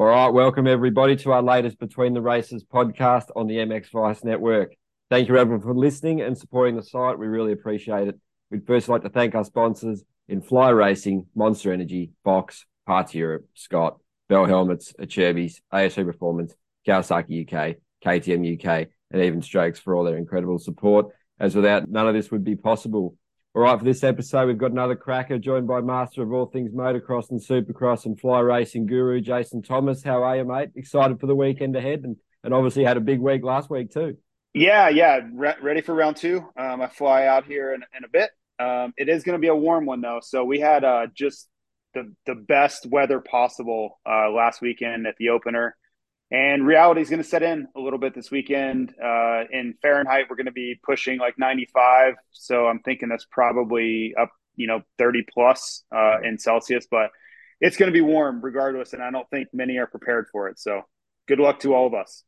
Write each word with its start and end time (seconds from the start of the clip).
All 0.00 0.06
right, 0.06 0.28
welcome 0.28 0.66
everybody 0.66 1.14
to 1.16 1.32
our 1.32 1.42
latest 1.42 1.78
Between 1.78 2.14
the 2.14 2.22
Races 2.22 2.64
podcast 2.64 3.26
on 3.36 3.46
the 3.46 3.56
MX 3.56 3.90
Vice 3.90 4.24
Network. 4.24 4.74
Thank 5.10 5.28
you 5.28 5.36
everyone 5.36 5.60
for 5.60 5.74
listening 5.74 6.22
and 6.22 6.38
supporting 6.38 6.74
the 6.74 6.82
site. 6.82 7.18
We 7.18 7.26
really 7.26 7.52
appreciate 7.52 8.08
it. 8.08 8.18
We'd 8.50 8.66
first 8.66 8.88
like 8.88 9.02
to 9.02 9.10
thank 9.10 9.34
our 9.34 9.44
sponsors 9.44 10.02
in 10.26 10.40
Fly 10.40 10.70
Racing, 10.70 11.26
Monster 11.34 11.70
Energy, 11.70 12.12
Fox, 12.24 12.64
Parts 12.86 13.14
Europe, 13.14 13.46
Scott, 13.52 13.98
Bell 14.30 14.46
Helmets, 14.46 14.94
Acerbis, 14.98 15.60
ASO 15.70 16.06
Performance, 16.06 16.54
Kawasaki 16.88 17.42
UK, 17.46 17.76
KTM 18.02 18.58
UK, 18.58 18.88
and 19.10 19.22
even 19.22 19.42
Strokes 19.42 19.80
for 19.80 19.94
all 19.94 20.04
their 20.04 20.16
incredible 20.16 20.58
support. 20.58 21.08
As 21.38 21.54
without 21.54 21.90
none 21.90 22.08
of 22.08 22.14
this 22.14 22.30
would 22.30 22.42
be 22.42 22.56
possible. 22.56 23.18
All 23.52 23.62
right, 23.62 23.76
for 23.76 23.84
this 23.84 24.04
episode, 24.04 24.46
we've 24.46 24.58
got 24.58 24.70
another 24.70 24.94
cracker 24.94 25.36
joined 25.36 25.66
by 25.66 25.80
master 25.80 26.22
of 26.22 26.32
all 26.32 26.46
things 26.46 26.70
motocross 26.70 27.30
and 27.30 27.40
supercross 27.40 28.06
and 28.06 28.18
fly 28.18 28.38
racing 28.38 28.86
guru, 28.86 29.20
Jason 29.20 29.60
Thomas. 29.60 30.04
How 30.04 30.22
are 30.22 30.36
you, 30.36 30.44
mate? 30.44 30.70
Excited 30.76 31.18
for 31.18 31.26
the 31.26 31.34
weekend 31.34 31.74
ahead 31.74 32.02
and, 32.04 32.16
and 32.44 32.54
obviously 32.54 32.84
had 32.84 32.96
a 32.96 33.00
big 33.00 33.18
week 33.18 33.42
last 33.42 33.68
week 33.68 33.90
too. 33.90 34.16
Yeah, 34.54 34.88
yeah. 34.88 35.18
Re- 35.32 35.56
ready 35.60 35.80
for 35.80 35.96
round 35.96 36.16
two. 36.16 36.46
Um, 36.56 36.80
I 36.80 36.86
fly 36.86 37.26
out 37.26 37.44
here 37.44 37.74
in, 37.74 37.82
in 37.96 38.04
a 38.04 38.08
bit. 38.08 38.30
Um, 38.60 38.94
it 38.96 39.08
is 39.08 39.24
going 39.24 39.36
to 39.36 39.40
be 39.40 39.48
a 39.48 39.54
warm 39.54 39.84
one 39.84 40.00
though. 40.00 40.20
So 40.22 40.44
we 40.44 40.60
had 40.60 40.84
uh, 40.84 41.08
just 41.12 41.48
the, 41.94 42.14
the 42.26 42.36
best 42.36 42.86
weather 42.86 43.20
possible 43.20 43.98
uh, 44.08 44.30
last 44.30 44.62
weekend 44.62 45.08
at 45.08 45.16
the 45.18 45.30
opener. 45.30 45.76
And 46.32 46.64
reality 46.64 47.00
is 47.00 47.10
going 47.10 47.22
to 47.22 47.28
set 47.28 47.42
in 47.42 47.66
a 47.76 47.80
little 47.80 47.98
bit 47.98 48.14
this 48.14 48.30
weekend. 48.30 48.94
Uh, 49.02 49.44
in 49.50 49.74
Fahrenheit, 49.82 50.26
we're 50.30 50.36
going 50.36 50.46
to 50.46 50.52
be 50.52 50.78
pushing 50.84 51.18
like 51.18 51.38
95. 51.38 52.14
So 52.30 52.66
I'm 52.66 52.80
thinking 52.80 53.08
that's 53.08 53.26
probably 53.30 54.14
up, 54.20 54.30
you 54.54 54.68
know, 54.68 54.82
30 54.98 55.26
plus 55.32 55.82
uh, 55.94 56.20
in 56.22 56.38
Celsius. 56.38 56.86
But 56.88 57.10
it's 57.60 57.76
going 57.76 57.88
to 57.88 57.92
be 57.92 58.00
warm 58.00 58.40
regardless. 58.42 58.92
And 58.92 59.02
I 59.02 59.10
don't 59.10 59.28
think 59.30 59.48
many 59.52 59.78
are 59.78 59.88
prepared 59.88 60.26
for 60.30 60.48
it. 60.48 60.60
So 60.60 60.82
good 61.26 61.40
luck 61.40 61.60
to 61.60 61.74
all 61.74 61.88
of 61.88 61.94
us. 61.94 62.22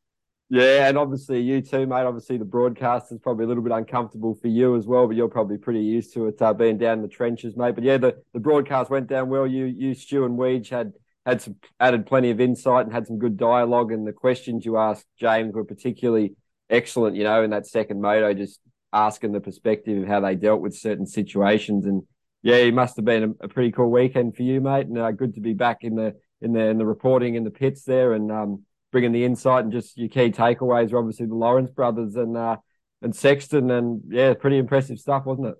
Yeah, 0.48 0.86
and 0.86 0.98
obviously 0.98 1.40
you 1.40 1.62
too, 1.62 1.86
mate. 1.86 2.04
Obviously 2.04 2.36
the 2.36 2.44
broadcast 2.44 3.10
is 3.10 3.18
probably 3.18 3.46
a 3.46 3.48
little 3.48 3.62
bit 3.62 3.72
uncomfortable 3.72 4.34
for 4.34 4.48
you 4.48 4.76
as 4.76 4.86
well, 4.86 5.06
but 5.06 5.16
you're 5.16 5.28
probably 5.28 5.56
pretty 5.56 5.80
used 5.80 6.12
to 6.12 6.26
it 6.26 6.42
uh, 6.42 6.52
being 6.52 6.76
down 6.76 6.98
in 6.98 7.02
the 7.02 7.08
trenches, 7.08 7.56
mate. 7.56 7.74
But 7.74 7.84
yeah, 7.84 7.96
the, 7.96 8.16
the 8.34 8.40
broadcast 8.40 8.90
went 8.90 9.06
down 9.06 9.30
well. 9.30 9.46
You, 9.46 9.64
you, 9.64 9.94
Stu, 9.94 10.26
and 10.26 10.38
Weege 10.38 10.68
had 10.68 10.92
had 11.24 11.40
some 11.40 11.56
added 11.78 12.06
plenty 12.06 12.30
of 12.30 12.40
insight 12.40 12.86
and 12.86 12.94
had 12.94 13.06
some 13.06 13.18
good 13.18 13.36
dialogue. 13.36 13.92
And 13.92 14.06
the 14.06 14.12
questions 14.12 14.64
you 14.64 14.76
asked 14.76 15.06
James 15.18 15.54
were 15.54 15.64
particularly 15.64 16.34
excellent. 16.68 17.16
You 17.16 17.24
know, 17.24 17.42
in 17.42 17.50
that 17.50 17.66
second 17.66 18.00
moto, 18.00 18.34
just 18.34 18.60
asking 18.92 19.32
the 19.32 19.40
perspective 19.40 20.02
of 20.02 20.08
how 20.08 20.20
they 20.20 20.34
dealt 20.34 20.60
with 20.60 20.74
certain 20.74 21.06
situations. 21.06 21.86
And 21.86 22.02
yeah, 22.42 22.56
it 22.56 22.74
must 22.74 22.96
have 22.96 23.04
been 23.04 23.36
a, 23.40 23.44
a 23.44 23.48
pretty 23.48 23.72
cool 23.72 23.90
weekend 23.90 24.36
for 24.36 24.42
you, 24.42 24.60
mate. 24.60 24.86
And 24.86 24.98
uh, 24.98 25.12
good 25.12 25.34
to 25.34 25.40
be 25.40 25.54
back 25.54 25.78
in 25.82 25.94
the 25.94 26.16
in 26.40 26.52
the 26.52 26.66
in 26.66 26.78
the 26.78 26.86
reporting 26.86 27.36
in 27.36 27.44
the 27.44 27.50
pits 27.50 27.84
there 27.84 28.12
and 28.12 28.30
um, 28.32 28.64
bringing 28.90 29.12
the 29.12 29.24
insight 29.24 29.64
and 29.64 29.72
just 29.72 29.96
your 29.96 30.08
key 30.08 30.30
takeaways. 30.30 30.92
Are 30.92 30.98
obviously 30.98 31.26
the 31.26 31.34
Lawrence 31.34 31.70
brothers 31.70 32.16
and 32.16 32.36
uh, 32.36 32.56
and 33.00 33.14
Sexton, 33.14 33.70
and 33.70 34.02
yeah, 34.08 34.34
pretty 34.34 34.58
impressive 34.58 34.98
stuff, 34.98 35.24
wasn't 35.24 35.48
it? 35.48 35.54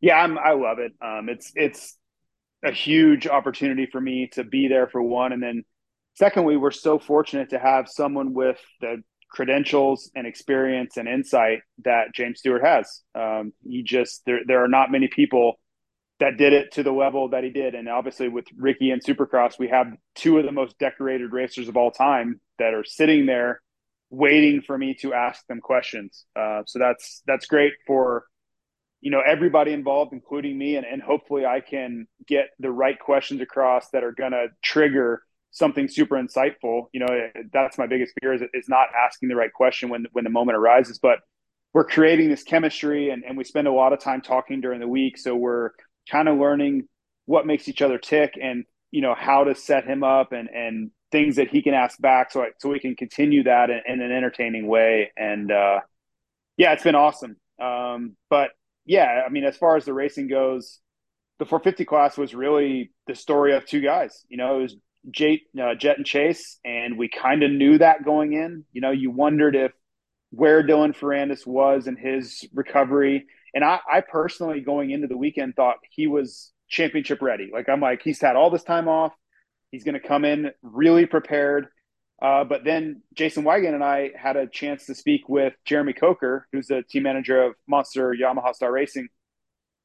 Yeah, 0.00 0.16
I'm, 0.16 0.38
I 0.38 0.52
love 0.52 0.78
it. 0.78 0.92
Um, 1.00 1.28
it's 1.28 1.52
it's 1.54 1.96
a 2.64 2.72
huge 2.72 3.26
opportunity 3.26 3.86
for 3.86 4.00
me 4.00 4.28
to 4.32 4.44
be 4.44 4.68
there 4.68 4.86
for 4.88 5.02
one. 5.02 5.32
And 5.32 5.42
then 5.42 5.64
secondly, 6.14 6.56
we're 6.56 6.70
so 6.70 6.98
fortunate 6.98 7.50
to 7.50 7.58
have 7.58 7.88
someone 7.88 8.34
with 8.34 8.58
the 8.80 9.02
credentials 9.30 10.10
and 10.14 10.26
experience 10.26 10.96
and 10.96 11.08
insight 11.08 11.60
that 11.84 12.14
James 12.14 12.40
Stewart 12.40 12.64
has. 12.64 13.02
Um, 13.14 13.52
he 13.66 13.82
just, 13.82 14.22
there, 14.26 14.40
there 14.46 14.64
are 14.64 14.68
not 14.68 14.90
many 14.90 15.08
people 15.08 15.54
that 16.18 16.36
did 16.36 16.52
it 16.52 16.72
to 16.72 16.82
the 16.82 16.92
level 16.92 17.30
that 17.30 17.44
he 17.44 17.50
did. 17.50 17.74
And 17.74 17.88
obviously 17.88 18.28
with 18.28 18.44
Ricky 18.56 18.90
and 18.90 19.02
Supercross, 19.02 19.58
we 19.58 19.68
have 19.68 19.86
two 20.14 20.38
of 20.38 20.44
the 20.44 20.52
most 20.52 20.78
decorated 20.78 21.32
racers 21.32 21.68
of 21.68 21.76
all 21.76 21.90
time 21.90 22.40
that 22.58 22.74
are 22.74 22.84
sitting 22.84 23.24
there 23.24 23.62
waiting 24.10 24.60
for 24.60 24.76
me 24.76 24.94
to 25.00 25.14
ask 25.14 25.46
them 25.46 25.60
questions. 25.60 26.26
Uh, 26.36 26.62
so 26.66 26.78
that's, 26.78 27.22
that's 27.26 27.46
great 27.46 27.72
for 27.86 28.24
you 29.00 29.10
know 29.10 29.20
everybody 29.26 29.72
involved 29.72 30.12
including 30.12 30.56
me 30.56 30.76
and, 30.76 30.86
and 30.86 31.02
hopefully 31.02 31.46
i 31.46 31.60
can 31.60 32.06
get 32.26 32.50
the 32.58 32.70
right 32.70 32.98
questions 32.98 33.40
across 33.40 33.88
that 33.90 34.04
are 34.04 34.12
going 34.12 34.32
to 34.32 34.46
trigger 34.62 35.22
something 35.50 35.88
super 35.88 36.16
insightful. 36.16 36.86
You 36.92 37.00
know 37.00 37.30
that's 37.52 37.78
my 37.78 37.86
biggest 37.86 38.14
fear 38.20 38.34
is, 38.34 38.42
is 38.54 38.68
not 38.68 38.88
asking 38.96 39.28
the 39.28 39.36
right 39.36 39.52
question 39.52 39.88
when 39.88 40.06
when 40.12 40.24
the 40.24 40.30
moment 40.30 40.56
arises. 40.56 40.98
But 40.98 41.18
we're 41.72 41.84
creating 41.84 42.30
this 42.30 42.42
chemistry 42.42 43.10
and, 43.10 43.22
and 43.24 43.38
we 43.38 43.44
spend 43.44 43.68
a 43.68 43.72
lot 43.72 43.92
of 43.92 44.00
time 44.00 44.20
talking 44.22 44.60
during 44.60 44.80
the 44.80 44.88
week. 44.88 45.16
So 45.18 45.36
we're 45.36 45.70
kind 46.10 46.28
of 46.28 46.38
learning 46.38 46.88
what 47.26 47.46
makes 47.46 47.68
each 47.68 47.80
other 47.82 47.98
tick 47.98 48.36
and 48.40 48.64
you 48.90 49.02
know 49.02 49.14
how 49.14 49.44
to 49.44 49.54
set 49.54 49.84
him 49.84 50.02
up 50.02 50.32
and 50.32 50.48
and 50.48 50.90
things 51.12 51.36
that 51.36 51.48
he 51.48 51.60
can 51.60 51.74
ask 51.74 52.00
back 52.00 52.30
so 52.30 52.42
I, 52.42 52.50
so 52.58 52.68
we 52.68 52.78
can 52.78 52.94
continue 52.94 53.42
that 53.42 53.68
in, 53.68 53.80
in 53.86 54.00
an 54.00 54.12
entertaining 54.12 54.66
way. 54.66 55.12
And 55.16 55.50
uh 55.50 55.80
yeah 56.56 56.72
it's 56.72 56.84
been 56.84 56.94
awesome. 56.94 57.36
Um 57.60 58.16
but 58.28 58.50
yeah, 58.90 59.22
I 59.24 59.30
mean, 59.30 59.44
as 59.44 59.56
far 59.56 59.76
as 59.76 59.84
the 59.84 59.94
racing 59.94 60.26
goes, 60.26 60.80
the 61.38 61.44
450 61.44 61.84
class 61.84 62.18
was 62.18 62.34
really 62.34 62.90
the 63.06 63.14
story 63.14 63.54
of 63.54 63.64
two 63.64 63.80
guys. 63.80 64.24
You 64.28 64.36
know, 64.36 64.58
it 64.58 64.62
was 64.62 64.76
Jett, 65.12 65.38
uh, 65.62 65.76
Jett 65.76 65.98
and 65.98 66.04
Chase, 66.04 66.58
and 66.64 66.98
we 66.98 67.08
kind 67.08 67.44
of 67.44 67.52
knew 67.52 67.78
that 67.78 68.04
going 68.04 68.32
in. 68.32 68.64
You 68.72 68.80
know, 68.80 68.90
you 68.90 69.12
wondered 69.12 69.54
if 69.54 69.70
where 70.30 70.64
Dylan 70.64 70.92
Ferrandis 70.92 71.46
was 71.46 71.86
in 71.86 71.94
his 71.94 72.44
recovery. 72.52 73.26
And 73.54 73.62
I, 73.62 73.78
I 73.88 74.00
personally, 74.00 74.60
going 74.60 74.90
into 74.90 75.06
the 75.06 75.16
weekend, 75.16 75.54
thought 75.54 75.76
he 75.92 76.08
was 76.08 76.50
championship 76.68 77.22
ready. 77.22 77.48
Like, 77.52 77.68
I'm 77.68 77.80
like, 77.80 78.02
he's 78.02 78.20
had 78.20 78.34
all 78.34 78.50
this 78.50 78.64
time 78.64 78.88
off. 78.88 79.12
He's 79.70 79.84
going 79.84 80.00
to 80.00 80.08
come 80.08 80.24
in 80.24 80.50
really 80.62 81.06
prepared. 81.06 81.68
Uh, 82.20 82.44
but 82.44 82.64
then 82.64 83.02
Jason 83.14 83.44
Weigandt 83.44 83.74
and 83.74 83.84
I 83.84 84.10
had 84.14 84.36
a 84.36 84.46
chance 84.46 84.86
to 84.86 84.94
speak 84.94 85.28
with 85.28 85.54
Jeremy 85.64 85.94
Coker, 85.94 86.46
who's 86.52 86.66
the 86.66 86.82
team 86.82 87.04
manager 87.04 87.42
of 87.42 87.54
Monster 87.66 88.14
Yamaha 88.14 88.54
Star 88.54 88.70
Racing, 88.70 89.08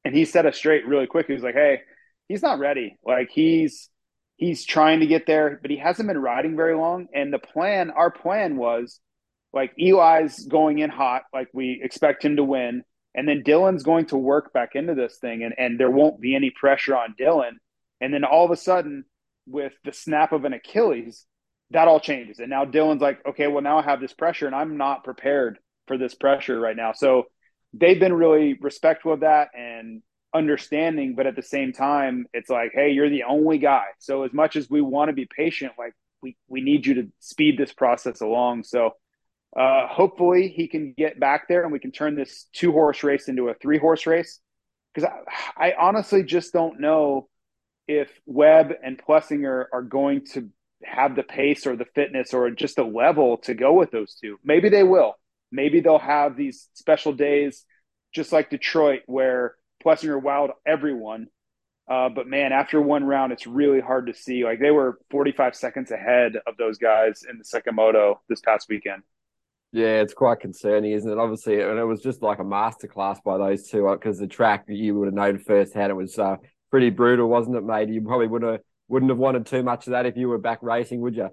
and 0.04 0.14
he 0.14 0.24
set 0.24 0.44
us 0.46 0.56
straight 0.56 0.86
really 0.86 1.06
quick. 1.06 1.26
He 1.26 1.32
was 1.32 1.42
like, 1.42 1.54
"Hey, 1.54 1.80
he's 2.28 2.42
not 2.42 2.58
ready. 2.58 2.98
Like 3.04 3.30
he's 3.30 3.88
he's 4.36 4.64
trying 4.66 5.00
to 5.00 5.06
get 5.06 5.26
there, 5.26 5.58
but 5.62 5.70
he 5.70 5.78
hasn't 5.78 6.08
been 6.08 6.18
riding 6.18 6.56
very 6.56 6.76
long. 6.76 7.08
And 7.14 7.32
the 7.32 7.38
plan, 7.38 7.90
our 7.90 8.10
plan 8.10 8.56
was 8.56 9.00
like 9.52 9.72
Eli's 9.78 10.46
going 10.46 10.78
in 10.78 10.90
hot, 10.90 11.22
like 11.32 11.48
we 11.54 11.80
expect 11.82 12.24
him 12.24 12.36
to 12.36 12.44
win, 12.44 12.82
and 13.14 13.26
then 13.26 13.42
Dylan's 13.42 13.82
going 13.82 14.06
to 14.06 14.18
work 14.18 14.52
back 14.52 14.74
into 14.74 14.94
this 14.94 15.16
thing, 15.18 15.42
and 15.42 15.54
and 15.56 15.80
there 15.80 15.90
won't 15.90 16.20
be 16.20 16.36
any 16.36 16.50
pressure 16.50 16.96
on 16.96 17.14
Dylan. 17.18 17.52
And 18.00 18.12
then 18.12 18.24
all 18.24 18.44
of 18.44 18.50
a 18.50 18.56
sudden, 18.56 19.06
with 19.46 19.72
the 19.84 19.92
snap 19.92 20.32
of 20.32 20.44
an 20.44 20.52
Achilles." 20.52 21.26
That 21.70 21.88
all 21.88 22.00
changes. 22.00 22.38
And 22.38 22.50
now 22.50 22.64
Dylan's 22.64 23.02
like, 23.02 23.18
okay, 23.26 23.46
well, 23.46 23.62
now 23.62 23.78
I 23.78 23.82
have 23.82 24.00
this 24.00 24.12
pressure 24.12 24.46
and 24.46 24.54
I'm 24.54 24.76
not 24.76 25.04
prepared 25.04 25.58
for 25.86 25.98
this 25.98 26.14
pressure 26.14 26.58
right 26.58 26.76
now. 26.76 26.92
So 26.92 27.24
they've 27.72 27.98
been 27.98 28.12
really 28.12 28.56
respectful 28.60 29.12
of 29.12 29.20
that 29.20 29.48
and 29.54 30.02
understanding, 30.34 31.14
but 31.16 31.26
at 31.26 31.36
the 31.36 31.42
same 31.42 31.72
time, 31.72 32.26
it's 32.32 32.50
like, 32.50 32.72
hey, 32.74 32.90
you're 32.90 33.10
the 33.10 33.24
only 33.24 33.58
guy. 33.58 33.84
So 33.98 34.22
as 34.22 34.32
much 34.32 34.56
as 34.56 34.68
we 34.70 34.80
want 34.80 35.08
to 35.08 35.12
be 35.12 35.26
patient, 35.26 35.72
like 35.78 35.92
we, 36.22 36.36
we 36.48 36.60
need 36.60 36.86
you 36.86 36.94
to 36.94 37.08
speed 37.20 37.58
this 37.58 37.72
process 37.72 38.20
along. 38.20 38.64
So 38.64 38.90
uh, 39.58 39.86
hopefully 39.88 40.48
he 40.48 40.68
can 40.68 40.94
get 40.96 41.18
back 41.18 41.48
there 41.48 41.62
and 41.62 41.72
we 41.72 41.78
can 41.78 41.92
turn 41.92 42.14
this 42.14 42.46
two 42.52 42.72
horse 42.72 43.02
race 43.02 43.28
into 43.28 43.48
a 43.48 43.54
three 43.54 43.78
horse 43.78 44.06
race. 44.06 44.40
Because 44.94 45.10
I, 45.58 45.70
I 45.70 45.74
honestly 45.78 46.22
just 46.22 46.52
don't 46.52 46.80
know 46.80 47.28
if 47.88 48.10
Webb 48.26 48.72
and 48.82 48.98
Plessinger 48.98 49.66
are 49.72 49.82
going 49.82 50.26
to 50.32 50.50
have 50.84 51.16
the 51.16 51.22
pace 51.22 51.66
or 51.66 51.76
the 51.76 51.86
fitness 51.94 52.34
or 52.34 52.50
just 52.50 52.76
the 52.76 52.84
level 52.84 53.38
to 53.38 53.54
go 53.54 53.72
with 53.72 53.90
those 53.90 54.14
two. 54.14 54.38
Maybe 54.44 54.68
they 54.68 54.82
will. 54.82 55.14
Maybe 55.50 55.80
they'll 55.80 55.98
have 55.98 56.36
these 56.36 56.68
special 56.74 57.12
days, 57.12 57.64
just 58.12 58.32
like 58.32 58.50
Detroit, 58.50 59.02
where 59.06 59.54
Plessinger 59.84 60.20
wowed 60.20 60.50
everyone. 60.66 61.28
Uh, 61.88 62.08
but 62.08 62.26
man, 62.26 62.52
after 62.52 62.80
one 62.80 63.04
round, 63.04 63.32
it's 63.32 63.46
really 63.46 63.80
hard 63.80 64.08
to 64.08 64.14
see. 64.14 64.44
Like 64.44 64.58
they 64.58 64.72
were 64.72 64.98
45 65.10 65.54
seconds 65.54 65.90
ahead 65.92 66.32
of 66.46 66.56
those 66.56 66.78
guys 66.78 67.22
in 67.28 67.38
the 67.38 67.44
second 67.44 67.76
moto 67.76 68.20
this 68.28 68.40
past 68.40 68.68
weekend. 68.68 69.02
Yeah, 69.72 70.00
it's 70.00 70.14
quite 70.14 70.40
concerning, 70.40 70.92
isn't 70.92 71.10
it? 71.10 71.18
Obviously, 71.18 71.60
and 71.60 71.78
it 71.78 71.84
was 71.84 72.00
just 72.00 72.22
like 72.22 72.38
a 72.38 72.44
masterclass 72.44 73.22
by 73.22 73.38
those 73.38 73.68
two 73.68 73.88
because 73.92 74.18
uh, 74.18 74.22
the 74.22 74.26
track 74.26 74.64
you 74.68 74.94
would 74.98 75.06
have 75.06 75.14
known 75.14 75.38
firsthand 75.38 75.90
it 75.90 75.94
was 75.94 76.18
uh, 76.18 76.36
pretty 76.70 76.90
brutal, 76.90 77.28
wasn't 77.28 77.56
it, 77.56 77.64
mate? 77.64 77.88
You 77.88 78.00
probably 78.00 78.26
would 78.26 78.42
have 78.42 78.60
wouldn't 78.88 79.10
have 79.10 79.18
wanted 79.18 79.46
too 79.46 79.62
much 79.62 79.86
of 79.86 79.92
that 79.92 80.06
if 80.06 80.16
you 80.16 80.28
were 80.28 80.38
back 80.38 80.58
racing, 80.62 81.00
would 81.00 81.16
you? 81.16 81.30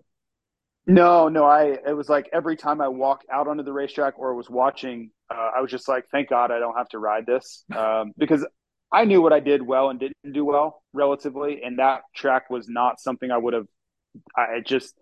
No, 0.85 1.29
no. 1.29 1.45
I 1.45 1.77
it 1.87 1.95
was 1.95 2.09
like 2.09 2.29
every 2.33 2.57
time 2.57 2.81
I 2.81 2.89
walked 2.89 3.25
out 3.31 3.47
onto 3.47 3.63
the 3.63 3.71
racetrack 3.71 4.15
or 4.17 4.35
was 4.35 4.49
watching, 4.49 5.11
uh, 5.29 5.51
I 5.55 5.61
was 5.61 5.71
just 5.71 5.87
like, 5.87 6.05
thank 6.11 6.29
God 6.29 6.51
I 6.51 6.59
don't 6.59 6.75
have 6.75 6.89
to 6.89 6.99
ride 6.99 7.25
this 7.25 7.63
um, 7.75 8.11
because 8.17 8.45
I 8.91 9.05
knew 9.05 9.21
what 9.21 9.33
I 9.33 9.39
did 9.39 9.61
well 9.61 9.89
and 9.89 9.99
didn't 9.99 10.33
do 10.33 10.45
well 10.45 10.83
relatively, 10.93 11.61
and 11.63 11.79
that 11.79 12.01
track 12.15 12.49
was 12.49 12.67
not 12.67 12.99
something 12.99 13.31
I 13.31 13.37
would 13.37 13.53
have. 13.53 13.67
I 14.35 14.59
just 14.63 14.93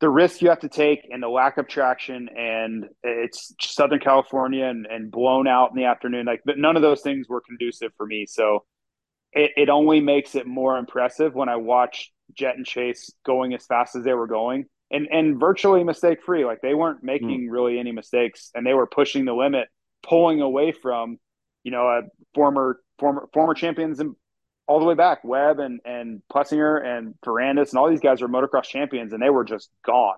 the 0.00 0.08
risk 0.08 0.42
you 0.42 0.48
have 0.48 0.60
to 0.60 0.68
take 0.68 1.00
and 1.10 1.22
the 1.22 1.28
lack 1.28 1.56
of 1.56 1.68
traction 1.68 2.28
and 2.36 2.86
it's 3.02 3.54
Southern 3.60 4.00
California 4.00 4.66
and, 4.66 4.86
and 4.86 5.10
blown 5.10 5.46
out 5.46 5.70
in 5.70 5.76
the 5.76 5.84
afternoon. 5.84 6.26
Like, 6.26 6.42
but 6.44 6.58
none 6.58 6.76
of 6.76 6.82
those 6.82 7.00
things 7.00 7.28
were 7.28 7.40
conducive 7.40 7.92
for 7.96 8.04
me. 8.04 8.26
So 8.28 8.64
it, 9.34 9.52
it 9.56 9.68
only 9.68 10.00
makes 10.00 10.34
it 10.34 10.46
more 10.46 10.78
impressive 10.78 11.34
when 11.34 11.48
I 11.48 11.56
watch 11.56 12.12
Jett 12.36 12.56
and 12.56 12.66
Chase 12.66 13.12
going 13.24 13.54
as 13.54 13.66
fast 13.66 13.96
as 13.96 14.04
they 14.04 14.14
were 14.14 14.26
going 14.26 14.66
and 14.90 15.08
and 15.10 15.38
virtually 15.38 15.84
mistake 15.84 16.22
free. 16.22 16.44
Like 16.44 16.60
they 16.60 16.74
weren't 16.74 17.02
making 17.02 17.48
mm. 17.48 17.52
really 17.52 17.78
any 17.78 17.92
mistakes, 17.92 18.50
and 18.54 18.66
they 18.66 18.74
were 18.74 18.86
pushing 18.86 19.24
the 19.24 19.34
limit, 19.34 19.68
pulling 20.02 20.40
away 20.40 20.72
from, 20.72 21.18
you 21.62 21.70
know, 21.70 21.86
a 21.88 22.02
former 22.34 22.80
former 22.98 23.28
former 23.32 23.54
champions 23.54 24.00
and 24.00 24.14
all 24.66 24.78
the 24.78 24.86
way 24.86 24.94
back. 24.94 25.24
Webb 25.24 25.58
and 25.58 25.80
and 25.84 26.22
Plessinger 26.32 26.84
and 26.84 27.14
Ferrandis 27.24 27.70
and 27.70 27.78
all 27.78 27.90
these 27.90 28.00
guys 28.00 28.22
are 28.22 28.28
motocross 28.28 28.64
champions, 28.64 29.12
and 29.12 29.22
they 29.22 29.30
were 29.30 29.44
just 29.44 29.70
gone. 29.84 30.16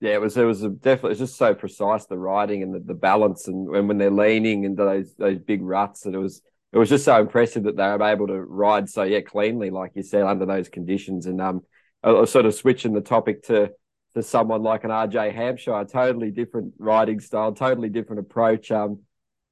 Yeah, 0.00 0.12
it 0.12 0.20
was 0.20 0.36
it 0.36 0.44
was 0.44 0.60
definitely 0.60 1.12
it's 1.12 1.20
just 1.20 1.36
so 1.36 1.54
precise 1.54 2.06
the 2.06 2.18
riding 2.18 2.62
and 2.62 2.74
the, 2.74 2.80
the 2.80 2.94
balance 2.94 3.48
and, 3.48 3.74
and 3.74 3.88
when 3.88 3.98
they're 3.98 4.10
leaning 4.10 4.64
into 4.64 4.84
those 4.84 5.14
those 5.14 5.38
big 5.38 5.62
ruts 5.62 6.02
that 6.02 6.14
it 6.14 6.18
was 6.18 6.42
it 6.74 6.78
was 6.78 6.90
just 6.90 7.04
so 7.04 7.18
impressive 7.18 7.62
that 7.62 7.76
they 7.76 7.84
were 7.84 8.02
able 8.02 8.26
to 8.26 8.40
ride 8.40 8.90
so 8.90 9.04
yeah 9.04 9.20
cleanly 9.20 9.70
like 9.70 9.92
you 9.94 10.02
said 10.02 10.24
under 10.24 10.44
those 10.44 10.68
conditions 10.68 11.24
and 11.24 11.40
um 11.40 11.62
uh, 12.02 12.26
sort 12.26 12.44
of 12.44 12.54
switching 12.54 12.92
the 12.92 13.00
topic 13.00 13.42
to 13.44 13.72
to 14.14 14.22
someone 14.22 14.62
like 14.62 14.84
an 14.84 14.90
RJ 14.90 15.34
Hampshire, 15.34 15.84
totally 15.90 16.30
different 16.30 16.74
riding 16.78 17.20
style, 17.20 17.52
totally 17.52 17.88
different 17.88 18.20
approach. 18.20 18.70
Um, 18.70 19.00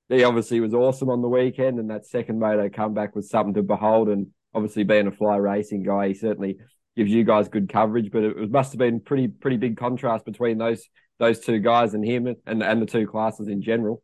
he 0.09 0.25
obviously 0.25 0.61
was 0.61 0.75
awesome 0.75 1.11
on 1.11 1.23
the 1.23 1.29
weekend, 1.29 1.79
and 1.79 1.91
that 1.91 2.07
second 2.07 2.39
moto 2.39 2.69
comeback 2.69 3.17
was 3.17 3.29
something 3.29 3.55
to 3.55 3.63
behold. 3.63 4.09
And 4.09 4.29
obviously, 4.55 4.85
being 4.85 5.07
a 5.07 5.13
fly 5.13 5.37
racing 5.37 5.83
guy, 5.83 6.09
he 6.09 6.15
certainly 6.15 6.59
gives 6.97 7.11
you 7.11 7.25
guys 7.25 7.49
good 7.49 7.69
coverage. 7.69 8.13
But 8.13 8.23
it 8.23 8.51
must 8.51 8.73
have 8.73 8.79
been 8.79 9.01
pretty 9.01 9.29
pretty 9.29 9.57
big 9.57 9.77
contrast 9.77 10.25
between 10.25 10.59
those 10.59 10.87
those 11.19 11.41
two 11.41 11.59
guys 11.59 11.95
and 11.95 12.05
him, 12.05 12.29
and 12.47 12.63
and 12.63 12.81
the 12.81 12.87
two 12.87 13.07
classes 13.07 13.49
in 13.49 13.63
general. 13.63 14.03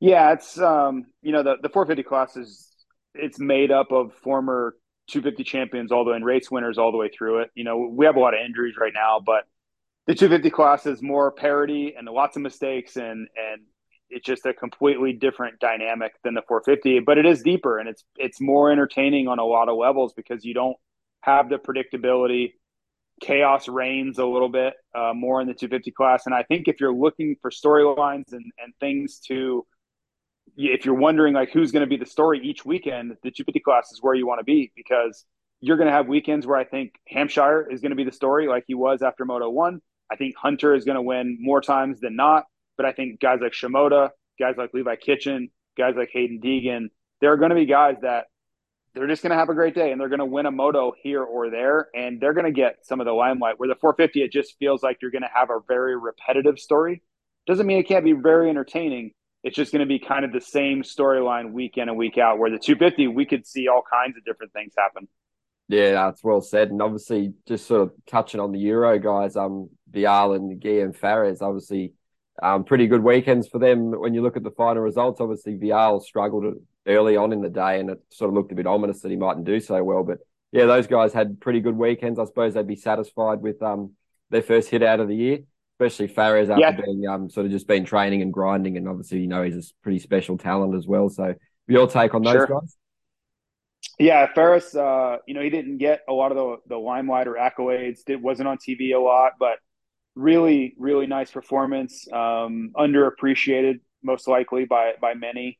Yeah, 0.00 0.32
it's 0.32 0.58
um, 0.58 1.06
you 1.22 1.32
know 1.32 1.42
the 1.42 1.56
the 1.62 1.68
450 1.68 2.02
class 2.04 2.36
is 2.36 2.68
it's 3.14 3.38
made 3.38 3.70
up 3.70 3.90
of 3.90 4.14
former 4.14 4.76
250 5.08 5.44
champions 5.44 5.90
all 5.90 6.04
the 6.04 6.10
way 6.10 6.16
and 6.16 6.24
race 6.24 6.50
winners 6.50 6.78
all 6.78 6.92
the 6.92 6.98
way 6.98 7.08
through 7.08 7.40
it. 7.40 7.50
You 7.54 7.64
know, 7.64 7.78
we 7.90 8.06
have 8.06 8.16
a 8.16 8.20
lot 8.20 8.34
of 8.34 8.40
injuries 8.44 8.76
right 8.78 8.92
now, 8.94 9.20
but 9.24 9.44
the 10.06 10.14
250 10.14 10.50
class 10.50 10.86
is 10.86 11.02
more 11.02 11.32
parity 11.32 11.94
and 11.96 12.08
lots 12.08 12.36
of 12.36 12.42
mistakes 12.42 12.96
and 12.96 13.28
and 13.36 13.62
it's 14.10 14.26
just 14.26 14.46
a 14.46 14.54
completely 14.54 15.12
different 15.12 15.60
dynamic 15.60 16.14
than 16.24 16.34
the 16.34 16.42
450 16.48 17.00
but 17.00 17.18
it 17.18 17.26
is 17.26 17.42
deeper 17.42 17.78
and 17.78 17.88
it's 17.88 18.04
it's 18.16 18.40
more 18.40 18.72
entertaining 18.72 19.28
on 19.28 19.38
a 19.38 19.44
lot 19.44 19.68
of 19.68 19.76
levels 19.76 20.14
because 20.14 20.44
you 20.44 20.54
don't 20.54 20.76
have 21.22 21.50
the 21.50 21.56
predictability 21.58 22.54
chaos 23.20 23.68
reigns 23.68 24.18
a 24.18 24.24
little 24.24 24.48
bit 24.48 24.74
uh, 24.94 25.12
more 25.14 25.40
in 25.40 25.48
the 25.48 25.54
250 25.54 25.90
class 25.92 26.26
and 26.26 26.34
i 26.34 26.42
think 26.42 26.68
if 26.68 26.80
you're 26.80 26.94
looking 26.94 27.36
for 27.42 27.50
storylines 27.50 28.32
and 28.32 28.44
and 28.62 28.74
things 28.80 29.18
to 29.20 29.66
if 30.58 30.84
you're 30.84 30.94
wondering 30.94 31.34
like 31.34 31.50
who's 31.50 31.70
going 31.70 31.82
to 31.82 31.86
be 31.86 31.96
the 31.96 32.06
story 32.06 32.40
each 32.42 32.64
weekend, 32.64 33.12
the 33.22 33.30
250 33.30 33.60
class 33.60 33.92
is 33.92 34.00
where 34.02 34.14
you 34.14 34.26
want 34.26 34.40
to 34.40 34.44
be 34.44 34.72
because 34.74 35.24
you're 35.60 35.76
going 35.76 35.86
to 35.86 35.92
have 35.92 36.08
weekends 36.08 36.46
where 36.46 36.58
I 36.58 36.64
think 36.64 36.94
Hampshire 37.06 37.70
is 37.70 37.80
going 37.80 37.90
to 37.90 37.96
be 37.96 38.04
the 38.04 38.12
story 38.12 38.48
like 38.48 38.64
he 38.66 38.74
was 38.74 39.00
after 39.00 39.24
Moto 39.24 39.48
1. 39.48 39.80
I 40.10 40.16
think 40.16 40.36
Hunter 40.36 40.74
is 40.74 40.84
going 40.84 40.96
to 40.96 41.02
win 41.02 41.38
more 41.40 41.60
times 41.60 42.00
than 42.00 42.16
not, 42.16 42.44
but 42.76 42.86
I 42.86 42.92
think 42.92 43.20
guys 43.20 43.38
like 43.40 43.52
Shimoda, 43.52 44.10
guys 44.38 44.56
like 44.56 44.74
Levi 44.74 44.96
Kitchen, 44.96 45.50
guys 45.76 45.94
like 45.96 46.10
Hayden 46.12 46.40
Deegan, 46.42 46.88
there 47.20 47.32
are 47.32 47.36
going 47.36 47.50
to 47.50 47.56
be 47.56 47.66
guys 47.66 47.96
that 48.02 48.26
they're 48.94 49.06
just 49.06 49.22
going 49.22 49.30
to 49.30 49.36
have 49.36 49.50
a 49.50 49.54
great 49.54 49.74
day 49.74 49.92
and 49.92 50.00
they're 50.00 50.08
going 50.08 50.18
to 50.18 50.24
win 50.24 50.46
a 50.46 50.50
moto 50.50 50.92
here 51.02 51.22
or 51.22 51.50
there 51.50 51.88
and 51.94 52.20
they're 52.20 52.34
going 52.34 52.46
to 52.46 52.52
get 52.52 52.78
some 52.82 53.00
of 53.00 53.06
the 53.06 53.12
limelight 53.12 53.58
where 53.58 53.68
the 53.68 53.76
450 53.76 54.22
it 54.22 54.32
just 54.32 54.56
feels 54.58 54.82
like 54.82 54.98
you're 55.02 55.10
going 55.10 55.22
to 55.22 55.30
have 55.32 55.50
a 55.50 55.60
very 55.68 55.96
repetitive 55.96 56.58
story 56.58 57.02
doesn't 57.46 57.66
mean 57.66 57.78
it 57.78 57.86
can't 57.86 58.04
be 58.04 58.12
very 58.12 58.50
entertaining 58.50 59.12
it's 59.48 59.56
just 59.56 59.72
going 59.72 59.80
to 59.80 59.86
be 59.86 59.98
kind 59.98 60.26
of 60.26 60.32
the 60.32 60.42
same 60.42 60.82
storyline 60.82 61.52
week 61.52 61.78
in 61.78 61.88
and 61.88 61.96
week 61.96 62.18
out. 62.18 62.38
Where 62.38 62.50
the 62.50 62.58
250, 62.58 63.08
we 63.08 63.24
could 63.24 63.46
see 63.46 63.66
all 63.66 63.82
kinds 63.90 64.18
of 64.18 64.24
different 64.26 64.52
things 64.52 64.74
happen. 64.76 65.08
Yeah, 65.68 65.92
that's 65.92 66.22
well 66.22 66.42
said. 66.42 66.70
And 66.70 66.82
obviously, 66.82 67.32
just 67.46 67.66
sort 67.66 67.80
of 67.80 67.92
touching 68.06 68.40
on 68.40 68.52
the 68.52 68.58
Euro 68.58 68.98
guys, 68.98 69.36
um, 69.36 69.70
Vialle 69.90 70.36
and 70.36 70.62
and 70.62 70.94
Fares, 70.94 71.40
obviously, 71.40 71.94
um, 72.42 72.64
pretty 72.64 72.88
good 72.88 73.02
weekends 73.02 73.48
for 73.48 73.58
them. 73.58 73.90
When 73.90 74.12
you 74.12 74.20
look 74.20 74.36
at 74.36 74.42
the 74.42 74.50
final 74.50 74.82
results, 74.82 75.18
obviously 75.18 75.54
Vialle 75.54 76.02
struggled 76.02 76.44
early 76.86 77.16
on 77.16 77.32
in 77.32 77.40
the 77.40 77.48
day, 77.48 77.80
and 77.80 77.88
it 77.88 78.02
sort 78.10 78.28
of 78.28 78.34
looked 78.34 78.52
a 78.52 78.54
bit 78.54 78.66
ominous 78.66 79.00
that 79.00 79.10
he 79.10 79.16
mightn't 79.16 79.46
do 79.46 79.60
so 79.60 79.82
well. 79.82 80.04
But 80.04 80.18
yeah, 80.52 80.66
those 80.66 80.86
guys 80.86 81.14
had 81.14 81.40
pretty 81.40 81.60
good 81.60 81.76
weekends. 81.76 82.18
I 82.18 82.26
suppose 82.26 82.52
they'd 82.52 82.66
be 82.66 82.76
satisfied 82.76 83.40
with 83.40 83.62
um 83.62 83.92
their 84.28 84.42
first 84.42 84.68
hit 84.68 84.82
out 84.82 85.00
of 85.00 85.08
the 85.08 85.16
year 85.16 85.38
especially 85.78 86.08
Fares 86.08 86.50
after 86.50 86.60
yeah. 86.60 86.72
being 86.72 87.06
um 87.06 87.30
sort 87.30 87.46
of 87.46 87.52
just 87.52 87.66
been 87.66 87.84
training 87.84 88.22
and 88.22 88.32
grinding, 88.32 88.76
and 88.76 88.88
obviously 88.88 89.20
you 89.20 89.28
know 89.28 89.42
he's 89.42 89.56
a 89.56 89.62
pretty 89.82 89.98
special 89.98 90.36
talent 90.36 90.74
as 90.74 90.86
well. 90.86 91.08
So 91.08 91.34
your 91.66 91.86
take 91.86 92.14
on 92.14 92.22
those 92.22 92.32
sure. 92.32 92.46
guys? 92.46 92.76
Yeah, 93.98 94.26
Fares, 94.34 94.74
uh, 94.74 95.18
you 95.26 95.34
know, 95.34 95.40
he 95.40 95.50
didn't 95.50 95.78
get 95.78 96.00
a 96.08 96.12
lot 96.12 96.32
of 96.32 96.36
the, 96.36 96.56
the 96.74 96.76
limelight 96.76 97.26
or 97.28 97.34
accolades. 97.34 98.00
It 98.08 98.20
wasn't 98.20 98.48
on 98.48 98.58
TV 98.58 98.94
a 98.94 98.98
lot, 98.98 99.32
but 99.38 99.58
really, 100.14 100.74
really 100.78 101.06
nice 101.06 101.30
performance. 101.30 102.06
Um, 102.12 102.72
underappreciated, 102.76 103.80
most 104.02 104.28
likely 104.28 104.64
by 104.64 104.92
by 105.00 105.14
many, 105.14 105.58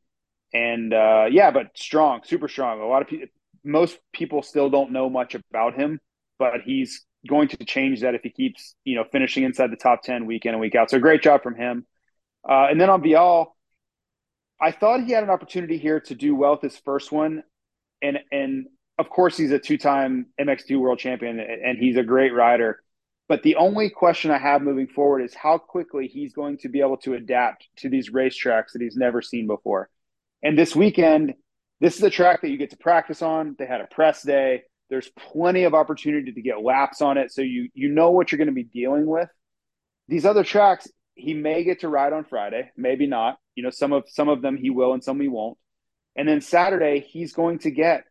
and 0.52 0.92
uh, 0.92 1.26
yeah, 1.30 1.50
but 1.50 1.68
strong, 1.76 2.20
super 2.24 2.48
strong. 2.48 2.80
A 2.80 2.86
lot 2.86 3.02
of 3.02 3.08
people, 3.08 3.26
most 3.64 3.98
people 4.12 4.42
still 4.42 4.70
don't 4.70 4.92
know 4.92 5.10
much 5.10 5.34
about 5.34 5.74
him, 5.74 6.00
but 6.38 6.62
he's 6.64 7.04
going 7.26 7.48
to 7.48 7.64
change 7.64 8.02
that 8.02 8.14
if 8.14 8.22
he 8.22 8.30
keeps, 8.30 8.74
you 8.84 8.94
know, 8.94 9.04
finishing 9.10 9.44
inside 9.44 9.70
the 9.70 9.76
top 9.76 10.02
10 10.02 10.26
week 10.26 10.46
in 10.46 10.52
and 10.52 10.60
week 10.60 10.74
out. 10.74 10.90
So 10.90 10.98
great 10.98 11.22
job 11.22 11.42
from 11.42 11.56
him. 11.56 11.86
Uh, 12.48 12.66
and 12.70 12.80
then 12.80 12.90
on 12.90 13.02
Vialle, 13.02 13.48
I 14.60 14.72
thought 14.72 15.04
he 15.04 15.12
had 15.12 15.22
an 15.22 15.30
opportunity 15.30 15.78
here 15.78 16.00
to 16.00 16.14
do 16.14 16.34
well 16.34 16.52
with 16.52 16.62
his 16.62 16.76
first 16.76 17.12
one. 17.12 17.42
And, 18.02 18.18
and 18.30 18.66
of 18.98 19.10
course, 19.10 19.36
he's 19.36 19.50
a 19.50 19.58
two 19.58 19.78
time 19.78 20.26
MX2 20.40 20.78
world 20.78 20.98
champion 20.98 21.40
and 21.40 21.78
he's 21.78 21.96
a 21.96 22.02
great 22.02 22.32
rider. 22.32 22.80
But 23.28 23.42
the 23.42 23.56
only 23.56 23.90
question 23.90 24.30
I 24.30 24.38
have 24.38 24.62
moving 24.62 24.86
forward 24.86 25.20
is 25.20 25.34
how 25.34 25.58
quickly 25.58 26.08
he's 26.08 26.32
going 26.32 26.58
to 26.58 26.68
be 26.68 26.80
able 26.80 26.96
to 26.98 27.14
adapt 27.14 27.68
to 27.78 27.90
these 27.90 28.10
racetracks 28.10 28.72
that 28.72 28.80
he's 28.80 28.96
never 28.96 29.20
seen 29.20 29.46
before. 29.46 29.90
And 30.42 30.56
this 30.56 30.74
weekend, 30.74 31.34
this 31.80 31.96
is 31.96 32.02
a 32.02 32.10
track 32.10 32.40
that 32.40 32.48
you 32.48 32.56
get 32.56 32.70
to 32.70 32.78
practice 32.78 33.20
on. 33.20 33.54
They 33.58 33.66
had 33.66 33.82
a 33.82 33.86
press 33.86 34.22
day. 34.22 34.62
There's 34.90 35.08
plenty 35.10 35.64
of 35.64 35.74
opportunity 35.74 36.32
to 36.32 36.42
get 36.42 36.62
laps 36.62 37.02
on 37.02 37.18
it, 37.18 37.32
so 37.32 37.42
you 37.42 37.68
you 37.74 37.88
know 37.88 38.10
what 38.10 38.30
you're 38.32 38.38
going 38.38 38.46
to 38.48 38.52
be 38.52 38.64
dealing 38.64 39.06
with. 39.06 39.28
These 40.08 40.24
other 40.24 40.44
tracks, 40.44 40.88
he 41.14 41.34
may 41.34 41.64
get 41.64 41.80
to 41.80 41.88
ride 41.88 42.12
on 42.12 42.24
Friday, 42.24 42.70
maybe 42.76 43.06
not. 43.06 43.38
You 43.54 43.62
know, 43.62 43.70
some 43.70 43.92
of 43.92 44.04
some 44.06 44.28
of 44.28 44.40
them 44.40 44.56
he 44.56 44.70
will, 44.70 44.94
and 44.94 45.04
some 45.04 45.20
he 45.20 45.28
won't. 45.28 45.58
And 46.16 46.26
then 46.26 46.40
Saturday, 46.40 47.00
he's 47.00 47.32
going 47.32 47.60
to 47.60 47.70
get 47.70 48.04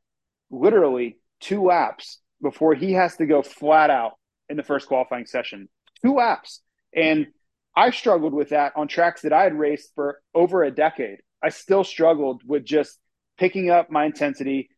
literally 0.49 1.17
two 1.39 1.63
laps 1.63 2.19
before 2.41 2.75
he 2.75 2.93
has 2.93 3.17
to 3.17 3.25
go 3.25 3.41
flat 3.41 3.89
out 3.89 4.13
in 4.49 4.57
the 4.57 4.63
first 4.63 4.87
qualifying 4.87 5.25
session. 5.25 5.67
Two 6.03 6.13
laps, 6.15 6.61
and 6.95 7.27
I 7.75 7.89
struggled 7.91 8.33
with 8.33 8.49
that 8.49 8.73
on 8.75 8.87
tracks 8.87 9.21
that 9.21 9.33
I 9.33 9.43
had 9.43 9.53
raced 9.53 9.91
for 9.95 10.21
over 10.33 10.63
a 10.63 10.71
decade. 10.71 11.19
I 11.43 11.49
still 11.49 11.83
struggled 11.83 12.41
with 12.45 12.65
just 12.65 12.99
picking 13.37 13.69
up 13.69 13.91
my 13.91 14.05
intensity, 14.05 14.69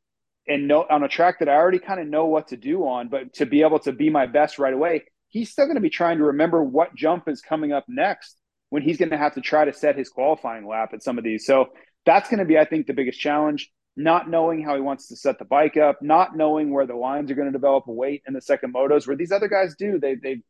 and 0.49 0.67
know 0.67 0.85
on 0.89 1.03
a 1.03 1.07
track 1.07 1.39
that 1.39 1.47
I 1.47 1.53
already 1.53 1.79
kind 1.79 1.99
of 1.99 2.07
know 2.07 2.25
what 2.25 2.49
to 2.49 2.57
do 2.57 2.85
on, 2.87 3.07
but 3.07 3.33
to 3.35 3.45
be 3.45 3.61
able 3.61 3.79
to 3.81 3.93
be 3.93 4.09
my 4.09 4.25
best 4.25 4.57
right 4.59 4.73
away, 4.73 5.03
he's 5.29 5.51
still 5.51 5.65
going 5.65 5.75
to 5.75 5.81
be 5.81 5.91
trying 5.91 6.17
to 6.17 6.25
remember 6.25 6.63
what 6.63 6.95
jump 6.95 7.29
is 7.29 7.39
coming 7.39 7.71
up 7.71 7.85
next 7.87 8.35
when 8.69 8.81
he's 8.81 8.97
going 8.97 9.11
to 9.11 9.17
have 9.17 9.35
to 9.35 9.41
try 9.41 9.63
to 9.63 9.73
set 9.73 9.95
his 9.95 10.09
qualifying 10.09 10.67
lap 10.67 10.89
at 10.93 11.03
some 11.03 11.17
of 11.17 11.23
these. 11.23 11.45
So 11.45 11.69
that's 12.05 12.29
going 12.29 12.39
to 12.39 12.45
be, 12.45 12.57
I 12.57 12.65
think, 12.65 12.87
the 12.87 12.93
biggest 12.93 13.19
challenge. 13.19 13.71
Not 13.95 14.29
knowing 14.29 14.63
how 14.63 14.75
he 14.75 14.81
wants 14.81 15.09
to 15.09 15.15
set 15.15 15.39
the 15.39 15.45
bike 15.45 15.75
up, 15.75 16.01
not 16.01 16.35
knowing 16.35 16.71
where 16.71 16.87
the 16.87 16.95
lines 16.95 17.29
are 17.29 17.35
going 17.35 17.47
to 17.47 17.51
develop 17.51 17.83
weight 17.85 18.23
in 18.27 18.33
the 18.33 18.41
second 18.41 18.73
motos, 18.73 19.05
where 19.05 19.17
these 19.17 19.31
other 19.31 19.49
guys 19.49 19.75
do. 19.77 19.99
They 19.99 20.15
they 20.15 20.41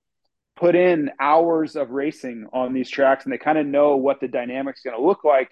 put 0.55 0.75
in 0.75 1.09
hours 1.19 1.75
of 1.75 1.89
racing 1.89 2.47
on 2.53 2.73
these 2.73 2.89
tracks, 2.89 3.23
and 3.23 3.33
they 3.33 3.39
kind 3.39 3.57
of 3.57 3.65
know 3.65 3.95
what 3.95 4.19
the 4.19 4.27
dynamics 4.27 4.81
going 4.83 4.95
to 4.95 5.03
look 5.03 5.23
like. 5.23 5.49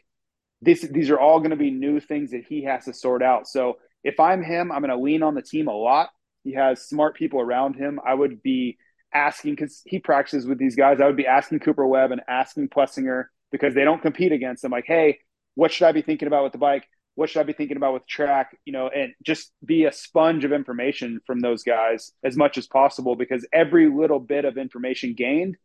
This 0.61 0.81
these 0.81 1.09
are 1.09 1.19
all 1.19 1.39
going 1.39 1.51
to 1.51 1.55
be 1.55 1.71
new 1.71 1.99
things 1.99 2.31
that 2.31 2.43
he 2.47 2.65
has 2.65 2.85
to 2.85 2.93
sort 2.93 3.23
out. 3.23 3.47
So 3.47 3.77
if 4.07 4.21
I'm 4.21 4.41
him, 4.41 4.71
I'm 4.71 4.81
going 4.81 4.97
to 4.97 5.03
lean 5.03 5.21
on 5.21 5.35
the 5.35 5.41
team 5.41 5.67
a 5.67 5.75
lot. 5.75 6.09
He 6.45 6.53
has 6.53 6.87
smart 6.87 7.15
people 7.15 7.41
around 7.41 7.75
him. 7.75 7.99
I 8.07 8.13
would 8.13 8.41
be 8.41 8.77
asking 9.13 9.55
because 9.55 9.81
he 9.85 9.99
practices 9.99 10.47
with 10.47 10.57
these 10.57 10.77
guys. 10.77 11.01
I 11.01 11.07
would 11.07 11.17
be 11.17 11.27
asking 11.27 11.59
Cooper 11.59 11.85
Webb 11.85 12.11
and 12.11 12.21
asking 12.25 12.69
Plessinger 12.69 13.25
because 13.51 13.73
they 13.73 13.83
don't 13.83 14.01
compete 14.01 14.31
against 14.31 14.63
him. 14.63 14.71
Like, 14.71 14.85
hey, 14.87 15.19
what 15.55 15.73
should 15.73 15.87
I 15.87 15.91
be 15.91 16.01
thinking 16.01 16.27
about 16.27 16.43
with 16.43 16.53
the 16.53 16.57
bike? 16.57 16.87
What 17.15 17.29
should 17.29 17.41
I 17.41 17.43
be 17.43 17.51
thinking 17.51 17.75
about 17.75 17.95
with 17.95 18.07
track? 18.07 18.57
You 18.63 18.71
know, 18.71 18.87
and 18.87 19.13
just 19.23 19.51
be 19.65 19.83
a 19.83 19.91
sponge 19.91 20.45
of 20.45 20.53
information 20.53 21.19
from 21.27 21.41
those 21.41 21.63
guys 21.63 22.13
as 22.23 22.37
much 22.37 22.57
as 22.57 22.65
possible 22.65 23.17
because 23.17 23.45
every 23.51 23.89
little 23.89 24.19
bit 24.19 24.45
of 24.45 24.57
information 24.57 25.15
gained 25.15 25.57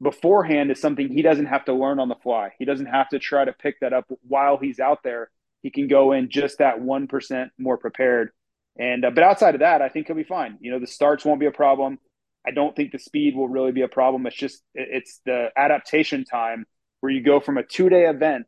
beforehand 0.00 0.70
is 0.70 0.80
something 0.80 1.08
he 1.08 1.22
doesn't 1.22 1.46
have 1.46 1.64
to 1.64 1.74
learn 1.74 1.98
on 1.98 2.08
the 2.08 2.14
fly. 2.22 2.50
He 2.60 2.64
doesn't 2.64 2.86
have 2.86 3.08
to 3.08 3.18
try 3.18 3.44
to 3.44 3.52
pick 3.52 3.80
that 3.80 3.92
up 3.92 4.06
while 4.28 4.56
he's 4.58 4.78
out 4.78 5.02
there 5.02 5.30
he 5.62 5.70
can 5.70 5.88
go 5.88 6.12
in 6.12 6.30
just 6.30 6.58
that 6.58 6.80
1% 6.80 7.50
more 7.58 7.78
prepared. 7.78 8.30
And, 8.78 9.04
uh, 9.04 9.10
but 9.10 9.24
outside 9.24 9.54
of 9.54 9.60
that, 9.60 9.82
I 9.82 9.88
think 9.88 10.06
he'll 10.06 10.16
be 10.16 10.24
fine. 10.24 10.58
You 10.60 10.72
know, 10.72 10.78
the 10.80 10.86
starts 10.86 11.24
won't 11.24 11.40
be 11.40 11.46
a 11.46 11.52
problem. 11.52 11.98
I 12.46 12.50
don't 12.50 12.74
think 12.74 12.90
the 12.90 12.98
speed 12.98 13.36
will 13.36 13.48
really 13.48 13.72
be 13.72 13.82
a 13.82 13.88
problem. 13.88 14.26
It's 14.26 14.36
just, 14.36 14.62
it's 14.74 15.20
the 15.24 15.50
adaptation 15.56 16.24
time 16.24 16.66
where 17.00 17.12
you 17.12 17.22
go 17.22 17.38
from 17.38 17.58
a 17.58 17.62
two 17.62 17.88
day 17.88 18.06
event 18.06 18.46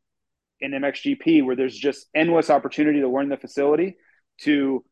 in 0.60 0.72
MXGP 0.72 1.44
where 1.44 1.56
there's 1.56 1.76
just 1.76 2.06
endless 2.14 2.50
opportunity 2.50 3.00
to 3.00 3.08
learn 3.08 3.28
the 3.28 3.36
facility 3.36 3.96
to 4.42 4.84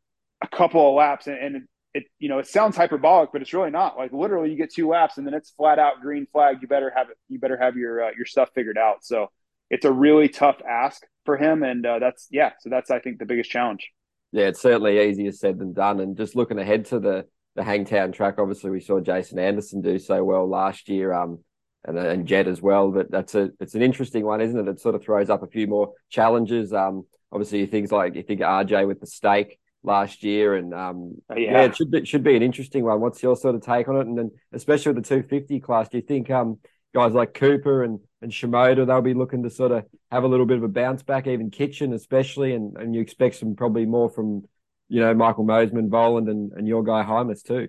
a 0.42 0.48
couple 0.48 0.88
of 0.88 0.94
laps. 0.94 1.26
And, 1.26 1.38
and 1.38 1.68
it 1.94 2.04
you 2.18 2.28
know 2.28 2.38
it 2.38 2.46
sounds 2.46 2.76
hyperbolic, 2.76 3.30
but 3.32 3.42
it's 3.42 3.52
really 3.52 3.70
not. 3.70 3.96
Like 3.96 4.12
literally, 4.12 4.50
you 4.50 4.56
get 4.56 4.72
two 4.72 4.88
laps 4.88 5.18
and 5.18 5.26
then 5.26 5.34
it's 5.34 5.50
flat 5.50 5.78
out 5.78 6.00
green 6.00 6.26
flag. 6.32 6.58
You 6.62 6.68
better 6.68 6.92
have 6.94 7.10
it. 7.10 7.18
You 7.28 7.38
better 7.38 7.56
have 7.56 7.76
your 7.76 8.04
uh, 8.04 8.10
your 8.16 8.26
stuff 8.26 8.50
figured 8.54 8.78
out. 8.78 9.04
So 9.04 9.30
it's 9.72 9.86
a 9.86 9.90
really 9.90 10.28
tough 10.28 10.60
ask 10.68 11.02
for 11.24 11.36
him, 11.36 11.64
and 11.64 11.84
uh, 11.84 11.98
that's 11.98 12.28
yeah. 12.30 12.52
So 12.60 12.70
that's 12.70 12.90
I 12.90 13.00
think 13.00 13.18
the 13.18 13.26
biggest 13.26 13.50
challenge. 13.50 13.90
Yeah, 14.30 14.44
it's 14.44 14.62
certainly 14.62 15.00
easier 15.00 15.32
said 15.32 15.58
than 15.58 15.72
done. 15.72 15.98
And 15.98 16.16
just 16.16 16.36
looking 16.36 16.58
ahead 16.58 16.84
to 16.86 17.00
the 17.00 17.26
the 17.56 17.64
Hangtown 17.64 18.12
track, 18.12 18.36
obviously 18.38 18.70
we 18.70 18.80
saw 18.80 19.00
Jason 19.00 19.38
Anderson 19.38 19.80
do 19.80 19.98
so 19.98 20.22
well 20.22 20.48
last 20.48 20.88
year. 20.88 21.12
Um, 21.12 21.40
and, 21.84 21.98
and 21.98 22.26
Jett 22.28 22.46
as 22.46 22.62
well. 22.62 22.92
But 22.92 23.10
that's 23.10 23.34
a 23.34 23.50
it's 23.58 23.74
an 23.74 23.82
interesting 23.82 24.24
one, 24.24 24.40
isn't 24.40 24.58
it? 24.58 24.70
It 24.70 24.80
sort 24.80 24.94
of 24.94 25.02
throws 25.02 25.30
up 25.30 25.42
a 25.42 25.48
few 25.48 25.66
more 25.66 25.92
challenges. 26.10 26.72
Um, 26.72 27.06
obviously 27.32 27.66
things 27.66 27.90
like 27.90 28.14
you 28.14 28.22
think 28.22 28.40
RJ 28.40 28.86
with 28.86 29.00
the 29.00 29.06
stake 29.06 29.58
last 29.82 30.22
year, 30.22 30.54
and 30.54 30.72
um, 30.72 31.16
yeah. 31.30 31.36
yeah. 31.36 31.62
it 31.62 31.76
should 31.76 31.90
be, 31.90 32.04
should 32.04 32.22
be 32.22 32.36
an 32.36 32.42
interesting 32.42 32.84
one. 32.84 33.00
What's 33.00 33.22
your 33.22 33.36
sort 33.36 33.54
of 33.54 33.62
take 33.62 33.88
on 33.88 33.96
it? 33.96 34.06
And 34.06 34.16
then 34.16 34.30
especially 34.52 34.92
with 34.92 35.02
the 35.02 35.08
250 35.08 35.60
class, 35.60 35.88
do 35.88 35.96
you 35.98 36.04
think 36.04 36.30
um 36.30 36.58
guys 36.94 37.14
like 37.14 37.34
Cooper 37.34 37.82
and 37.82 38.00
and 38.22 38.32
Shimoda 38.32 38.86
they'll 38.86 39.02
be 39.02 39.14
looking 39.14 39.42
to 39.42 39.50
sort 39.50 39.72
of 39.72 39.84
have 40.10 40.24
a 40.24 40.28
little 40.28 40.46
bit 40.46 40.58
of 40.58 40.62
a 40.62 40.68
bounce 40.68 41.02
back, 41.02 41.26
even 41.26 41.50
Kitchen 41.50 41.92
especially, 41.92 42.54
and 42.54 42.76
and 42.76 42.94
you 42.94 43.00
expect 43.00 43.36
some 43.36 43.54
probably 43.54 43.86
more 43.86 44.08
from 44.08 44.44
you 44.88 45.00
know 45.00 45.12
Michael 45.14 45.44
Mosiman, 45.44 45.88
Vohland, 45.88 46.30
and 46.30 46.52
and 46.52 46.66
your 46.66 46.82
guy 46.82 47.04
Hymas 47.04 47.42
too. 47.42 47.68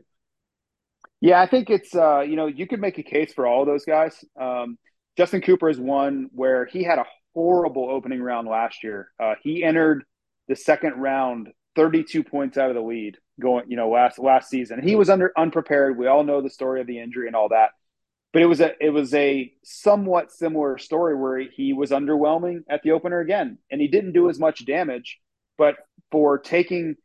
Yeah, 1.20 1.42
I 1.42 1.48
think 1.48 1.70
it's 1.70 1.96
uh, 1.96 2.22
you 2.22 2.36
know 2.36 2.48
you 2.48 2.68
could 2.68 2.82
make 2.82 2.98
a 2.98 3.04
case 3.04 3.34
for 3.34 3.48
all 3.48 3.66
those 3.66 3.86
guys. 3.86 4.24
Um, 4.40 4.78
Justin 5.18 5.42
Cooper 5.42 5.70
is 5.70 5.80
one 5.80 6.30
where 6.34 6.66
he 6.66 6.84
had 6.84 7.00
a 7.00 7.06
horrible 7.34 7.90
opening 7.90 8.22
round 8.22 8.48
last 8.48 8.84
year. 8.84 9.10
Uh, 9.20 9.36
he 9.42 9.64
entered 9.64 10.04
the 10.48 10.56
second 10.56 10.94
round 10.94 11.50
32 11.76 12.24
points 12.24 12.58
out 12.58 12.70
of 12.70 12.76
the 12.76 12.82
lead 12.82 13.18
going, 13.40 13.66
you 13.70 13.78
know, 13.78 13.90
last 13.90 14.20
last 14.20 14.50
season. 14.50 14.82
He 14.82 14.96
was 14.96 15.10
under 15.10 15.32
unprepared. 15.38 15.98
We 15.98 16.08
all 16.08 16.24
know 16.24 16.42
the 16.42 16.50
story 16.50 16.82
of 16.82 16.88
the 16.88 17.00
injury 17.00 17.28
and 17.28 17.36
all 17.36 17.50
that. 17.50 17.70
But 18.34 18.42
it 18.42 18.48
was 18.48 18.62
a 18.62 18.72
it 18.84 18.90
was 18.90 19.14
a 19.14 19.54
somewhat 19.64 20.32
similar 20.32 20.78
story 20.78 21.16
where 21.16 21.40
he 21.40 21.72
was 21.72 21.92
underwhelming 21.92 22.64
at 22.70 22.82
the 22.84 22.92
opener 22.92 23.20
again, 23.20 23.60
and 23.72 23.80
he 23.80 23.88
didn't 23.88 24.14
do 24.14 24.30
as 24.30 24.40
much 24.40 24.66
damage. 24.66 25.20
But 25.58 25.76
for 26.12 26.40
taking 26.40 26.96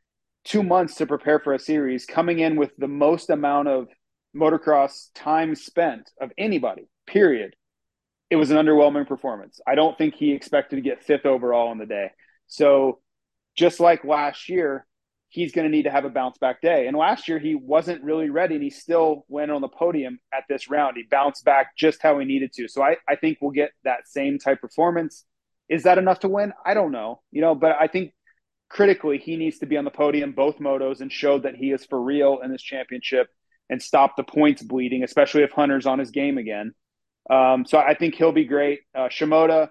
two 0.44 0.62
months 0.62 0.94
to 0.97 1.06
prepare 1.06 1.38
for 1.38 1.52
a 1.52 1.58
series, 1.58 2.06
coming 2.06 2.38
in 2.38 2.56
with 2.56 2.70
the 2.78 2.88
most 2.88 3.28
amount 3.28 3.68
of 3.68 3.88
motocross 4.35 5.08
time 5.14 5.54
spent 5.54 6.11
of 6.20 6.32
anybody, 6.38 6.88
period, 7.06 7.54
it 8.30 8.37
was 8.37 8.50
an 8.50 8.56
underwhelming 8.56 9.06
performance. 9.06 9.61
I 9.66 9.75
don't 9.75 9.97
think 9.99 10.14
he 10.14 10.32
expected 10.32 10.76
to 10.76 10.82
get 10.82 11.02
fifth 11.02 11.26
overall 11.26 11.68
on 11.68 11.78
the 11.78 11.87
day. 11.87 12.11
So 12.47 13.00
just 13.56 13.80
like 13.80 14.04
last 14.04 14.49
year, 14.49 14.87
he's 15.28 15.52
going 15.52 15.66
to 15.66 15.70
need 15.70 15.85
to 15.85 15.90
have 15.90 16.04
a 16.04 16.11
bounce 16.11 16.38
back 16.38 16.61
day. 16.62 16.87
And 16.87 16.97
last 16.97 17.28
year 17.28 17.38
he 17.38 17.54
wasn't 17.54 18.02
really 18.02 18.30
ready 18.30 18.54
and 18.54 18.64
he 18.64 18.70
still 18.70 19.25
went 19.28 19.50
on 19.50 19.61
the 19.61 19.68
podium 19.68 20.20
at 20.32 20.44
this 20.49 20.70
round. 20.70 20.97
He 20.97 21.02
bounced 21.02 21.44
back 21.44 21.76
just 21.76 22.02
how 22.02 22.18
he 22.18 22.25
needed 22.25 22.52
to. 22.54 22.68
So 22.68 22.82
I, 22.82 22.97
I 23.08 23.16
think 23.16 23.38
we'll 23.40 23.50
get 23.50 23.73
that 23.85 24.08
same 24.08 24.38
type 24.38 24.61
performance. 24.61 25.25
Is 25.68 25.82
that 25.82 25.99
enough 25.99 26.20
to 26.20 26.28
win? 26.28 26.52
I 26.64 26.75
don't 26.75 26.92
know. 26.92 27.20
You 27.30 27.42
know, 27.42 27.54
but 27.54 27.76
I 27.78 27.88
think 27.88 28.14
critically 28.70 29.18
he 29.18 29.37
needs 29.37 29.58
to 29.58 29.66
be 29.66 29.76
on 29.76 29.85
the 29.85 29.90
podium 29.90 30.32
both 30.32 30.58
motos 30.58 31.00
and 31.00 31.12
show 31.12 31.38
that 31.38 31.56
he 31.56 31.73
is 31.73 31.85
for 31.85 32.00
real 32.00 32.40
in 32.42 32.50
this 32.50 32.62
championship 32.62 33.28
and 33.70 33.82
stop 33.82 34.16
the 34.16 34.25
points 34.25 34.62
bleeding, 34.62 35.02
especially 35.02 35.42
if 35.42 35.52
Hunter's 35.52 35.87
on 35.87 35.99
his 35.99 36.11
game 36.11 36.38
again. 36.38 36.73
Um, 37.30 37.66
so 37.66 37.78
I 37.78 37.94
think 37.94 38.14
he'll 38.14 38.32
be 38.32 38.47
great. 38.47 38.80
Uh, 38.94 39.08
Shimoda, 39.08 39.68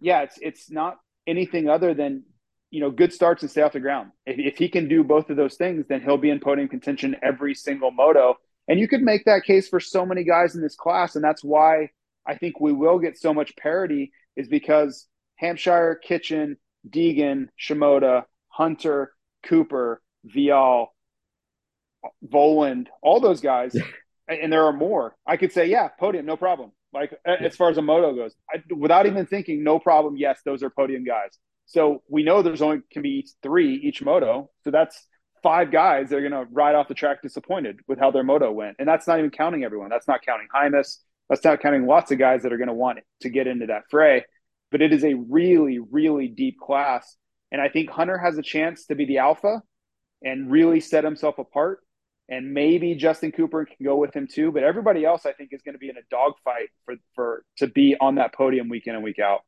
yeah, 0.00 0.22
it's 0.22 0.38
it's 0.40 0.70
not 0.70 0.96
anything 1.26 1.68
other 1.68 1.94
than 1.94 2.24
you 2.76 2.82
know 2.82 2.90
good 2.90 3.10
starts 3.10 3.40
and 3.40 3.50
stay 3.50 3.62
off 3.62 3.72
the 3.72 3.80
ground. 3.80 4.12
If, 4.26 4.38
if 4.38 4.58
he 4.58 4.68
can 4.68 4.86
do 4.86 5.02
both 5.02 5.30
of 5.30 5.38
those 5.38 5.54
things, 5.54 5.86
then 5.88 6.02
he'll 6.02 6.18
be 6.18 6.28
in 6.28 6.40
podium 6.40 6.68
contention 6.68 7.16
every 7.22 7.54
single 7.54 7.90
moto. 7.90 8.36
And 8.68 8.78
you 8.78 8.86
could 8.86 9.00
make 9.00 9.24
that 9.24 9.44
case 9.44 9.66
for 9.66 9.80
so 9.80 10.04
many 10.04 10.24
guys 10.24 10.54
in 10.54 10.60
this 10.60 10.76
class, 10.76 11.16
and 11.16 11.24
that's 11.24 11.42
why 11.42 11.88
I 12.26 12.34
think 12.36 12.60
we 12.60 12.74
will 12.74 12.98
get 12.98 13.18
so 13.18 13.32
much 13.32 13.56
parity. 13.56 14.12
Is 14.36 14.48
because 14.48 15.06
Hampshire, 15.36 15.98
Kitchen, 16.04 16.58
Deegan, 16.86 17.48
Shimoda, 17.58 18.24
Hunter, 18.48 19.12
Cooper, 19.46 20.02
Vialle, 20.26 20.88
Vohland, 22.22 22.88
all 23.02 23.20
those 23.20 23.40
guys, 23.40 23.74
and 24.28 24.52
there 24.52 24.64
are 24.64 24.74
more. 24.74 25.16
I 25.26 25.38
could 25.38 25.52
say, 25.52 25.70
yeah, 25.70 25.88
podium, 25.98 26.26
no 26.26 26.36
problem. 26.36 26.72
Like 26.92 27.18
yeah. 27.24 27.36
as 27.40 27.56
far 27.56 27.70
as 27.70 27.78
a 27.78 27.82
moto 27.82 28.14
goes, 28.14 28.34
I, 28.52 28.62
without 28.74 29.06
even 29.06 29.24
thinking, 29.24 29.64
no 29.64 29.78
problem. 29.78 30.18
Yes, 30.18 30.40
those 30.44 30.62
are 30.62 30.68
podium 30.68 31.04
guys. 31.04 31.38
So 31.66 32.02
we 32.08 32.22
know 32.22 32.42
there's 32.42 32.62
only 32.62 32.80
can 32.90 33.02
be 33.02 33.28
three 33.42 33.74
each 33.74 34.02
moto. 34.02 34.50
So 34.64 34.70
that's 34.70 35.06
five 35.42 35.70
guys 35.70 36.10
that 36.10 36.16
are 36.16 36.28
going 36.28 36.32
to 36.32 36.50
ride 36.52 36.74
off 36.74 36.88
the 36.88 36.94
track 36.94 37.22
disappointed 37.22 37.80
with 37.86 37.98
how 37.98 38.10
their 38.10 38.24
moto 38.24 38.50
went, 38.50 38.76
and 38.78 38.88
that's 38.88 39.06
not 39.06 39.18
even 39.18 39.30
counting 39.30 39.64
everyone. 39.64 39.90
That's 39.90 40.08
not 40.08 40.24
counting 40.24 40.48
Hymas. 40.54 40.98
That's 41.28 41.44
not 41.44 41.60
counting 41.60 41.86
lots 41.86 42.10
of 42.12 42.18
guys 42.18 42.42
that 42.42 42.52
are 42.52 42.56
going 42.56 42.68
to 42.68 42.74
want 42.74 43.00
to 43.22 43.28
get 43.28 43.46
into 43.46 43.66
that 43.66 43.82
fray. 43.90 44.24
But 44.70 44.80
it 44.80 44.92
is 44.92 45.04
a 45.04 45.14
really, 45.14 45.78
really 45.78 46.28
deep 46.28 46.58
class, 46.58 47.16
and 47.52 47.60
I 47.60 47.68
think 47.68 47.90
Hunter 47.90 48.18
has 48.18 48.38
a 48.38 48.42
chance 48.42 48.86
to 48.86 48.94
be 48.94 49.04
the 49.04 49.18
alpha 49.18 49.62
and 50.22 50.50
really 50.50 50.80
set 50.80 51.04
himself 51.04 51.38
apart 51.38 51.80
and 52.28 52.52
maybe 52.52 52.94
Justin 52.94 53.32
Cooper 53.32 53.64
can 53.64 53.84
go 53.84 53.96
with 53.96 54.14
him 54.14 54.26
too. 54.26 54.50
But 54.50 54.64
everybody 54.64 55.04
else, 55.04 55.26
I 55.26 55.32
think, 55.32 55.50
is 55.52 55.62
going 55.62 55.74
to 55.74 55.78
be 55.78 55.88
in 55.88 55.96
a 55.96 56.02
dogfight 56.10 56.70
for 56.84 56.96
for 57.14 57.44
to 57.58 57.66
be 57.66 57.96
on 58.00 58.16
that 58.16 58.34
podium 58.34 58.68
week 58.68 58.86
in 58.86 58.94
and 58.94 59.04
week 59.04 59.18
out. 59.18 59.40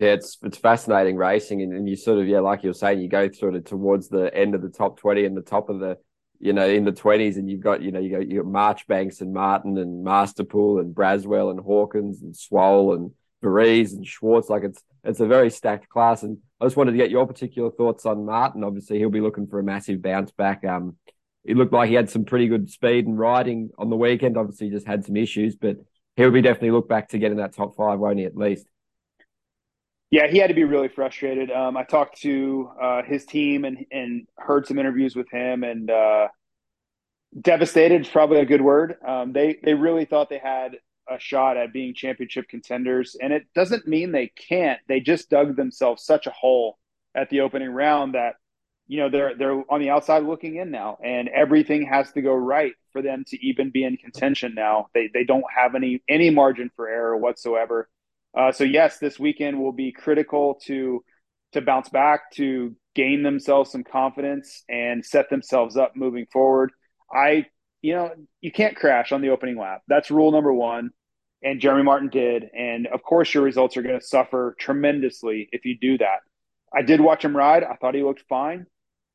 Yeah, 0.00 0.12
it's 0.12 0.38
it's 0.42 0.56
fascinating 0.56 1.16
racing, 1.16 1.60
and, 1.60 1.74
and 1.74 1.86
you 1.86 1.94
sort 1.94 2.18
of 2.20 2.26
yeah, 2.26 2.40
like 2.40 2.62
you 2.62 2.70
were 2.70 2.74
saying, 2.74 3.00
you 3.00 3.08
go 3.08 3.30
sort 3.30 3.54
of 3.54 3.66
towards 3.66 4.08
the 4.08 4.34
end 4.34 4.54
of 4.54 4.62
the 4.62 4.70
top 4.70 4.98
twenty 4.98 5.26
and 5.26 5.36
the 5.36 5.42
top 5.42 5.68
of 5.68 5.78
the 5.78 5.98
you 6.38 6.54
know 6.54 6.66
in 6.66 6.84
the 6.84 6.92
twenties, 6.92 7.36
and 7.36 7.50
you've 7.50 7.60
got 7.60 7.82
you 7.82 7.92
know 7.92 8.00
you 8.00 8.10
got 8.10 8.26
you 8.26 8.42
got 8.42 8.50
Marchbanks 8.50 9.20
and 9.20 9.34
Martin 9.34 9.76
and 9.76 10.04
Masterpool 10.04 10.80
and 10.80 10.94
Braswell 10.94 11.50
and 11.50 11.60
Hawkins 11.60 12.22
and 12.22 12.34
Swoll 12.34 12.96
and 12.96 13.10
Varese 13.44 13.92
and 13.92 14.06
Schwartz. 14.06 14.48
Like 14.48 14.64
it's 14.64 14.82
it's 15.04 15.20
a 15.20 15.26
very 15.26 15.50
stacked 15.50 15.90
class, 15.90 16.22
and 16.22 16.38
I 16.62 16.64
just 16.64 16.78
wanted 16.78 16.92
to 16.92 16.96
get 16.96 17.10
your 17.10 17.26
particular 17.26 17.70
thoughts 17.70 18.06
on 18.06 18.24
Martin. 18.24 18.64
Obviously, 18.64 18.98
he'll 18.98 19.10
be 19.10 19.20
looking 19.20 19.48
for 19.48 19.58
a 19.58 19.64
massive 19.64 20.00
bounce 20.00 20.30
back. 20.30 20.64
Um, 20.64 20.96
he 21.44 21.52
looked 21.52 21.74
like 21.74 21.90
he 21.90 21.94
had 21.94 22.08
some 22.08 22.24
pretty 22.24 22.48
good 22.48 22.70
speed 22.70 23.06
and 23.06 23.18
riding 23.18 23.68
on 23.76 23.90
the 23.90 23.96
weekend. 23.96 24.38
Obviously, 24.38 24.70
just 24.70 24.86
had 24.86 25.04
some 25.04 25.18
issues, 25.18 25.56
but 25.56 25.76
he'll 26.16 26.30
be 26.30 26.40
definitely 26.40 26.70
look 26.70 26.88
back 26.88 27.10
to 27.10 27.18
getting 27.18 27.36
that 27.36 27.52
top 27.52 27.76
five, 27.76 27.98
won't 27.98 28.18
he? 28.18 28.24
At 28.24 28.34
least. 28.34 28.66
Yeah, 30.10 30.26
he 30.26 30.38
had 30.38 30.48
to 30.48 30.54
be 30.54 30.64
really 30.64 30.88
frustrated. 30.88 31.52
Um, 31.52 31.76
I 31.76 31.84
talked 31.84 32.20
to 32.22 32.70
uh, 32.80 33.02
his 33.02 33.24
team 33.24 33.64
and 33.64 33.86
and 33.92 34.26
heard 34.36 34.66
some 34.66 34.78
interviews 34.78 35.14
with 35.14 35.30
him, 35.30 35.62
and 35.62 35.88
uh, 35.88 36.28
devastated 37.40 38.00
is 38.00 38.08
probably 38.08 38.40
a 38.40 38.44
good 38.44 38.60
word. 38.60 38.96
Um, 39.06 39.32
they 39.32 39.58
they 39.62 39.74
really 39.74 40.04
thought 40.04 40.28
they 40.28 40.38
had 40.38 40.76
a 41.08 41.18
shot 41.18 41.56
at 41.56 41.72
being 41.72 41.94
championship 41.94 42.48
contenders, 42.48 43.16
and 43.20 43.32
it 43.32 43.46
doesn't 43.54 43.86
mean 43.86 44.10
they 44.10 44.28
can't. 44.28 44.80
They 44.88 44.98
just 45.00 45.30
dug 45.30 45.56
themselves 45.56 46.04
such 46.04 46.26
a 46.26 46.30
hole 46.30 46.78
at 47.14 47.30
the 47.30 47.40
opening 47.40 47.70
round 47.70 48.14
that 48.14 48.34
you 48.88 48.98
know 48.98 49.08
they're 49.08 49.36
they're 49.36 49.62
on 49.70 49.80
the 49.80 49.90
outside 49.90 50.24
looking 50.24 50.56
in 50.56 50.72
now 50.72 50.98
and 51.04 51.28
everything 51.28 51.86
has 51.86 52.10
to 52.12 52.22
go 52.22 52.34
right 52.34 52.72
for 52.92 53.02
them 53.02 53.24
to 53.28 53.46
even 53.46 53.70
be 53.70 53.84
in 53.84 53.96
contention 53.96 54.52
now 54.54 54.88
they 54.94 55.08
they 55.12 55.24
don't 55.24 55.44
have 55.56 55.74
any 55.74 56.02
any 56.08 56.30
margin 56.30 56.70
for 56.74 56.88
error 56.88 57.16
whatsoever 57.16 57.88
uh, 58.36 58.52
so 58.52 58.64
yes 58.64 58.98
this 58.98 59.18
weekend 59.18 59.60
will 59.60 59.72
be 59.72 59.92
critical 59.92 60.54
to 60.66 61.02
to 61.52 61.60
bounce 61.60 61.88
back 61.88 62.30
to 62.32 62.74
gain 62.94 63.22
themselves 63.22 63.70
some 63.70 63.84
confidence 63.84 64.64
and 64.68 65.04
set 65.04 65.30
themselves 65.30 65.76
up 65.76 65.92
moving 65.96 66.26
forward. 66.32 66.70
I 67.12 67.46
you 67.82 67.94
know 67.94 68.10
you 68.40 68.52
can't 68.52 68.76
crash 68.76 69.12
on 69.12 69.22
the 69.22 69.30
opening 69.30 69.58
lap. 69.58 69.82
That's 69.88 70.10
rule 70.10 70.32
number 70.32 70.52
one 70.52 70.90
and 71.42 71.60
jeremy 71.60 71.82
martin 71.82 72.08
did. 72.08 72.44
And 72.56 72.86
of 72.86 73.02
course 73.02 73.32
your 73.32 73.42
results 73.42 73.76
are 73.76 73.82
going 73.82 73.98
to 73.98 74.04
suffer 74.04 74.54
tremendously 74.58 75.48
if 75.52 75.64
you 75.64 75.76
do 75.78 75.98
that. 75.98 76.20
I 76.74 76.82
did 76.82 77.00
watch 77.00 77.24
him 77.24 77.36
ride. 77.36 77.64
I 77.64 77.74
thought 77.76 77.94
he 77.94 78.02
looked 78.02 78.24
fine. 78.28 78.66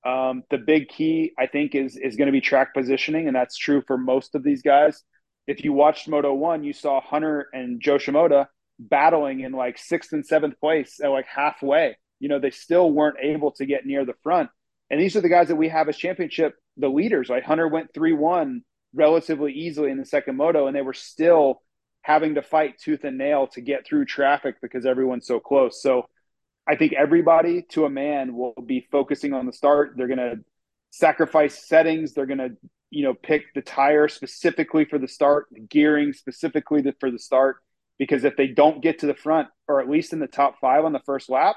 Um, 0.06 0.44
the 0.52 0.58
big 0.58 0.90
key, 0.90 1.32
I 1.38 1.48
think, 1.48 1.74
is 1.74 1.98
is 1.98 2.16
going 2.16 2.28
to 2.28 2.32
be 2.32 2.42
track 2.42 2.74
positioning, 2.76 3.28
and 3.28 3.36
that's 3.36 3.58
true 3.58 3.82
for 3.88 3.98
most 3.98 4.36
of 4.36 4.44
these 4.44 4.62
guys. 4.62 5.04
If 5.48 5.64
you 5.64 5.74
watched 5.74 6.08
Moto 6.08 6.34
One, 6.34 6.64
you 6.64 6.74
saw 6.74 7.02
Hunter 7.02 7.48
and 7.54 7.82
Jo 7.82 7.96
Shimoda 7.96 8.48
battling 8.80 9.42
in 9.42 9.52
like 9.52 9.78
sixth 9.78 10.12
and 10.14 10.26
seventh 10.26 10.60
place 10.60 11.00
at 11.04 11.10
like 11.10 11.28
halfway. 11.28 11.98
You 12.20 12.30
know, 12.30 12.40
they 12.40 12.52
still 12.52 12.92
weren't 12.92 13.18
able 13.22 13.52
to 13.54 13.66
get 13.66 13.86
near 13.86 14.06
the 14.06 14.16
front. 14.24 14.50
And 14.90 15.00
these 15.00 15.16
are 15.16 15.22
the 15.22 15.30
guys 15.30 15.48
that 15.48 15.56
we 15.56 15.70
have 15.70 15.90
as 15.90 15.98
championship, 15.98 16.56
the 16.78 16.88
leaders. 16.90 17.30
Like 17.30 17.44
Hunter 17.44 17.68
went 17.68 17.94
three 17.94 18.14
one 18.14 18.62
relatively 18.94 19.54
easily 19.54 19.92
in 19.92 19.98
the 19.98 20.06
second 20.06 20.38
moto, 20.38 20.68
and 20.68 20.76
they 20.76 20.82
were 20.82 20.94
still 20.94 21.62
having 22.02 22.36
to 22.36 22.42
fight 22.42 22.78
tooth 22.80 23.04
and 23.04 23.18
nail 23.18 23.48
to 23.48 23.62
get 23.62 23.86
through 23.86 24.06
traffic 24.06 24.56
because 24.62 24.86
everyone's 24.86 25.26
so 25.26 25.40
close. 25.40 25.82
So 25.82 26.06
I 26.68 26.76
think 26.76 26.94
everybody 26.94 27.64
to 27.70 27.86
a 27.86 27.90
man 27.90 28.36
will 28.36 28.54
be 28.66 28.88
focusing 28.92 29.34
on 29.34 29.46
the 29.46 29.54
start. 29.54 29.94
They're 29.98 30.08
going 30.08 30.20
to 30.20 30.36
sacrifice 30.92 31.68
settings. 31.68 32.14
They're 32.14 32.26
going 32.26 32.38
to, 32.38 32.50
you 32.90 33.04
know, 33.04 33.14
pick 33.14 33.54
the 33.54 33.62
tire 33.62 34.08
specifically 34.08 34.86
for 34.86 35.00
the 35.00 35.08
start, 35.08 35.48
the 35.52 35.62
gearing 35.62 36.14
specifically 36.14 36.84
for 37.00 37.12
the 37.12 37.20
start. 37.20 37.58
Because 37.98 38.24
if 38.24 38.36
they 38.36 38.48
don't 38.48 38.82
get 38.82 39.00
to 39.00 39.08
the 39.08 39.14
front, 39.14 39.48
or 39.68 39.82
at 39.82 39.90
least 39.90 40.14
in 40.14 40.20
the 40.20 40.28
top 40.28 40.60
five 40.60 40.84
on 40.84 40.94
the 40.94 41.00
first 41.00 41.30
lap, 41.30 41.56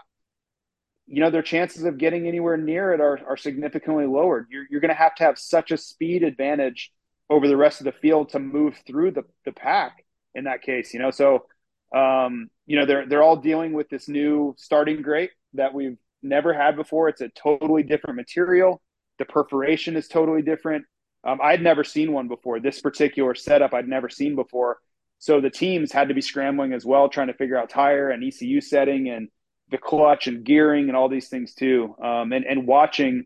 you 1.07 1.21
know, 1.21 1.31
their 1.31 1.43
chances 1.43 1.85
of 1.85 1.99
getting 1.99 2.29
anywhere 2.29 2.57
near 2.57 2.93
it 2.93 3.01
are, 3.01 3.19
are 3.27 3.37
significantly 3.37 4.07
lowered. 4.07 4.47
You're, 4.51 4.67
you're 4.71 4.81
going 4.81 4.91
to 4.91 4.95
have 4.95 5.15
to 5.17 5.25
have 5.25 5.39
such 5.39 5.71
a 5.71 5.79
speed 5.79 6.23
advantage 6.23 6.93
over 7.31 7.49
the 7.49 7.57
rest 7.57 7.81
of 7.81 7.85
the 7.85 7.93
field 7.93 8.31
to 8.31 8.39
move 8.39 8.79
through 8.87 9.13
the, 9.13 9.23
the 9.45 9.53
pack 9.53 10.05
in 10.35 10.45
that 10.45 10.63
case, 10.63 10.93
you 10.93 11.01
know. 11.01 11.11
So, 11.11 11.47
um, 11.95 12.51
you 12.67 12.79
know, 12.79 12.87
they're 12.87 13.07
they're 13.07 13.23
all 13.23 13.37
dealing 13.37 13.73
with 13.73 13.89
this 13.89 14.09
new 14.09 14.55
starting 14.59 15.03
grate 15.03 15.31
that 15.55 15.73
we've 15.73 15.97
never 16.23 16.53
had 16.53 16.77
before. 16.77 17.09
It's 17.09 17.23
a 17.23 17.31
totally 17.31 17.83
different 17.83 18.17
material. 18.17 18.81
The 19.19 19.25
perforation 19.25 19.97
is 19.97 20.09
totally 20.09 20.43
different. 20.43 20.85
Um, 21.25 21.41
I'd 21.43 21.63
never 21.63 21.85
seen 21.85 22.13
one 22.13 22.29
before. 22.29 22.61
This 22.61 22.81
particular 22.81 23.35
setup 23.35 23.75
I'd 23.75 23.89
never 23.89 24.09
seen 24.09 24.37
before. 24.37 24.79
So 25.19 25.41
the 25.41 25.51
teams 25.51 25.93
had 25.93 26.09
to 26.09 26.15
be 26.15 26.21
scrambling 26.21 26.73
as 26.73 26.85
well, 26.85 27.09
trying 27.09 27.27
to 27.27 27.35
figure 27.35 27.59
out 27.59 27.71
tire 27.71 28.11
and 28.11 28.23
ECU 28.23 28.61
setting 28.61 29.09
and 29.09 29.29
the 29.71 29.79
clutch 29.79 30.27
and 30.27 30.45
gearing 30.45 30.89
and 30.89 30.97
all 30.97 31.09
these 31.09 31.29
things 31.29 31.55
too. 31.55 31.95
Um, 32.03 32.33
and 32.33 32.45
and 32.45 32.67
watching 32.67 33.25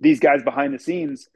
these 0.00 0.20
guys 0.20 0.42
behind 0.42 0.74
the 0.74 0.78
scenes, 0.78 1.28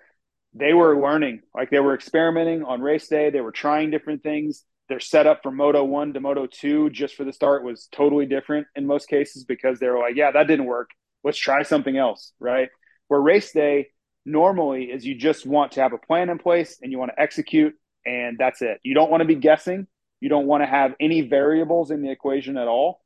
they 0.55 0.73
were 0.73 1.01
learning, 1.01 1.41
like 1.55 1.71
they 1.71 1.81
were 1.81 1.95
experimenting 1.95 2.63
on 2.65 2.81
race 2.81 3.09
day. 3.09 3.31
They 3.31 3.41
were 3.41 3.53
trying 3.53 3.91
different 3.91 4.23
things. 4.23 4.65
Their 4.89 5.01
setup 5.01 5.43
from 5.43 5.57
Moto 5.57 5.85
One 5.85 6.13
to 6.15 6.21
Moto 6.21 6.47
Two 6.47 6.91
just 6.91 7.15
for 7.15 7.25
the 7.25 7.33
start 7.33 7.65
was 7.65 7.89
totally 7.93 8.27
different 8.27 8.67
in 8.75 8.87
most 8.87 9.09
cases 9.09 9.45
because 9.45 9.79
they 9.79 9.89
were 9.89 9.99
like, 9.99 10.17
yeah, 10.17 10.31
that 10.31 10.47
didn't 10.47 10.67
work. 10.67 10.91
Let's 11.23 11.39
try 11.39 11.63
something 11.63 11.97
else, 11.97 12.33
right? 12.39 12.69
Where 13.09 13.21
race 13.21 13.53
day 13.53 13.89
normally 14.27 14.85
is 14.85 15.05
you 15.05 15.15
just 15.15 15.47
want 15.47 15.73
to 15.73 15.83
have 15.83 15.93
a 15.93 15.99
plan 15.99 16.31
in 16.31 16.39
place 16.39 16.79
and 16.83 16.91
you 16.91 16.99
want 16.99 17.13
to 17.15 17.21
execute 17.21 17.75
and 18.07 18.37
that's 18.39 18.63
it. 18.63 18.81
You 18.83 18.95
don't 18.95 19.11
want 19.11 19.23
to 19.23 19.27
be 19.27 19.35
guessing. 19.35 19.87
You 20.21 20.29
don't 20.29 20.47
want 20.47 20.63
to 20.63 20.67
have 20.67 20.95
any 21.01 21.23
variables 21.23 21.91
in 21.91 22.03
the 22.03 22.11
equation 22.11 22.57
at 22.57 22.69
all. 22.69 23.01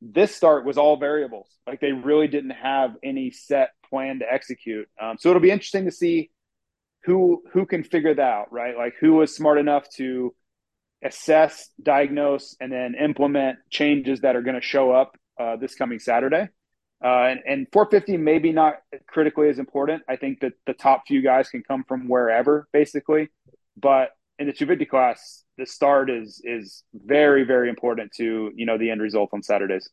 This 0.00 0.34
start 0.34 0.64
was 0.64 0.76
all 0.76 0.96
variables. 0.96 1.48
Like 1.66 1.80
they 1.80 1.92
really 1.92 2.28
didn't 2.28 2.50
have 2.50 2.96
any 3.02 3.30
set 3.30 3.70
plan 3.88 4.18
to 4.18 4.26
execute. 4.30 4.88
Um, 5.00 5.16
so 5.18 5.30
it'll 5.30 5.40
be 5.40 5.50
interesting 5.50 5.84
to 5.84 5.92
see 5.92 6.30
who 7.04 7.42
who 7.52 7.66
can 7.66 7.84
figure 7.84 8.14
that 8.14 8.22
out, 8.22 8.52
right? 8.52 8.76
Like 8.76 8.94
who 9.00 9.14
was 9.14 9.34
smart 9.34 9.58
enough 9.58 9.88
to 9.96 10.34
assess, 11.04 11.68
diagnose, 11.82 12.56
and 12.60 12.72
then 12.72 12.94
implement 12.94 13.58
changes 13.70 14.22
that 14.22 14.36
are 14.36 14.42
going 14.42 14.56
to 14.56 14.66
show 14.66 14.90
up 14.90 15.16
uh, 15.38 15.56
this 15.56 15.74
coming 15.74 15.98
Saturday. 15.98 16.48
Uh, 17.04 17.26
and, 17.28 17.40
and 17.46 17.66
450 17.72 18.16
maybe 18.16 18.52
not 18.52 18.76
critically 19.06 19.50
as 19.50 19.58
important. 19.58 20.02
I 20.08 20.16
think 20.16 20.40
that 20.40 20.54
the 20.66 20.72
top 20.72 21.02
few 21.06 21.22
guys 21.22 21.50
can 21.50 21.62
come 21.62 21.84
from 21.86 22.08
wherever, 22.08 22.66
basically. 22.72 23.28
But 23.76 24.10
in 24.38 24.46
the 24.46 24.52
250 24.52 24.86
class, 24.86 25.44
the 25.58 25.66
start 25.66 26.10
is 26.10 26.40
is 26.44 26.82
very 26.94 27.44
very 27.44 27.68
important 27.68 28.12
to 28.16 28.50
you 28.54 28.66
know 28.66 28.78
the 28.78 28.90
end 28.90 29.00
result 29.00 29.30
on 29.32 29.42
Saturdays. 29.42 29.88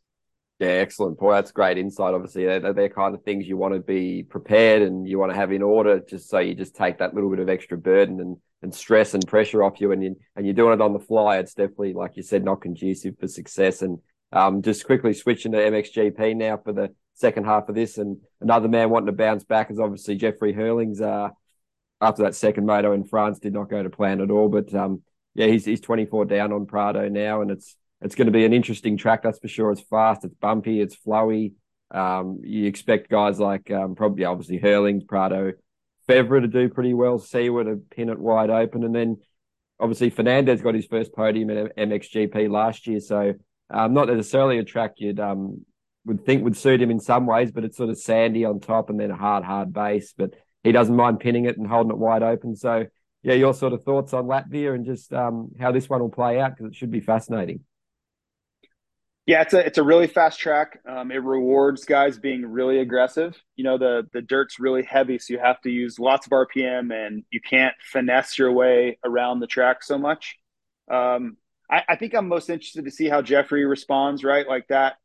Yeah, 0.60 0.68
excellent. 0.68 1.18
Boy, 1.18 1.34
that's 1.34 1.52
great 1.52 1.80
insight. 1.80 2.14
Obviously, 2.14 2.46
they're, 2.46 2.72
they're 2.72 2.88
kind 2.90 3.16
of 3.16 3.24
things 3.24 3.48
you 3.48 3.58
want 3.58 3.74
to 3.74 3.80
be 3.80 4.22
prepared 4.22 4.84
and 4.84 5.08
you 5.08 5.18
want 5.18 5.32
to 5.32 5.36
have 5.36 5.52
in 5.52 5.64
order, 5.64 6.00
just 6.00 6.30
so 6.30 6.38
you 6.38 6.54
just 6.54 6.76
take 6.76 7.00
that 7.00 7.16
little 7.16 7.32
bit 7.32 7.40
of 7.40 7.50
extra 7.50 7.80
burden 7.80 8.20
and, 8.20 8.38
and 8.62 8.76
stress 8.76 9.16
and 9.16 9.28
pressure 9.28 9.64
off 9.64 9.82
you, 9.82 9.92
and 9.92 10.04
you 10.04 10.16
and 10.36 10.46
you're 10.46 10.54
doing 10.54 10.74
it 10.74 10.82
on 10.82 10.94
the 10.94 11.00
fly. 11.00 11.40
It's 11.40 11.56
definitely, 11.56 11.94
like 11.94 12.16
you 12.16 12.22
said, 12.22 12.44
not 12.44 12.62
conducive 12.62 13.18
for 13.20 13.28
success. 13.28 13.82
And 13.82 13.98
um, 14.32 14.62
just 14.62 14.86
quickly 14.86 15.16
switching 15.16 15.52
to 15.54 15.58
MXGP 15.58 16.36
now 16.36 16.58
for 16.58 16.74
the 16.74 16.94
second 17.16 17.46
half 17.46 17.68
of 17.68 17.74
this, 17.74 17.98
and 17.98 18.18
another 18.40 18.68
man 18.68 18.92
wanting 18.92 19.08
to 19.08 19.14
bounce 19.14 19.44
back 19.44 19.72
is 19.72 19.80
obviously 19.80 20.16
Jeffrey 20.16 20.54
Herlings 20.54 21.02
Uh, 21.02 21.30
after 22.02 22.24
that 22.24 22.36
second 22.36 22.66
moto 22.66 22.94
in 22.94 23.06
France 23.06 23.40
did 23.40 23.54
not 23.54 23.70
go 23.70 23.82
to 23.82 23.90
plan 23.90 24.22
at 24.22 24.32
all. 24.32 24.50
But 24.50 24.74
um, 24.74 25.04
yeah, 25.36 25.48
he's 25.48 25.66
he's 25.66 25.82
24 25.82 26.26
down 26.26 26.52
on 26.52 26.66
Prado 26.66 27.08
now, 27.08 27.42
and 27.42 27.52
it's 27.52 27.76
it's 28.02 28.16
going 28.16 28.26
to 28.26 28.32
be 28.32 28.46
an 28.46 28.54
interesting 28.54 28.98
track, 28.98 29.24
that's 29.24 29.40
for 29.40 29.48
sure. 29.48 29.72
It's 29.72 29.82
fast, 29.82 30.26
it's 30.26 30.36
bumpy, 30.36 30.82
it's 30.82 30.98
flowy. 30.98 31.54
Um, 31.92 32.40
you 32.44 32.66
expect 32.66 33.10
guys 33.10 33.40
like 33.40 33.70
um, 33.70 33.96
probably 33.96 34.26
obviously 34.26 34.60
Herlings, 34.60 35.04
Prado, 35.08 35.54
Febvre 36.10 36.42
to 36.42 36.48
do 36.48 36.70
pretty 36.70 36.94
well, 36.94 37.20
Seewer 37.20 37.64
to 37.66 37.82
pin 37.92 38.10
it 38.10 38.20
wide 38.20 38.50
open, 38.50 38.84
and 38.84 38.96
then 38.96 39.18
obviously 39.80 40.10
Fernandez 40.10 40.62
got 40.62 40.74
his 40.74 40.86
first 40.86 41.14
podium 41.14 41.50
at 41.50 41.76
MXGP 41.78 42.50
last 42.50 42.88
year, 42.88 43.00
so 43.00 43.34
um, 43.70 43.94
not 43.94 44.08
necessarily 44.08 44.58
a 44.58 44.64
track 44.64 44.94
you'd 44.98 45.20
um, 45.20 45.66
would 46.06 46.26
think 46.26 46.44
would 46.44 46.58
suit 46.58 46.82
him 46.82 46.92
in 46.92 47.00
some 47.00 47.26
ways, 47.26 47.52
but 47.52 47.64
it's 47.64 47.78
sort 47.78 47.90
of 47.90 48.00
sandy 48.00 48.46
on 48.46 48.60
top 48.60 48.90
and 48.90 49.00
then 49.00 49.12
a 49.12 49.16
hard, 49.16 49.44
hard 49.44 49.72
base. 49.72 50.14
But 50.18 50.34
he 50.64 50.72
doesn't 50.72 50.96
mind 50.96 51.20
pinning 51.20 51.46
it 51.46 51.58
and 51.58 51.68
holding 51.68 51.92
it 51.92 51.98
wide 51.98 52.24
open. 52.24 52.56
So, 52.56 52.86
yeah, 53.24 53.34
your 53.34 53.54
sort 53.54 53.74
of 53.74 53.84
thoughts 53.84 54.14
on 54.14 54.26
Latvia 54.26 54.74
and 54.74 54.86
just 54.86 55.14
um, 55.14 55.52
how 55.60 55.72
this 55.72 55.90
one 55.90 56.02
will 56.02 56.10
play 56.10 56.40
out 56.40 56.56
because 56.56 56.72
it 56.72 56.76
should 56.76 56.92
be 56.92 57.00
fascinating. 57.00 57.62
Yeah, 59.28 59.42
it's 59.44 59.54
a 59.54 59.66
it's 59.66 59.78
a 59.78 59.84
really 59.84 60.08
fast 60.08 60.40
track. 60.40 60.80
Um, 60.88 61.12
it 61.12 61.24
rewards 61.24 61.86
guys 61.86 62.18
being 62.18 62.44
really 62.46 62.80
aggressive. 62.80 63.40
You 63.56 63.64
know, 63.64 63.78
the 63.78 64.08
the 64.14 64.22
dirt's 64.22 64.60
really 64.60 64.84
heavy, 64.84 65.20
so 65.20 65.34
you 65.34 65.40
have 65.40 65.62
to 65.62 65.70
use 65.70 66.00
lots 66.00 66.26
of 66.26 66.32
RPM, 66.32 66.92
and 66.92 67.24
you 67.30 67.40
can't 67.40 67.76
finesse 67.82 68.38
your 68.40 68.52
way 68.52 68.98
around 69.06 69.40
the 69.40 69.48
track 69.48 69.84
so 69.84 70.00
much. 70.00 70.38
Um, 70.90 71.38
I, 71.70 71.84
I 71.90 71.96
think 71.98 72.16
I'm 72.16 72.28
most 72.28 72.50
interested 72.50 72.86
to 72.86 72.92
see 72.92 73.08
how 73.08 73.22
Jeffrey 73.22 73.64
responds. 73.64 74.24
Right, 74.24 74.48
like 74.48 74.68
that 74.70 74.96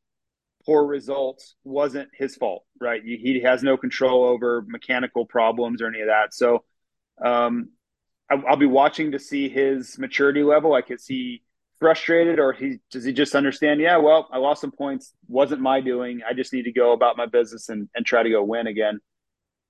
poor 0.66 0.84
results 0.84 1.54
wasn't 1.64 2.08
his 2.12 2.34
fault, 2.34 2.64
right? 2.80 3.00
He 3.02 3.40
has 3.44 3.62
no 3.62 3.76
control 3.76 4.24
over 4.24 4.64
mechanical 4.66 5.24
problems 5.24 5.80
or 5.80 5.86
any 5.86 6.00
of 6.00 6.08
that. 6.08 6.34
So 6.34 6.64
um, 7.24 7.70
I, 8.28 8.34
will 8.34 8.56
be 8.56 8.66
watching 8.66 9.12
to 9.12 9.18
see 9.18 9.48
his 9.48 9.98
maturity 9.98 10.42
level. 10.42 10.70
Like, 10.70 10.90
is 10.90 11.06
he 11.06 11.42
frustrated 11.78 12.38
or 12.38 12.52
he 12.52 12.78
does 12.90 13.04
he 13.04 13.12
just 13.12 13.34
understand? 13.34 13.80
Yeah, 13.80 13.98
well, 13.98 14.28
I 14.32 14.38
lost 14.38 14.60
some 14.60 14.72
points. 14.72 15.12
Wasn't 15.28 15.60
my 15.60 15.80
doing. 15.80 16.20
I 16.28 16.34
just 16.34 16.52
need 16.52 16.64
to 16.64 16.72
go 16.72 16.92
about 16.92 17.16
my 17.16 17.26
business 17.26 17.68
and, 17.68 17.88
and 17.94 18.04
try 18.04 18.22
to 18.22 18.30
go 18.30 18.42
win 18.42 18.66
again. 18.66 18.98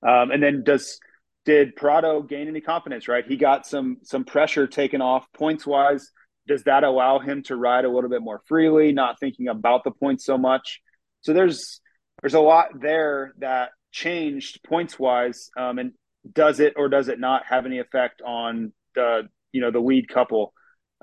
Um, 0.06 0.30
and 0.30 0.42
then 0.42 0.62
does 0.64 0.98
did 1.44 1.76
Prado 1.76 2.22
gain 2.22 2.48
any 2.48 2.60
confidence? 2.60 3.06
Right, 3.06 3.24
he 3.26 3.36
got 3.36 3.66
some 3.66 3.98
some 4.02 4.24
pressure 4.24 4.66
taken 4.66 5.02
off 5.02 5.26
points 5.34 5.66
wise. 5.66 6.10
Does 6.48 6.62
that 6.62 6.84
allow 6.84 7.18
him 7.18 7.42
to 7.44 7.56
ride 7.56 7.84
a 7.84 7.90
little 7.90 8.08
bit 8.08 8.22
more 8.22 8.40
freely, 8.46 8.92
not 8.92 9.18
thinking 9.18 9.48
about 9.48 9.82
the 9.84 9.90
points 9.90 10.24
so 10.24 10.38
much? 10.38 10.80
So 11.26 11.32
there's 11.32 11.80
there's 12.22 12.34
a 12.34 12.40
lot 12.40 12.68
there 12.80 13.34
that 13.38 13.70
changed 13.90 14.62
points 14.62 14.96
wise, 14.96 15.50
um, 15.56 15.80
and 15.80 15.92
does 16.32 16.60
it 16.60 16.74
or 16.76 16.88
does 16.88 17.08
it 17.08 17.18
not 17.18 17.42
have 17.46 17.66
any 17.66 17.80
effect 17.80 18.22
on 18.24 18.72
the 18.94 19.28
you 19.50 19.60
know 19.60 19.72
the 19.72 19.80
lead 19.80 20.08
couple? 20.08 20.52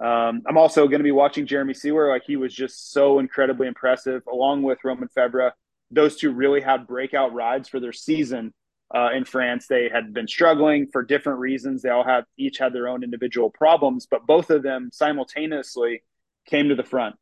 Um, 0.02 0.42
I'm 0.48 0.58
also 0.58 0.88
going 0.88 1.02
to 1.02 1.04
be 1.04 1.12
watching 1.12 1.46
Jeremy 1.46 1.74
Seewer. 1.74 2.08
Like 2.08 2.24
he 2.26 2.38
was 2.38 2.54
just 2.54 2.94
so 2.94 3.20
incredibly 3.20 3.68
impressive, 3.68 4.22
along 4.32 4.64
with 4.64 4.80
Roman 4.86 5.10
Febvre. 5.10 5.52
Those 5.92 6.16
two 6.16 6.32
really 6.32 6.62
had 6.62 6.88
breakout 6.88 7.34
rides 7.34 7.68
for 7.68 7.82
their 7.82 7.92
season 7.92 8.54
uh, 8.96 9.10
in 9.14 9.26
France. 9.26 9.68
They 9.68 9.90
had 9.94 10.14
been 10.14 10.30
struggling 10.30 10.88
for 10.90 11.04
different 11.04 11.40
reasons. 11.40 11.82
They 11.82 11.90
all 11.90 12.06
had 12.06 12.24
each 12.38 12.60
had 12.60 12.72
their 12.72 12.88
own 12.88 13.04
individual 13.04 13.50
problems, 13.50 14.08
but 14.10 14.26
both 14.26 14.50
of 14.52 14.64
them 14.64 14.90
simultaneously 14.94 16.02
came 16.46 16.70
to 16.70 16.76
the 16.76 16.84
front. 16.84 17.16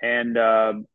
And 0.00 0.38
um, 0.38 0.86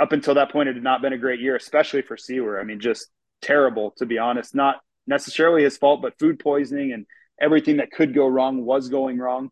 up 0.00 0.12
until 0.12 0.34
that 0.34 0.50
point, 0.50 0.68
it 0.68 0.74
had 0.74 0.84
not 0.84 1.02
been 1.02 1.12
a 1.12 1.18
great 1.18 1.40
year, 1.40 1.56
especially 1.56 2.02
for 2.02 2.16
Seewer. 2.16 2.60
I 2.60 2.64
mean, 2.64 2.80
just 2.80 3.08
terrible, 3.42 3.92
to 3.98 4.06
be 4.06 4.18
honest. 4.18 4.54
Not 4.54 4.76
necessarily 5.06 5.64
his 5.64 5.76
fault, 5.76 6.00
but 6.02 6.18
food 6.18 6.38
poisoning 6.38 6.92
and 6.92 7.06
everything 7.40 7.78
that 7.78 7.90
could 7.90 8.14
go 8.14 8.26
wrong 8.26 8.64
was 8.64 8.88
going 8.88 9.18
wrong. 9.18 9.50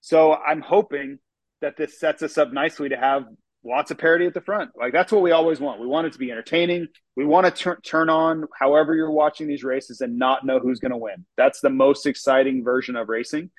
So 0.00 0.34
I'm 0.34 0.60
hoping 0.60 1.18
that 1.60 1.76
this 1.76 2.00
sets 2.00 2.22
us 2.22 2.38
up 2.38 2.52
nicely 2.52 2.88
to 2.88 2.96
have 2.96 3.24
lots 3.62 3.90
of 3.90 3.98
parity 3.98 4.26
at 4.26 4.32
the 4.32 4.40
front. 4.40 4.70
Like 4.74 4.92
that's 4.92 5.12
what 5.12 5.22
we 5.22 5.32
always 5.32 5.60
want. 5.60 5.80
We 5.80 5.86
want 5.86 6.06
it 6.06 6.14
to 6.14 6.18
be 6.18 6.30
entertaining. 6.30 6.88
We 7.16 7.26
want 7.26 7.44
to 7.44 7.52
tur- 7.52 7.80
turn 7.84 8.08
on 8.08 8.46
however 8.58 8.94
you're 8.94 9.10
watching 9.10 9.46
these 9.46 9.62
races 9.62 10.00
and 10.00 10.18
not 10.18 10.46
know 10.46 10.58
who's 10.58 10.80
going 10.80 10.92
to 10.92 10.96
win. 10.96 11.26
That's 11.36 11.60
the 11.60 11.70
most 11.70 12.06
exciting 12.06 12.64
version 12.64 12.96
of 12.96 13.08
racing. 13.08 13.50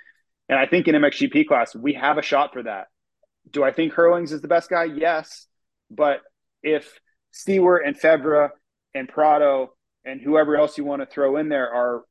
And 0.49 0.57
I 0.57 0.65
think 0.65 0.87
in 0.87 0.95
MXGP 0.95 1.47
class, 1.47 1.75
we 1.75 1.93
have 1.93 2.17
a 2.17 2.23
shot 2.23 2.51
for 2.53 2.63
that. 2.63 2.87
Do 3.51 3.63
I 3.63 3.71
think 3.71 3.93
Herlings 3.93 4.31
is 4.31 4.41
the 4.41 4.47
best 4.47 4.69
guy? 4.69 4.85
Yes. 4.85 5.47
But 5.91 6.21
if 6.63 6.99
Stewart 7.31 7.83
and 7.85 7.99
Febvre 7.99 8.49
and 8.93 9.07
Prado 9.07 9.73
and 10.05 10.21
whoever 10.21 10.55
else 10.55 10.77
you 10.77 10.85
want 10.85 11.01
to 11.01 11.05
throw 11.05 11.37
in 11.37 11.49
there 11.49 11.73
are 11.73 12.03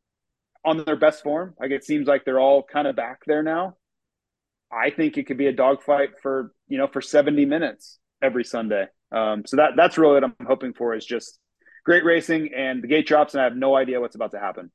on 0.65 0.85
their 0.85 0.97
best 0.97 1.23
form, 1.23 1.55
like 1.59 1.71
it 1.71 1.85
seems 1.85 2.07
like 2.07 2.25
they're 2.25 2.41
all 2.41 2.63
kind 2.63 2.87
of 2.87 2.97
back 2.97 3.21
there 3.27 3.43
now. 3.43 3.77
I 4.73 4.91
think 4.91 5.19
it 5.19 5.27
could 5.27 5.39
be 5.39 5.49
a 5.49 5.53
dogfight 5.53 6.11
for 6.23 6.53
you 6.69 6.79
know 6.79 6.87
for 6.87 7.01
70 7.01 7.45
minutes 7.45 7.99
every 8.23 8.45
Sunday. 8.45 8.87
Um, 9.11 9.43
so 9.47 9.57
that 9.57 9.71
that's 9.77 9.99
really 9.99 10.15
what 10.15 10.25
I'm 10.25 10.47
hoping 10.47 10.73
for 10.75 10.95
is 10.95 11.05
just 11.05 11.39
great 11.85 12.05
racing 12.05 12.51
and 12.57 12.83
the 12.83 12.87
gate 12.87 13.07
drops 13.07 13.35
and 13.35 13.41
I 13.41 13.45
have 13.45 13.57
no 13.57 13.75
idea 13.75 14.01
what's 14.01 14.15
about 14.15 14.33
to 14.33 14.39
happen. 14.39 14.71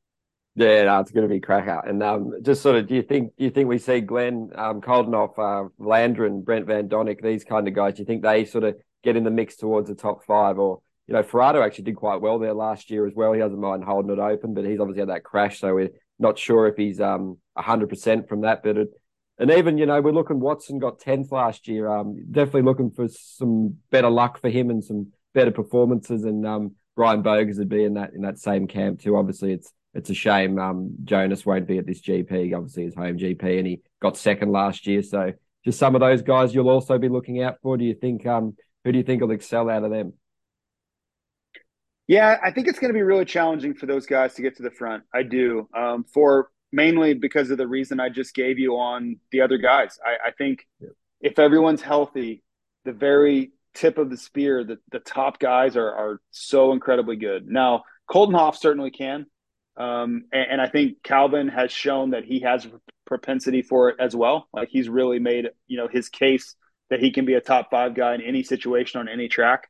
Yeah, 0.58 0.86
no, 0.86 1.00
it's 1.02 1.12
going 1.12 1.28
to 1.28 1.34
be 1.34 1.42
crack 1.42 1.68
out. 1.68 1.88
And 1.88 2.02
um, 2.02 2.32
just 2.42 2.62
sort 2.62 2.78
of, 2.78 2.88
do 2.88 2.96
you 2.96 3.02
think 3.02 3.36
do 3.38 3.44
you 3.44 3.52
think 3.52 3.68
we 3.68 3.78
see 3.78 4.00
Glenn 4.00 4.52
um, 4.56 4.80
Coldenhoff, 4.80 5.38
uh, 5.38 5.68
Landrin, 5.80 6.46
Brent 6.46 6.66
Van 6.66 6.88
Doninck, 6.88 7.22
these 7.22 7.44
kind 7.44 7.68
of 7.68 7.74
guys? 7.74 7.96
Do 7.96 8.02
you 8.02 8.06
think 8.06 8.24
they 8.24 8.46
sort 8.46 8.64
of 8.64 8.76
get 9.06 9.16
in 9.16 9.24
the 9.24 9.32
mix 9.32 9.56
towards 9.56 9.88
the 9.88 9.96
top 9.96 10.26
five. 10.26 10.60
Or, 10.60 10.82
you 11.08 11.14
know, 11.14 11.24
Forato 11.24 11.66
actually 11.66 11.86
did 11.86 11.96
quite 11.96 12.22
well 12.22 12.40
there 12.40 12.54
last 12.54 12.90
year 12.90 13.08
as 13.08 13.14
well. 13.16 13.32
He 13.32 13.40
doesn't 13.40 13.60
mind 13.60 13.84
holding 13.84 14.12
it 14.12 14.20
open, 14.20 14.54
but 14.54 14.66
he's 14.66 14.80
obviously 14.80 15.02
had 15.02 15.10
that 15.10 15.24
crash. 15.24 15.60
So 15.60 15.74
we're 15.74 15.92
not 16.20 16.38
sure 16.38 16.68
if 16.68 16.76
he's 16.76 17.00
um 17.00 17.38
100% 17.58 18.28
from 18.28 18.42
that. 18.42 18.64
But 18.64 18.78
it, 18.78 18.90
and 19.38 19.52
even, 19.52 19.78
you 19.78 19.86
know, 19.86 20.02
we're 20.02 20.12
looking, 20.12 20.40
Watson 20.40 20.80
got 20.80 21.00
10th 21.00 21.32
last 21.32 21.68
year. 21.68 21.90
Um, 21.90 22.18
definitely 22.32 22.62
looking 22.62 22.92
for 22.92 23.08
some 23.10 23.78
better 23.92 24.10
luck 24.10 24.40
for 24.40 24.50
him 24.50 24.70
and 24.70 24.84
some 24.84 25.12
better 25.34 25.52
performances, 25.52 26.24
and 26.24 26.48
um, 26.48 26.76
Brian 26.96 27.22
Bogers 27.22 27.60
would 27.60 27.70
be 27.70 27.84
in 27.84 27.96
that 27.96 28.14
in 28.14 28.22
that 28.22 28.40
same 28.40 28.66
camp 28.68 29.02
too. 29.02 29.18
Obviously, 29.18 29.52
it's 29.52 29.72
it's 29.94 30.10
a 30.10 30.14
shame 30.14 30.58
um, 30.58 30.96
Jonass 31.04 31.46
won't 31.46 31.68
be 31.68 31.78
at 31.78 31.86
this 31.86 32.02
GP. 32.02 32.56
Obviously, 32.56 32.84
his 32.84 32.96
home 32.96 33.18
GP, 33.18 33.58
and 33.60 33.68
he 33.68 33.82
got 34.02 34.18
second 34.18 34.52
last 34.52 34.88
year. 34.88 35.04
So, 35.04 35.34
just 35.64 35.78
some 35.78 35.94
of 35.96 36.02
those 36.02 36.22
guys 36.22 36.56
you'll 36.56 36.70
also 36.70 36.98
be 36.98 37.10
looking 37.10 37.44
out 37.44 37.58
for. 37.62 37.78
Do 37.78 37.86
you 37.86 37.94
think? 37.94 38.26
Um, 38.26 38.56
who 38.86 38.92
do 38.92 38.98
you 39.00 39.04
think 39.04 39.22
will 39.22 39.32
excel 39.32 39.70
out 39.70 39.84
of 39.84 39.92
them? 39.92 40.14
Yeah, 42.08 42.38
I 42.42 42.52
think 42.52 42.68
it's 42.68 42.78
going 42.78 42.94
to 42.94 42.98
be 42.98 43.02
really 43.02 43.26
challenging 43.26 43.74
for 43.74 43.88
those 43.88 44.06
guys 44.06 44.36
to 44.36 44.44
get 44.44 44.56
to 44.58 44.64
the 44.64 44.70
front. 44.70 45.04
I 45.14 45.24
do. 45.24 45.68
Um, 45.76 46.06
for 46.14 46.50
mainly 46.72 47.16
because 47.16 47.50
of 47.50 47.58
the 47.58 47.68
reason 47.68 48.00
I 48.00 48.10
just 48.10 48.36
gave 48.36 48.60
you 48.60 48.78
on 48.78 49.18
the 49.32 49.42
other 49.42 49.58
guys. 49.58 49.98
I, 50.06 50.28
I 50.30 50.32
think 50.32 50.68
yeah. 50.80 50.90
if 51.20 51.40
everyone's 51.40 51.82
healthy, 51.82 52.44
the 52.84 52.94
very 52.94 53.54
tip 53.74 53.98
of 53.98 54.12
the 54.12 54.18
spear, 54.18 54.64
the, 54.64 54.78
the 54.92 55.00
top 55.00 55.40
guys 55.40 55.76
are, 55.76 55.90
are 55.90 56.22
so 56.30 56.72
incredibly 56.72 57.16
good. 57.16 57.48
Now, 57.48 57.84
Coldenhoff 58.10 58.56
certainly 58.56 58.92
can. 58.92 59.26
Um, 59.78 60.26
and, 60.32 60.52
and, 60.52 60.62
I 60.62 60.70
think 60.70 61.04
Calvin 61.04 61.50
has 61.50 61.70
shown 61.70 62.12
that 62.12 62.24
he 62.24 62.40
has 62.42 62.66
propensity 63.06 63.62
for 63.62 63.90
it 63.90 63.98
as 64.00 64.16
well. 64.16 64.48
Like 64.54 64.70
he's 64.70 64.88
really 64.88 65.20
made, 65.20 65.50
you 65.68 65.78
know, 65.78 65.90
his 65.90 66.08
case 66.08 66.56
that 66.90 67.00
he 67.00 67.12
can 67.12 67.26
be 67.26 67.34
a 67.34 67.42
top 67.42 67.70
five 67.72 67.96
guy 67.96 68.16
in 68.16 68.22
any 68.22 68.44
situation 68.44 69.00
on 69.00 69.08
any 69.08 69.28
track. 69.28 69.68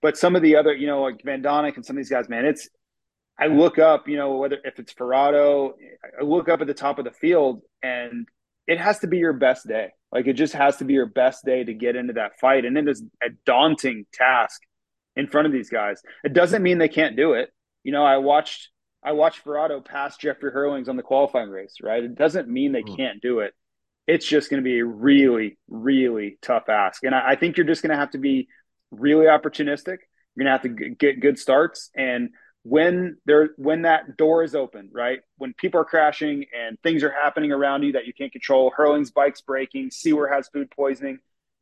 But 0.00 0.16
some 0.16 0.36
of 0.36 0.42
the 0.42 0.56
other, 0.56 0.74
you 0.74 0.86
know, 0.86 1.02
like 1.02 1.22
Van 1.24 1.42
Doninck 1.42 1.76
and 1.76 1.86
some 1.86 1.96
of 1.96 1.98
these 1.98 2.10
guys, 2.10 2.28
man, 2.28 2.44
it's 2.44 2.68
I 3.38 3.46
look 3.46 3.78
up, 3.78 4.08
you 4.08 4.16
know, 4.16 4.36
whether 4.36 4.58
if 4.64 4.78
it's 4.78 4.92
Forato, 4.92 5.72
I 6.20 6.24
look 6.24 6.48
up 6.48 6.60
at 6.60 6.66
the 6.66 6.74
top 6.74 6.98
of 6.98 7.04
the 7.04 7.10
field 7.10 7.62
and 7.82 8.26
it 8.66 8.78
has 8.78 8.98
to 9.00 9.06
be 9.06 9.18
your 9.18 9.32
best 9.32 9.66
day. 9.66 9.90
Like 10.10 10.26
it 10.26 10.34
just 10.34 10.52
has 10.52 10.76
to 10.78 10.84
be 10.84 10.92
your 10.92 11.06
best 11.06 11.44
day 11.44 11.64
to 11.64 11.72
get 11.72 11.96
into 11.96 12.12
that 12.14 12.38
fight. 12.40 12.64
And 12.64 12.76
it 12.76 12.88
is 12.88 13.02
a 13.22 13.30
daunting 13.46 14.06
task 14.12 14.60
in 15.16 15.28
front 15.28 15.46
of 15.46 15.52
these 15.52 15.70
guys. 15.70 16.02
It 16.24 16.34
doesn't 16.34 16.62
mean 16.62 16.78
they 16.78 16.88
can't 16.88 17.16
do 17.16 17.32
it. 17.32 17.50
You 17.82 17.92
know, 17.92 18.04
I 18.04 18.18
watched 18.18 18.68
I 19.02 19.12
watched 19.12 19.44
Forato 19.44 19.84
pass 19.84 20.16
Jeffrey 20.16 20.52
Herlings 20.52 20.88
on 20.88 20.96
the 20.96 21.02
qualifying 21.02 21.50
race, 21.50 21.76
right? 21.82 22.04
It 22.04 22.14
doesn't 22.14 22.48
mean 22.48 22.72
they 22.72 22.82
hmm. 22.82 22.94
can't 22.94 23.20
do 23.20 23.40
it. 23.40 23.54
It's 24.06 24.26
just 24.26 24.50
going 24.50 24.62
to 24.62 24.64
be 24.64 24.80
a 24.80 24.84
really, 24.84 25.58
really 25.68 26.38
tough 26.42 26.68
ask. 26.68 27.04
And 27.04 27.14
I, 27.14 27.30
I 27.30 27.36
think 27.36 27.56
you're 27.56 27.66
just 27.66 27.82
going 27.82 27.90
to 27.90 27.96
have 27.96 28.10
to 28.10 28.18
be 28.18 28.48
really 28.90 29.26
opportunistic. 29.26 29.98
You're 30.34 30.44
going 30.44 30.46
to 30.46 30.50
have 30.50 30.62
to 30.62 30.94
get 30.94 31.20
good 31.20 31.38
starts. 31.38 31.90
And 31.94 32.30
when 32.64 33.16
there 33.26 33.50
when 33.56 33.82
that 33.82 34.16
door 34.16 34.44
is 34.44 34.54
open, 34.54 34.90
right? 34.92 35.20
When 35.36 35.52
people 35.54 35.80
are 35.80 35.84
crashing 35.84 36.46
and 36.56 36.78
things 36.82 37.02
are 37.02 37.10
happening 37.12 37.52
around 37.52 37.82
you 37.82 37.92
that 37.92 38.06
you 38.06 38.12
can't 38.12 38.32
control, 38.32 38.72
Herlings, 38.76 39.10
bike's 39.10 39.40
breaking, 39.40 39.90
Seewer 39.90 40.28
has 40.28 40.48
food 40.48 40.70
poisoning, 40.70 41.18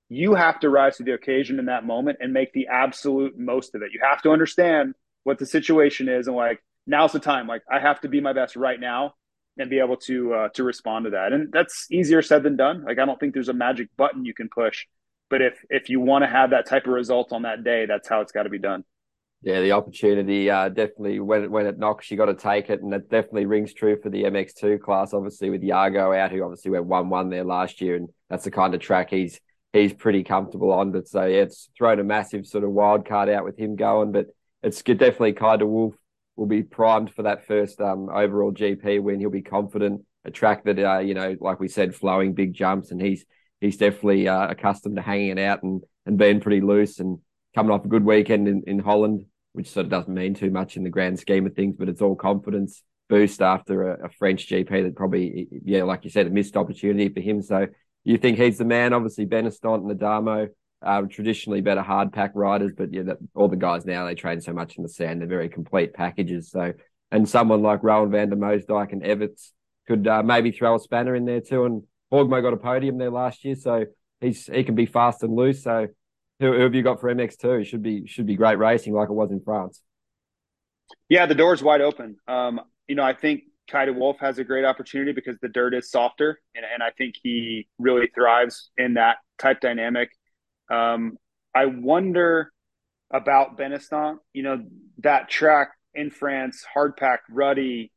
you 0.09 0.35
have 0.35 0.61
to 0.61 0.69
rise 0.69 0.99
to 0.99 1.05
the 1.05 1.15
occasion 1.15 1.59
in 1.59 1.67
that 1.67 1.87
moment 1.87 2.19
and 2.21 2.33
make 2.33 2.53
the 2.53 2.69
absolute 2.69 3.39
most 3.39 3.75
of 3.75 3.83
it. 3.83 3.93
You 3.93 4.01
have 4.03 4.21
to 4.23 4.31
understand 4.31 4.95
what 5.25 5.39
the 5.39 5.47
situation 5.47 6.09
is 6.09 6.27
and 6.27 6.37
like 6.37 6.63
now's 6.87 7.13
the 7.13 7.21
time. 7.21 7.47
Like 7.47 7.63
I 7.71 7.79
have 7.79 8.01
to 8.03 8.09
be 8.09 8.21
my 8.21 8.33
best 8.33 8.57
right 8.57 8.79
now 8.79 9.15
and 9.59 9.71
be 9.71 9.79
able 9.79 9.97
to 9.97 10.35
uh, 10.35 10.49
to 10.51 10.65
respond 10.65 11.05
to 11.05 11.11
that. 11.11 11.33
And 11.33 11.53
that's 11.53 11.87
easier 11.91 12.23
said 12.23 12.43
than 12.43 12.57
done. 12.57 12.85
Like 12.85 12.99
I 12.99 13.05
don't 13.05 13.19
think 13.19 13.35
there's 13.35 13.49
a 13.49 13.55
magic 13.55 13.89
button 13.97 14.25
you 14.25 14.35
can 14.35 14.49
push, 14.49 14.87
but 15.29 15.43
if 15.43 15.65
if 15.69 15.89
you 15.89 16.01
want 16.01 16.25
to 16.25 16.29
have 16.29 16.51
that 16.51 16.67
type 16.67 16.87
of 16.87 16.93
result 16.93 17.33
on 17.33 17.43
that 17.43 17.65
day, 17.65 17.87
that's 17.87 18.09
how 18.09 18.21
it's 18.21 18.33
got 18.33 18.45
to 18.45 18.51
be 18.51 18.59
done. 18.59 18.85
Yeah, 19.43 19.63
the 19.63 19.73
opportunity 19.73 20.51
uh, 20.51 20.69
definitely 20.69 21.19
when 21.19 21.45
it, 21.45 21.51
when 21.51 21.67
it 21.67 21.79
knocks, 21.79 22.11
you 22.11 22.19
got 22.19 22.27
to 22.27 22.35
take 22.35 22.69
it, 22.69 22.83
and 22.83 22.93
it 22.93 23.09
definitely 23.09 23.47
rings 23.47 23.73
true 23.73 23.99
for 24.01 24.11
the 24.11 24.25
MX2 24.25 24.81
class. 24.81 25.15
Obviously, 25.15 25.49
with 25.49 25.63
Jago 25.63 26.13
out, 26.13 26.31
who 26.31 26.43
obviously 26.43 26.71
went 26.71 26.85
one 26.85 27.09
one 27.09 27.31
there 27.31 27.45
last 27.45 27.81
year, 27.81 27.97
and 27.97 28.09
that's 28.29 28.45
the 28.45 28.51
kind 28.51 28.75
of 28.75 28.81
track 28.81 29.11
he's 29.11 29.41
he's 29.73 29.95
pretty 29.95 30.25
comfortable 30.25 30.73
on. 30.73 30.93
But 30.93 31.09
so 31.09 31.25
yeah, 31.25 31.43
it's 31.43 31.71
thrown 31.77 32.01
a 32.01 32.05
massive 32.05 32.47
sort 32.47 32.65
of 32.65 32.71
wild 32.71 33.07
card 33.07 33.31
out 33.31 33.45
with 33.45 33.59
him 33.59 33.77
going, 33.77 34.13
but 34.13 34.27
it's 34.63 34.83
definitely 34.83 35.33
Kay 35.33 35.57
de 35.57 35.67
Wolf 35.67 35.95
will 36.41 36.49
be 36.49 36.65
primed 36.65 37.13
for 37.15 37.23
that 37.23 37.47
first 37.47 37.81
um, 37.81 38.09
overall 38.09 38.53
GP 38.53 39.01
win. 39.03 39.21
He'll 39.21 39.31
be 39.31 39.43
confident. 39.43 40.03
A 40.25 40.31
track 40.31 40.65
that 40.65 40.79
uh, 40.79 40.99
you 40.99 41.15
know, 41.15 41.37
like 41.41 41.61
we 41.61 41.69
said, 41.69 41.95
flowing 41.95 42.35
big 42.35 42.53
jumps, 42.53 42.91
and 42.91 43.01
he's 43.01 43.25
he's 43.61 43.77
definitely 43.77 44.27
uh, 44.27 44.49
accustomed 44.49 44.97
to 44.97 45.03
hanging 45.03 45.39
it 45.39 45.39
out 45.39 45.63
and 45.63 45.83
and 46.05 46.19
being 46.19 46.41
pretty 46.41 46.61
loose 46.61 46.99
and 46.99 47.19
coming 47.55 47.71
off 47.71 47.85
a 47.85 47.89
good 47.89 48.05
weekend 48.05 48.49
in, 48.49 48.63
in 48.67 48.79
Holland 48.79 49.27
which 49.53 49.71
sort 49.71 49.85
of 49.85 49.91
doesn't 49.91 50.15
mean 50.15 50.35
too 50.35 50.51
much 50.51 50.77
in 50.77 50.85
the 50.85 50.91
grand 50.91 51.19
scheme 51.19 51.47
of 51.47 51.55
things, 51.55 51.77
but 51.79 51.89
it's 51.89 52.03
all 52.03 52.15
confidence 52.15 52.83
boost 53.09 53.43
after 53.43 53.91
a, 53.93 54.07
a 54.07 54.09
French 54.11 54.49
GP 54.49 54.85
that 54.85 54.95
probably, 54.95 55.49
yeah, 55.65 55.83
like 55.83 56.05
you 56.05 56.11
said, 56.11 56.27
a 56.27 56.31
missed 56.31 56.57
opportunity 56.57 57.09
for 57.09 57.21
him. 57.21 57.43
So 57.43 57.67
you 58.05 58.17
think 58.17 58.39
he's 58.39 58.59
the 58.59 58.65
man? 58.65 58.93
Obviously, 58.93 59.27
Benistant 59.27 59.83
and 59.83 59.91
Adamo, 59.91 60.49
uh, 60.83 61.03
traditionally 61.03 61.61
better 61.61 61.83
hard 61.83 62.13
pack 62.13 62.33
riders, 62.35 62.73
but 62.77 62.93
yeah, 62.93 63.03
that, 63.03 63.19
all 63.35 63.49
the 63.49 63.57
guys 63.57 63.85
now 63.85 64.07
they 64.07 64.15
train 64.15 64.41
so 64.41 64.53
much 64.53 64.77
in 64.77 64.83
the 64.83 64.89
sand, 64.89 65.21
they're 65.21 65.29
very 65.29 65.49
complete 65.49 65.95
packages. 65.95 66.51
So, 66.51 66.73
and 67.11 67.29
someone 67.29 67.63
like 67.63 67.83
Roan 67.83 68.11
van 68.11 68.31
der 68.31 68.37
Moosdijk 68.37 68.93
and 68.93 69.03
Everts 69.03 69.53
could 69.87 70.07
uh, 70.07 70.23
maybe 70.23 70.53
throw 70.53 70.77
a 70.77 70.81
spanner 70.81 71.15
in 71.15 71.25
there 71.25 71.41
too. 71.41 71.65
And 71.65 71.83
Horgmo 72.13 72.43
got 72.43 72.53
a 72.53 72.57
podium 72.57 72.99
there 72.99 73.11
last 73.11 73.45
year, 73.45 73.57
so 73.57 73.87
he's 74.21 74.47
he 74.47 74.65
can 74.65 74.75
be 74.75 74.87
fast 74.87 75.23
and 75.23 75.35
loose. 75.35 75.63
So 75.63 75.89
who, 76.39 76.53
who 76.53 76.61
have 76.61 76.75
you 76.75 76.83
got 76.83 77.01
for 77.01 77.13
MX2? 77.13 77.67
Should 77.67 77.83
be 77.83 78.07
should 78.07 78.27
be 78.27 78.37
great 78.37 78.59
racing 78.59 78.95
like 78.95 79.09
it 79.09 79.15
was 79.15 79.31
in 79.31 79.41
France. 79.41 79.83
Yeah, 81.09 81.27
the 81.27 81.35
door's 81.35 81.63
wide 81.63 81.81
open. 81.81 82.17
Um, 82.27 82.61
you 82.89 82.95
know, 82.95 83.05
I 83.05 83.15
think 83.15 83.43
Kay 83.69 83.87
de 83.87 83.93
Wolf 83.93 84.17
has 84.21 84.39
a 84.39 84.45
great 84.45 84.65
opportunity 84.65 85.13
because 85.13 85.37
the 85.41 85.49
dirt 85.49 85.75
is 85.75 85.91
softer, 85.91 86.41
and, 86.55 86.65
and 86.65 86.83
I 86.83 86.91
think 86.97 87.15
he 87.23 87.69
really 87.79 88.09
thrives 88.15 88.71
in 88.77 88.95
that 88.95 89.19
type 89.39 89.61
dynamic. 89.61 90.11
Um, 90.71 91.19
I 91.55 91.67
wonder 91.67 92.53
about 93.13 93.59
Benistant. 93.59 94.19
You 94.33 94.43
know, 94.43 94.65
that 94.99 95.29
track 95.29 95.71
in 95.95 96.11
France, 96.11 96.65
hard 96.73 96.97
pack, 96.97 97.21
ruddy. 97.31 97.93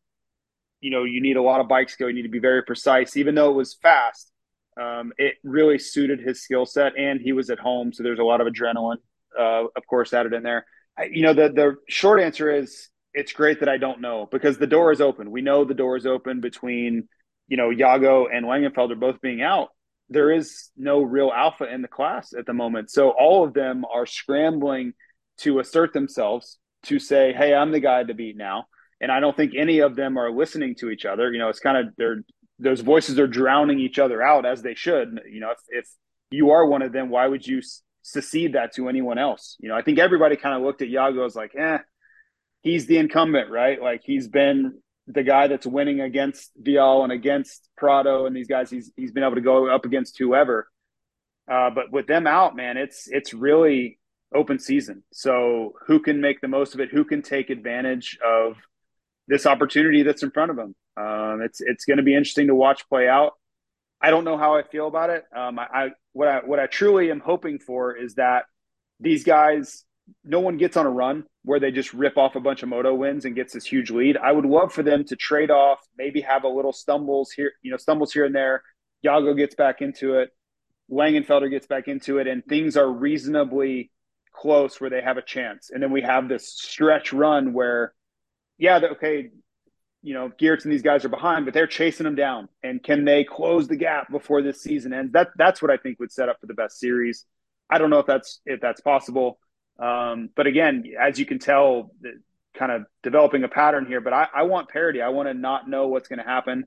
You 0.81 0.91
know, 0.91 1.03
you 1.03 1.21
need 1.21 1.37
a 1.37 1.41
lot 1.41 1.61
of 1.61 1.67
bike 1.67 1.89
skill. 1.89 2.09
You 2.09 2.15
need 2.15 2.23
to 2.23 2.29
be 2.29 2.39
very 2.39 2.63
precise, 2.63 3.15
even 3.15 3.35
though 3.35 3.51
it 3.51 3.55
was 3.55 3.75
fast 3.75 4.33
um, 4.79 5.13
it 5.17 5.35
really 5.43 5.79
suited 5.79 6.19
his 6.19 6.41
skill 6.41 6.65
set, 6.65 6.97
and 6.97 7.21
he 7.21 7.31
was 7.31 7.49
at 7.49 7.59
home, 7.59 7.93
so 7.93 8.03
there's 8.03 8.19
a 8.19 8.23
lot 8.23 8.41
of 8.41 8.47
adrenaline, 8.47 8.97
uh, 9.37 9.65
of 9.75 9.87
course, 9.87 10.13
added 10.13 10.33
in 10.33 10.43
there. 10.43 10.65
I, 10.97 11.05
you 11.05 11.21
know, 11.23 11.33
the 11.33 11.49
the 11.49 11.75
short 11.89 12.21
answer 12.21 12.51
is 12.51 12.89
it's 13.13 13.33
great 13.33 13.59
that 13.59 13.69
I 13.69 13.77
don't 13.77 14.01
know 14.01 14.27
because 14.31 14.57
the 14.57 14.67
door 14.67 14.91
is 14.91 15.01
open. 15.01 15.31
We 15.31 15.41
know 15.41 15.63
the 15.63 15.73
door 15.73 15.95
is 15.95 16.05
open 16.05 16.41
between 16.41 17.07
you 17.47 17.57
know 17.57 17.69
Jago 17.69 18.27
and 18.27 18.45
Langenfelder 18.45 18.99
both 18.99 19.21
being 19.21 19.41
out. 19.41 19.69
There 20.09 20.31
is 20.31 20.69
no 20.77 21.01
real 21.01 21.31
alpha 21.33 21.71
in 21.71 21.81
the 21.81 21.87
class 21.87 22.33
at 22.37 22.45
the 22.45 22.53
moment, 22.53 22.91
so 22.91 23.09
all 23.09 23.43
of 23.43 23.53
them 23.53 23.85
are 23.85 24.05
scrambling 24.05 24.93
to 25.39 25.59
assert 25.59 25.93
themselves 25.93 26.59
to 26.83 26.99
say, 26.99 27.33
"Hey, 27.33 27.53
I'm 27.53 27.71
the 27.71 27.79
guy 27.79 28.03
to 28.03 28.13
beat 28.13 28.37
now." 28.37 28.65
And 29.01 29.11
I 29.11 29.19
don't 29.19 29.35
think 29.35 29.53
any 29.55 29.79
of 29.79 29.95
them 29.95 30.17
are 30.17 30.31
listening 30.31 30.75
to 30.75 30.89
each 30.89 31.05
other. 31.05 31.31
You 31.31 31.39
know, 31.39 31.49
it's 31.49 31.59
kind 31.59 31.77
of 31.77 31.95
they're 31.97 32.23
those 32.59 32.81
voices 32.81 33.19
are 33.19 33.27
drowning 33.27 33.79
each 33.79 33.99
other 33.99 34.21
out 34.21 34.45
as 34.45 34.61
they 34.61 34.75
should. 34.75 35.19
You 35.29 35.39
know, 35.39 35.51
if, 35.51 35.57
if 35.69 35.89
you 36.31 36.51
are 36.51 36.65
one 36.65 36.81
of 36.81 36.91
them, 36.91 37.09
why 37.09 37.27
would 37.27 37.45
you 37.45 37.61
secede 38.01 38.53
that 38.53 38.73
to 38.75 38.89
anyone 38.89 39.17
else? 39.17 39.57
You 39.59 39.69
know, 39.69 39.75
I 39.75 39.81
think 39.81 39.99
everybody 39.99 40.35
kind 40.35 40.55
of 40.55 40.61
looked 40.61 40.81
at 40.81 40.89
Jago 40.89 41.25
as 41.25 41.35
like, 41.35 41.55
eh, 41.55 41.79
he's 42.61 42.85
the 42.85 42.97
incumbent, 42.97 43.49
right? 43.49 43.81
Like 43.81 44.01
he's 44.03 44.27
been 44.27 44.81
the 45.07 45.23
guy 45.23 45.47
that's 45.47 45.65
winning 45.65 46.01
against 46.01 46.51
Vialle 46.61 47.03
and 47.03 47.11
against 47.11 47.69
Prado 47.77 48.25
and 48.25 48.35
these 48.35 48.47
guys. 48.47 48.69
He's 48.69 48.91
he's 48.95 49.11
been 49.11 49.23
able 49.23 49.35
to 49.35 49.41
go 49.41 49.67
up 49.67 49.85
against 49.85 50.17
whoever. 50.17 50.67
Uh, 51.51 51.69
but 51.69 51.91
with 51.91 52.07
them 52.07 52.27
out, 52.27 52.55
man, 52.55 52.77
it's 52.77 53.07
it's 53.07 53.33
really 53.33 53.99
open 54.33 54.59
season. 54.59 55.03
So 55.11 55.73
who 55.87 55.99
can 55.99 56.21
make 56.21 56.41
the 56.41 56.47
most 56.47 56.73
of 56.73 56.79
it? 56.79 56.89
Who 56.89 57.03
can 57.03 57.21
take 57.21 57.49
advantage 57.49 58.17
of 58.25 58.55
this 59.27 59.45
opportunity 59.45 60.03
that's 60.03 60.23
in 60.23 60.31
front 60.31 60.51
of 60.51 60.57
them? 60.57 60.75
Um, 60.95 61.41
it's 61.43 61.59
it's 61.61 61.85
going 61.85 61.97
to 61.97 62.03
be 62.03 62.15
interesting 62.15 62.47
to 62.47 62.55
watch 62.55 62.87
play 62.87 63.07
out. 63.07 63.33
I 64.01 64.09
don't 64.09 64.25
know 64.25 64.37
how 64.37 64.55
I 64.55 64.63
feel 64.63 64.87
about 64.87 65.09
it. 65.09 65.23
Um, 65.35 65.59
I, 65.59 65.67
I 65.73 65.89
what 66.13 66.27
I 66.27 66.39
what 66.39 66.59
I 66.59 66.67
truly 66.67 67.11
am 67.11 67.19
hoping 67.19 67.59
for 67.59 67.95
is 67.95 68.15
that 68.15 68.45
these 68.99 69.23
guys, 69.23 69.83
no 70.23 70.39
one 70.39 70.57
gets 70.57 70.77
on 70.77 70.85
a 70.85 70.89
run 70.89 71.25
where 71.43 71.59
they 71.59 71.71
just 71.71 71.93
rip 71.93 72.17
off 72.17 72.35
a 72.35 72.39
bunch 72.39 72.63
of 72.63 72.69
moto 72.69 72.93
wins 72.93 73.25
and 73.25 73.35
gets 73.35 73.53
this 73.53 73.65
huge 73.65 73.91
lead. 73.91 74.17
I 74.17 74.31
would 74.31 74.45
love 74.45 74.71
for 74.73 74.83
them 74.83 75.03
to 75.05 75.15
trade 75.15 75.51
off, 75.51 75.79
maybe 75.97 76.21
have 76.21 76.43
a 76.43 76.49
little 76.49 76.73
stumbles 76.73 77.31
here, 77.31 77.53
you 77.61 77.71
know, 77.71 77.77
stumbles 77.77 78.13
here 78.13 78.25
and 78.25 78.35
there. 78.35 78.63
Jago 79.01 79.33
gets 79.33 79.55
back 79.55 79.81
into 79.81 80.15
it, 80.19 80.29
Langenfelder 80.89 81.49
gets 81.49 81.67
back 81.67 81.87
into 81.87 82.19
it, 82.19 82.27
and 82.27 82.45
things 82.45 82.77
are 82.77 82.89
reasonably 82.89 83.91
close 84.33 84.79
where 84.79 84.89
they 84.89 85.01
have 85.01 85.17
a 85.17 85.21
chance. 85.21 85.69
And 85.71 85.81
then 85.81 85.91
we 85.91 86.01
have 86.01 86.27
this 86.27 86.49
stretch 86.49 87.13
run 87.13 87.53
where, 87.53 87.93
yeah, 88.57 88.79
okay, 88.93 89.29
you 90.01 90.13
know, 90.13 90.29
Geerts 90.41 90.63
and 90.63 90.73
these 90.73 90.81
guys 90.81 91.05
are 91.05 91.09
behind, 91.09 91.45
but 91.45 91.53
they're 91.53 91.67
chasing 91.67 92.03
them 92.03 92.15
down. 92.15 92.49
And 92.61 92.83
can 92.83 93.05
they 93.05 93.23
close 93.23 93.67
the 93.67 93.77
gap 93.77 94.11
before 94.11 94.41
this 94.41 94.61
season 94.61 94.93
ends? 94.93 95.13
That 95.13 95.29
that's 95.37 95.61
what 95.61 95.71
I 95.71 95.77
think 95.77 95.99
would 95.99 96.11
set 96.11 96.29
up 96.29 96.39
for 96.41 96.47
the 96.47 96.53
best 96.53 96.79
series. 96.79 97.25
I 97.69 97.77
don't 97.77 97.89
know 97.89 97.99
if 97.99 98.05
that's 98.05 98.41
if 98.45 98.59
that's 98.59 98.81
possible. 98.81 99.39
Um, 99.79 100.29
but 100.35 100.47
again, 100.47 100.83
as 100.99 101.19
you 101.19 101.25
can 101.25 101.39
tell, 101.39 101.91
kind 102.53 102.71
of 102.71 102.85
developing 103.01 103.43
a 103.43 103.47
pattern 103.47 103.85
here. 103.85 104.01
But 104.01 104.13
I, 104.13 104.27
I 104.33 104.43
want 104.43 104.69
parity. 104.69 105.01
I 105.01 105.09
want 105.09 105.27
to 105.27 105.33
not 105.33 105.67
know 105.67 105.87
what's 105.87 106.07
going 106.07 106.19
to 106.19 106.25
happen. 106.25 106.65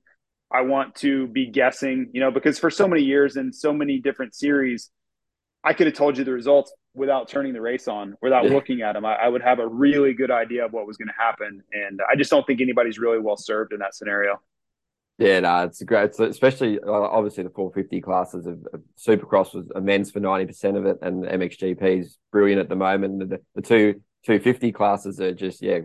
I 0.50 0.62
want 0.62 0.94
to 0.96 1.26
be 1.26 1.46
guessing, 1.46 2.10
you 2.12 2.20
know, 2.20 2.30
because 2.30 2.58
for 2.58 2.70
so 2.70 2.86
many 2.86 3.02
years 3.02 3.36
and 3.36 3.54
so 3.54 3.72
many 3.72 3.98
different 3.98 4.34
series, 4.34 4.90
I 5.64 5.72
could 5.72 5.88
have 5.88 5.96
told 5.96 6.18
you 6.18 6.24
the 6.24 6.32
results 6.32 6.72
without 6.94 7.28
turning 7.28 7.52
the 7.52 7.60
race 7.60 7.88
on, 7.88 8.16
without 8.22 8.44
yeah. 8.44 8.52
looking 8.52 8.82
at 8.82 8.92
them. 8.92 9.04
I, 9.04 9.14
I, 9.14 9.28
would 9.28 9.42
have 9.42 9.58
a 9.58 9.66
really 9.66 10.14
good 10.14 10.30
idea 10.30 10.64
of 10.64 10.72
what 10.72 10.86
was 10.86 10.96
going 10.96 11.08
to 11.08 11.14
happen, 11.18 11.62
and 11.72 12.00
I 12.10 12.14
just 12.14 12.30
don't 12.30 12.46
think 12.46 12.60
anybody's 12.60 12.98
really 12.98 13.18
well 13.18 13.36
served 13.36 13.72
in 13.72 13.80
that 13.80 13.94
scenario. 13.94 14.40
Yeah, 15.18 15.40
no, 15.40 15.64
it's 15.64 15.82
great. 15.82 16.04
It's 16.04 16.20
especially 16.20 16.78
uh, 16.78 16.90
obviously 16.90 17.44
the 17.44 17.50
450 17.50 18.00
classes 18.02 18.46
of, 18.46 18.66
of 18.72 18.82
Supercross 18.98 19.54
was 19.54 19.66
immense 19.74 20.10
for 20.10 20.20
90% 20.20 20.76
of 20.76 20.84
it, 20.84 20.98
and 21.00 21.24
MXGP 21.24 22.00
is 22.00 22.18
brilliant 22.30 22.60
at 22.60 22.68
the 22.68 22.76
moment. 22.76 23.30
The, 23.30 23.40
the 23.54 23.62
two 23.62 24.02
250 24.26 24.72
classes 24.72 25.18
are 25.20 25.32
just 25.32 25.62
yeah, 25.62 25.80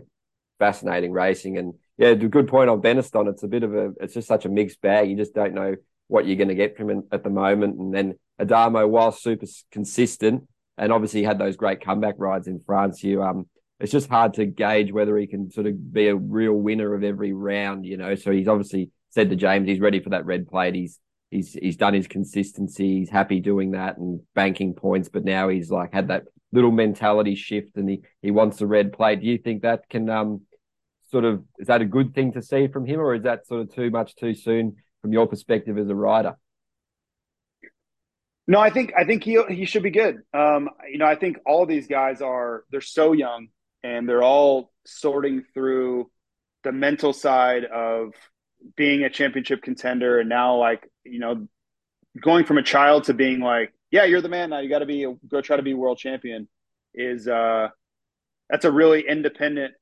fascinating 0.58 1.12
racing, 1.12 1.56
and 1.56 1.74
yeah, 1.96 2.12
good 2.12 2.48
point 2.48 2.68
on 2.68 2.82
Benistant. 2.82 3.30
It's 3.30 3.42
a 3.42 3.48
bit 3.48 3.62
of 3.62 3.74
a, 3.74 3.92
it's 4.00 4.14
just 4.14 4.28
such 4.28 4.44
a 4.44 4.50
mixed 4.50 4.82
bag. 4.82 5.08
You 5.08 5.16
just 5.16 5.34
don't 5.34 5.54
know 5.54 5.76
what 6.08 6.26
you're 6.26 6.36
going 6.36 6.48
to 6.48 6.54
get 6.54 6.76
from 6.76 6.90
him 6.90 7.04
at 7.10 7.24
the 7.24 7.30
moment. 7.30 7.78
And 7.78 7.94
then 7.94 8.18
Adamo, 8.38 8.86
while 8.86 9.12
super 9.12 9.46
consistent, 9.70 10.46
and 10.76 10.92
obviously 10.92 11.22
had 11.22 11.38
those 11.38 11.56
great 11.56 11.80
comeback 11.80 12.16
rides 12.18 12.48
in 12.48 12.60
France, 12.66 13.02
you 13.02 13.22
um, 13.22 13.48
it's 13.80 13.92
just 13.92 14.10
hard 14.10 14.34
to 14.34 14.44
gauge 14.44 14.92
whether 14.92 15.16
he 15.16 15.26
can 15.26 15.50
sort 15.50 15.66
of 15.66 15.92
be 15.92 16.08
a 16.08 16.14
real 16.14 16.52
winner 16.52 16.94
of 16.94 17.02
every 17.02 17.32
round. 17.32 17.86
You 17.86 17.96
know, 17.96 18.14
so 18.14 18.30
he's 18.30 18.48
obviously 18.48 18.90
said 19.12 19.30
to 19.30 19.36
James 19.36 19.68
he's 19.68 19.80
ready 19.80 20.00
for 20.00 20.10
that 20.10 20.26
red 20.26 20.48
plate. 20.48 20.74
He's 20.74 20.98
he's 21.30 21.52
he's 21.52 21.76
done 21.76 21.94
his 21.94 22.06
consistency. 22.06 22.98
He's 22.98 23.10
happy 23.10 23.40
doing 23.40 23.72
that 23.72 23.98
and 23.98 24.20
banking 24.34 24.74
points. 24.74 25.08
But 25.08 25.24
now 25.24 25.48
he's 25.48 25.70
like 25.70 25.92
had 25.92 26.08
that 26.08 26.24
little 26.52 26.72
mentality 26.72 27.34
shift 27.34 27.76
and 27.76 27.88
he 27.88 28.02
he 28.20 28.30
wants 28.30 28.58
the 28.58 28.66
red 28.66 28.92
plate. 28.92 29.20
Do 29.20 29.26
you 29.26 29.38
think 29.38 29.62
that 29.62 29.88
can 29.88 30.08
um 30.08 30.42
sort 31.10 31.24
of 31.24 31.44
is 31.58 31.68
that 31.68 31.82
a 31.82 31.86
good 31.86 32.14
thing 32.14 32.32
to 32.32 32.42
see 32.42 32.68
from 32.68 32.86
him, 32.86 33.00
or 33.00 33.14
is 33.14 33.22
that 33.22 33.46
sort 33.46 33.60
of 33.60 33.74
too 33.74 33.90
much 33.90 34.16
too 34.16 34.34
soon 34.34 34.76
from 35.00 35.12
your 35.12 35.26
perspective 35.26 35.78
as 35.78 35.88
a 35.88 35.94
rider? 35.94 36.36
No, 38.46 38.58
I 38.58 38.70
think 38.70 38.92
I 38.98 39.04
think 39.04 39.22
he 39.22 39.40
he 39.48 39.66
should 39.66 39.82
be 39.82 39.90
good. 39.90 40.22
Um, 40.34 40.68
you 40.90 40.98
know, 40.98 41.06
I 41.06 41.14
think 41.14 41.38
all 41.46 41.66
these 41.66 41.86
guys 41.86 42.20
are 42.20 42.64
they're 42.70 42.80
so 42.80 43.12
young 43.12 43.48
and 43.84 44.08
they're 44.08 44.22
all 44.22 44.72
sorting 44.84 45.44
through 45.54 46.10
the 46.64 46.72
mental 46.72 47.12
side 47.12 47.64
of 47.64 48.12
being 48.76 49.04
a 49.04 49.10
championship 49.10 49.62
contender 49.62 50.20
and 50.20 50.28
now 50.28 50.56
like 50.56 50.88
you 51.04 51.18
know 51.18 51.46
going 52.20 52.44
from 52.44 52.58
a 52.58 52.62
child 52.62 53.04
to 53.04 53.14
being 53.14 53.40
like 53.40 53.72
yeah 53.90 54.04
you're 54.04 54.20
the 54.20 54.28
man 54.28 54.50
now. 54.50 54.60
You 54.60 54.68
got 54.68 54.80
to 54.80 54.86
be 54.86 55.06
go 55.28 55.40
try 55.40 55.56
to 55.56 55.62
be 55.62 55.74
world 55.74 55.98
champion 55.98 56.48
is 56.94 57.26
uh 57.26 57.68
that's 58.50 58.64
a 58.64 58.70
really 58.70 59.04
independent 59.08 59.74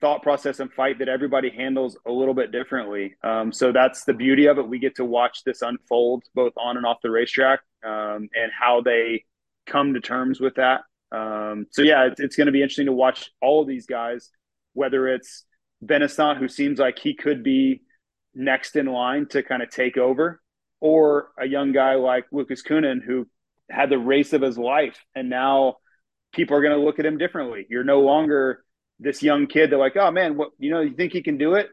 thought 0.00 0.22
process 0.22 0.60
and 0.60 0.72
fight 0.72 0.98
that 0.98 1.08
everybody 1.08 1.50
handles 1.50 1.98
a 2.06 2.12
little 2.12 2.34
bit 2.34 2.52
differently. 2.52 3.16
Um, 3.24 3.50
so 3.50 3.72
that's 3.72 4.04
the 4.04 4.12
beauty 4.12 4.46
of 4.46 4.58
it. 4.58 4.68
We 4.68 4.78
get 4.78 4.96
to 4.96 5.06
watch 5.06 5.42
this 5.44 5.62
unfold 5.62 6.22
both 6.34 6.52
on 6.58 6.76
and 6.76 6.84
off 6.84 6.98
the 7.02 7.10
racetrack 7.10 7.60
um, 7.82 8.28
and 8.34 8.52
how 8.52 8.82
they 8.82 9.24
come 9.66 9.94
to 9.94 10.00
terms 10.00 10.38
with 10.38 10.56
that. 10.56 10.82
Um, 11.12 11.66
so 11.70 11.82
yeah 11.82 12.06
it's, 12.06 12.20
it's 12.20 12.36
going 12.36 12.46
to 12.46 12.52
be 12.52 12.62
interesting 12.62 12.86
to 12.86 12.92
watch 12.92 13.30
all 13.40 13.62
of 13.62 13.68
these 13.68 13.86
guys 13.86 14.30
whether 14.76 15.08
it's 15.08 15.44
Benistant, 15.84 16.38
who 16.38 16.48
seems 16.48 16.78
like 16.78 16.98
he 16.98 17.14
could 17.14 17.42
be 17.42 17.82
next 18.36 18.76
in 18.76 18.86
line 18.86 19.26
to 19.30 19.42
kind 19.42 19.62
of 19.62 19.70
take 19.70 19.96
over, 19.96 20.40
or 20.80 21.30
a 21.38 21.46
young 21.46 21.72
guy 21.72 21.94
like 21.94 22.26
Lucas 22.30 22.62
Coenen 22.62 23.02
who 23.02 23.26
had 23.68 23.90
the 23.90 23.98
race 23.98 24.32
of 24.32 24.42
his 24.42 24.56
life 24.56 25.04
and 25.16 25.28
now 25.28 25.76
people 26.32 26.56
are 26.56 26.62
going 26.62 26.78
to 26.78 26.84
look 26.84 26.98
at 27.00 27.06
him 27.06 27.18
differently. 27.18 27.66
You're 27.68 27.82
no 27.82 28.00
longer 28.00 28.62
this 29.00 29.22
young 29.22 29.46
kid 29.46 29.70
They're 29.70 29.78
like, 29.78 29.96
oh 29.96 30.10
man, 30.10 30.36
what 30.36 30.50
you 30.58 30.70
know, 30.70 30.80
you 30.80 30.94
think 30.94 31.12
he 31.12 31.22
can 31.22 31.38
do 31.38 31.54
it? 31.54 31.70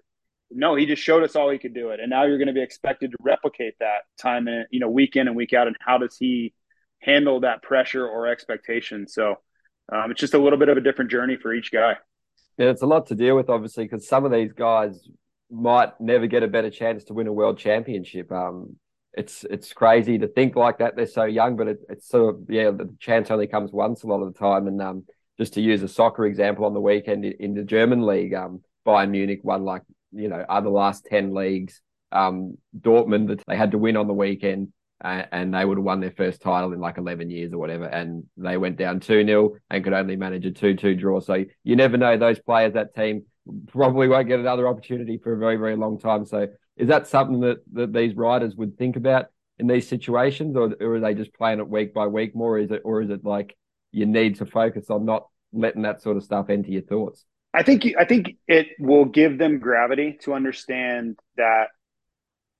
No, 0.50 0.76
he 0.76 0.86
just 0.86 1.02
showed 1.02 1.24
us 1.24 1.36
all 1.36 1.50
he 1.50 1.58
could 1.58 1.74
do 1.74 1.90
it, 1.90 2.00
and 2.00 2.10
now 2.10 2.24
you're 2.24 2.38
going 2.38 2.48
to 2.48 2.54
be 2.54 2.62
expected 2.62 3.12
to 3.12 3.18
replicate 3.22 3.74
that 3.80 4.02
time 4.20 4.48
and 4.48 4.66
you 4.72 4.80
know 4.80 4.90
week 4.90 5.16
in 5.16 5.28
and 5.28 5.36
week 5.36 5.54
out. 5.54 5.68
And 5.68 5.76
how 5.80 5.98
does 5.98 6.16
he 6.18 6.54
handle 7.00 7.42
that 7.42 7.64
pressure 7.64 8.08
or 8.08 8.28
expectation? 8.28 9.08
So 9.08 9.38
um, 9.92 10.12
it's 10.12 10.20
just 10.20 10.36
a 10.36 10.38
little 10.38 10.60
bit 10.60 10.70
of 10.70 10.78
a 10.78 10.82
different 10.82 11.12
journey 11.12 11.38
for 11.42 11.54
each 11.54 11.72
guy. 11.72 11.98
Yeah, 12.58 12.70
it's 12.70 12.84
a 12.84 12.86
lot 12.86 13.08
to 13.08 13.16
deal 13.16 13.36
with, 13.36 13.50
obviously, 13.50 13.86
because 13.86 14.08
some 14.08 14.26
of 14.26 14.32
these 14.32 14.54
guys 14.54 15.08
might 15.54 16.00
never 16.02 16.28
get 16.28 16.44
a 16.44 16.48
better 16.48 16.70
chance 16.70 17.04
to 17.06 17.14
win 17.14 17.28
a 17.28 17.34
world 17.34 17.58
championship. 17.58 18.32
Um, 18.32 18.76
it's 19.14 19.46
it's 19.50 19.72
crazy 19.74 20.18
to 20.18 20.28
think 20.28 20.56
like 20.56 20.80
that. 20.80 20.96
They're 20.96 21.06
so 21.06 21.26
young, 21.26 21.56
but 21.56 21.68
it, 21.68 21.80
it's 21.88 22.08
sort 22.08 22.36
of 22.36 22.42
yeah, 22.50 22.72
the 22.72 22.94
chance 23.00 23.30
only 23.30 23.48
comes 23.48 23.72
once 23.72 24.04
a 24.04 24.08
lot 24.08 24.22
of 24.22 24.34
the 24.34 24.40
time. 24.40 24.68
And 24.68 24.82
um, 24.82 25.04
just 25.38 25.54
to 25.54 25.62
use 25.62 25.84
a 25.84 25.88
soccer 25.88 26.26
example, 26.26 26.66
on 26.66 26.74
the 26.74 26.82
weekend 26.82 27.24
in 27.26 27.54
the 27.54 27.64
German 27.64 28.06
league, 28.06 28.34
um, 28.34 28.62
Bayern 28.86 29.12
Munich 29.12 29.42
won 29.44 29.64
like 29.64 29.84
you 30.12 30.28
know 30.28 30.44
other 30.50 30.70
last 30.70 31.06
ten 31.06 31.34
leagues. 31.34 31.82
Um, 32.12 32.58
Dortmund 32.80 33.28
that 33.28 33.44
they 33.48 33.56
had 33.56 33.72
to 33.72 33.78
win 33.78 33.98
on 33.98 34.08
the 34.08 34.14
weekend, 34.14 34.74
and 35.02 35.54
they 35.54 35.66
would 35.66 35.78
have 35.78 35.86
won 35.86 36.00
their 36.00 36.12
first 36.12 36.42
title 36.42 36.74
in 36.74 36.80
like 36.80 36.98
eleven 36.98 37.30
years 37.30 37.54
or 37.54 37.60
whatever. 37.60 37.86
And 37.86 38.24
they 38.38 38.58
went 38.58 38.78
down 38.78 39.00
two 39.00 39.24
0 39.24 39.56
and 39.70 39.84
could 39.84 39.94
only 39.94 40.16
manage 40.16 40.46
a 40.48 40.52
two 40.52 40.76
two 40.76 40.96
draw. 40.96 41.20
So 41.20 41.46
you 41.64 41.76
never 41.76 41.98
know 41.98 42.18
those 42.18 42.40
players, 42.40 42.74
that 42.74 42.96
team 42.96 43.26
probably 43.68 44.08
won't 44.08 44.28
get 44.28 44.40
another 44.40 44.68
opportunity 44.68 45.18
for 45.18 45.34
a 45.34 45.38
very, 45.38 45.58
very 45.58 45.76
long 45.76 46.00
time. 46.00 46.26
So 46.26 46.48
is 46.78 46.88
that 46.88 47.08
something 47.08 47.42
that, 47.42 47.58
that 47.74 47.94
these 47.94 48.16
riders 48.16 48.56
would 48.56 48.78
think 48.78 48.96
about 48.96 49.28
in 49.60 49.68
these 49.68 49.88
situations 49.88 50.56
or, 50.56 50.74
or 50.80 50.96
are 50.96 51.00
they 51.00 51.14
just 51.14 51.34
playing 51.34 51.60
it 51.60 51.68
week 51.68 51.94
by 51.94 52.08
week 52.08 52.36
more? 52.36 52.58
Is 52.58 52.72
it, 52.72 52.82
or 52.84 53.02
is 53.02 53.10
it 53.10 53.24
like 53.24 53.56
you 53.92 54.06
need 54.06 54.36
to 54.36 54.46
focus 54.46 54.90
on 54.90 55.06
not 55.06 55.28
letting 55.52 55.84
that 55.84 56.02
sort 56.02 56.18
of 56.18 56.24
stuff 56.24 56.50
enter 56.50 56.72
your 56.72 56.82
thoughts? 56.82 57.26
I 57.54 57.62
think, 57.64 57.86
I 58.00 58.06
think 58.06 58.38
it 58.48 58.68
will 58.80 59.06
give 59.06 59.38
them 59.38 59.60
gravity 59.60 60.18
to 60.22 60.34
understand 60.34 61.20
that 61.38 61.68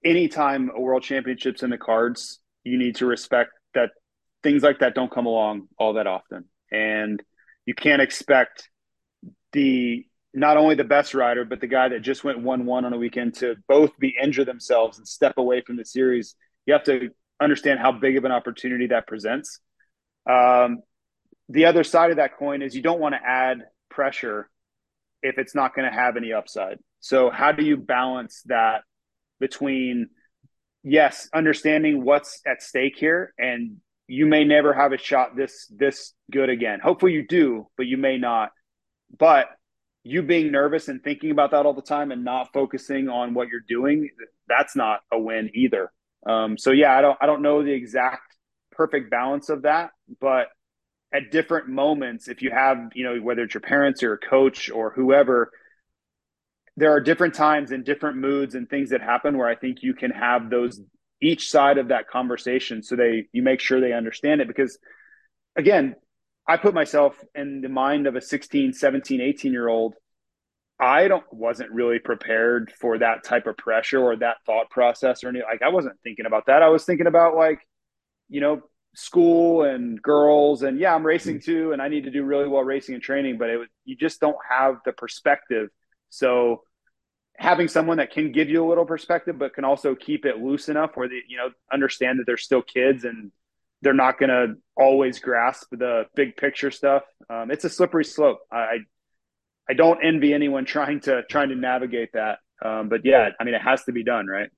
anytime 0.06 0.70
a 0.76 0.80
world 0.80 1.02
championship's 1.02 1.64
in 1.64 1.72
the 1.72 1.78
cards, 1.78 2.40
you 2.64 2.78
need 2.78 2.98
to 2.98 3.06
respect 3.06 3.52
that 3.74 3.90
things 4.44 4.62
like 4.62 4.80
that 4.80 4.94
don't 4.94 5.12
come 5.12 5.26
along 5.26 5.68
all 5.80 5.94
that 5.94 6.06
often. 6.06 6.46
And 6.72 7.24
you 7.66 7.74
can't 7.74 8.02
expect 8.02 8.70
the 9.52 10.06
not 10.34 10.58
only 10.58 10.76
the 10.76 10.84
best 10.84 11.14
rider, 11.14 11.46
but 11.46 11.62
the 11.62 11.68
guy 11.68 11.90
that 11.90 12.02
just 12.02 12.24
went 12.24 12.40
1 12.40 12.66
1 12.66 12.86
on 12.86 12.94
a 12.94 12.98
weekend 12.98 13.36
to 13.36 13.56
both 13.68 13.98
be 14.00 14.16
injure 14.22 14.46
themselves 14.46 14.98
and 14.98 15.08
step 15.08 15.38
away 15.38 15.62
from 15.62 15.78
the 15.78 15.86
series. 15.86 16.36
You 16.66 16.74
have 16.74 16.84
to 16.86 17.10
understand 17.40 17.80
how 17.80 17.92
big 17.92 18.18
of 18.18 18.26
an 18.26 18.32
opportunity 18.32 18.88
that 18.88 19.08
presents. 19.08 19.60
Um, 20.30 20.80
the 21.50 21.66
other 21.66 21.84
side 21.84 22.12
of 22.12 22.18
that 22.18 22.38
coin 22.38 22.62
is 22.62 22.76
you 22.76 22.82
don't 22.82 23.00
want 23.00 23.16
to 23.16 23.22
add 23.24 23.64
pressure 23.90 24.50
if 25.22 25.38
it's 25.38 25.54
not 25.54 25.76
going 25.76 25.90
to 25.90 25.96
have 25.96 26.18
any 26.18 26.34
upside. 26.34 26.80
So, 27.00 27.30
how 27.30 27.52
do 27.52 27.64
you 27.64 27.78
balance 27.78 28.42
that 28.46 28.84
between, 29.40 30.10
yes, 30.84 31.30
understanding 31.34 32.04
what's 32.04 32.42
at 32.48 32.64
stake 32.64 32.96
here 32.98 33.34
and 33.38 33.78
you 34.08 34.26
may 34.26 34.44
never 34.44 34.74
have 34.74 34.92
a 34.92 34.98
shot 34.98 35.36
this 35.36 35.68
this 35.76 36.14
good 36.32 36.50
again. 36.50 36.80
Hopefully 36.80 37.14
you 37.14 37.26
do, 37.26 37.68
but 37.78 37.86
you 37.86 37.98
may 37.98 38.18
not. 38.18 38.52
But 39.18 39.48
you 40.04 40.22
being 40.22 40.52
nervous 40.52 40.90
and 40.90 41.02
thinking 41.04 41.32
about 41.32 41.52
that 41.52 41.66
all 41.66 41.74
the 41.74 41.82
time 41.82 42.12
and 42.12 42.24
not 42.24 42.52
focusing 42.54 43.08
on 43.08 43.34
what 43.34 43.48
you're 43.48 43.62
doing, 43.68 44.10
that's 44.48 44.76
not 44.76 45.02
a 45.12 45.20
win 45.20 45.50
either. 45.54 45.92
Um, 46.26 46.58
so 46.58 46.72
yeah, 46.72 46.98
I 46.98 47.02
don't 47.02 47.18
I 47.22 47.26
don't 47.26 47.42
know 47.42 47.64
the 47.64 47.72
exact 47.72 48.36
perfect 48.72 49.10
balance 49.10 49.50
of 49.50 49.64
that, 49.64 49.92
but 50.20 50.48
at 51.14 51.32
different 51.32 51.70
moments, 51.70 52.28
if 52.28 52.42
you 52.42 52.50
have, 52.52 52.90
you 52.96 53.04
know, 53.04 53.18
whether 53.22 53.44
it's 53.44 53.54
your 53.54 53.62
parents 53.62 54.02
or 54.04 54.14
a 54.14 54.18
coach 54.18 54.70
or 54.70 54.92
whoever, 54.92 55.52
there 56.76 56.92
are 56.92 57.00
different 57.00 57.36
times 57.36 57.72
and 57.72 57.86
different 57.86 58.18
moods 58.18 58.56
and 58.56 58.70
things 58.70 58.90
that 58.90 59.02
happen 59.02 59.38
where 59.38 59.48
I 59.48 59.56
think 59.56 59.84
you 59.84 59.94
can 59.94 60.12
have 60.12 60.50
those 60.50 60.82
each 61.22 61.50
side 61.50 61.78
of 61.78 61.88
that 61.90 62.10
conversation 62.10 62.84
so 62.84 62.96
they 62.98 63.26
you 63.32 63.42
make 63.42 63.62
sure 63.62 63.80
they 63.80 63.94
understand 63.94 64.42
it 64.42 64.48
because 64.48 64.78
again 65.56 65.96
I 66.48 66.58
put 66.58 66.74
myself 66.74 67.16
in 67.36 67.62
the 67.62 67.70
mind 67.70 68.08
of 68.08 68.16
a 68.16 68.22
16, 68.22 68.74
17, 68.74 69.22
18 69.22 69.52
year 69.52 69.68
old. 69.68 69.96
I 70.80 71.08
don't 71.08 71.24
wasn't 71.32 71.72
really 71.72 72.00
prepared 72.00 72.74
for 72.80 72.98
that 72.98 73.24
type 73.24 73.48
of 73.48 73.56
pressure 73.58 74.02
or 74.02 74.16
that 74.18 74.38
thought 74.46 74.70
process 74.70 75.24
or 75.24 75.30
anything. 75.30 75.48
Like 75.50 75.62
I 75.62 75.70
wasn't 75.70 76.00
thinking 76.04 76.26
about 76.26 76.48
that. 76.48 76.62
I 76.62 76.70
was 76.70 76.84
thinking 76.84 77.08
about 77.08 77.36
like, 77.36 77.60
you 78.28 78.42
know, 78.42 78.62
school 78.96 79.64
and 79.64 80.02
girls 80.02 80.64
and 80.64 80.80
yeah, 80.80 80.94
I'm 80.94 81.06
racing 81.06 81.38
mm-hmm. 81.38 81.52
too 81.52 81.72
and 81.72 81.82
I 81.82 81.88
need 81.88 82.04
to 82.04 82.12
do 82.12 82.24
really 82.24 82.48
well 82.48 82.64
racing 82.64 82.96
and 82.96 83.04
training, 83.04 83.38
but 83.38 83.50
it 83.50 83.58
was, 83.58 83.68
you 83.86 83.96
just 83.96 84.20
don't 84.20 84.38
have 84.50 84.78
the 84.84 84.92
perspective. 84.92 85.70
So 86.10 86.64
having 87.38 87.68
someone 87.68 87.98
that 87.98 88.12
can 88.12 88.32
give 88.32 88.50
you 88.50 88.66
a 88.66 88.68
little 88.68 88.86
perspective 88.86 89.40
but 89.40 89.54
can 89.54 89.64
also 89.64 89.96
keep 89.96 90.26
it 90.26 90.40
loose 90.40 90.70
enough 90.70 90.92
where 90.96 91.08
they, 91.08 91.22
you 91.28 91.38
know, 91.38 91.50
understand 91.72 92.20
that 92.20 92.26
they're 92.26 92.38
still 92.38 92.62
kids 92.62 93.06
and 93.06 93.32
they're 93.82 93.94
not 93.94 94.20
going 94.20 94.30
to 94.30 94.56
always 94.76 95.20
grasp 95.20 95.68
the 95.72 96.06
big 96.16 96.36
picture 96.36 96.72
stuff. 96.72 97.04
Um, 97.30 97.52
it's 97.52 97.66
a 97.66 97.70
slippery 97.70 98.06
slope. 98.06 98.40
I, 98.52 98.80
I 99.70 99.74
don't 99.74 100.04
envy 100.04 100.34
anyone 100.34 100.66
trying 100.66 101.00
to 101.02 101.24
trying 101.30 101.50
to 101.50 101.56
navigate 101.56 102.10
that. 102.14 102.40
Um, 102.64 102.90
but 102.90 103.02
yeah, 103.04 103.30
I 103.40 103.44
mean, 103.44 103.54
it 103.54 103.62
has 103.62 103.84
to 103.86 103.92
be 103.92 104.04
done, 104.04 104.28
right? 104.28 104.50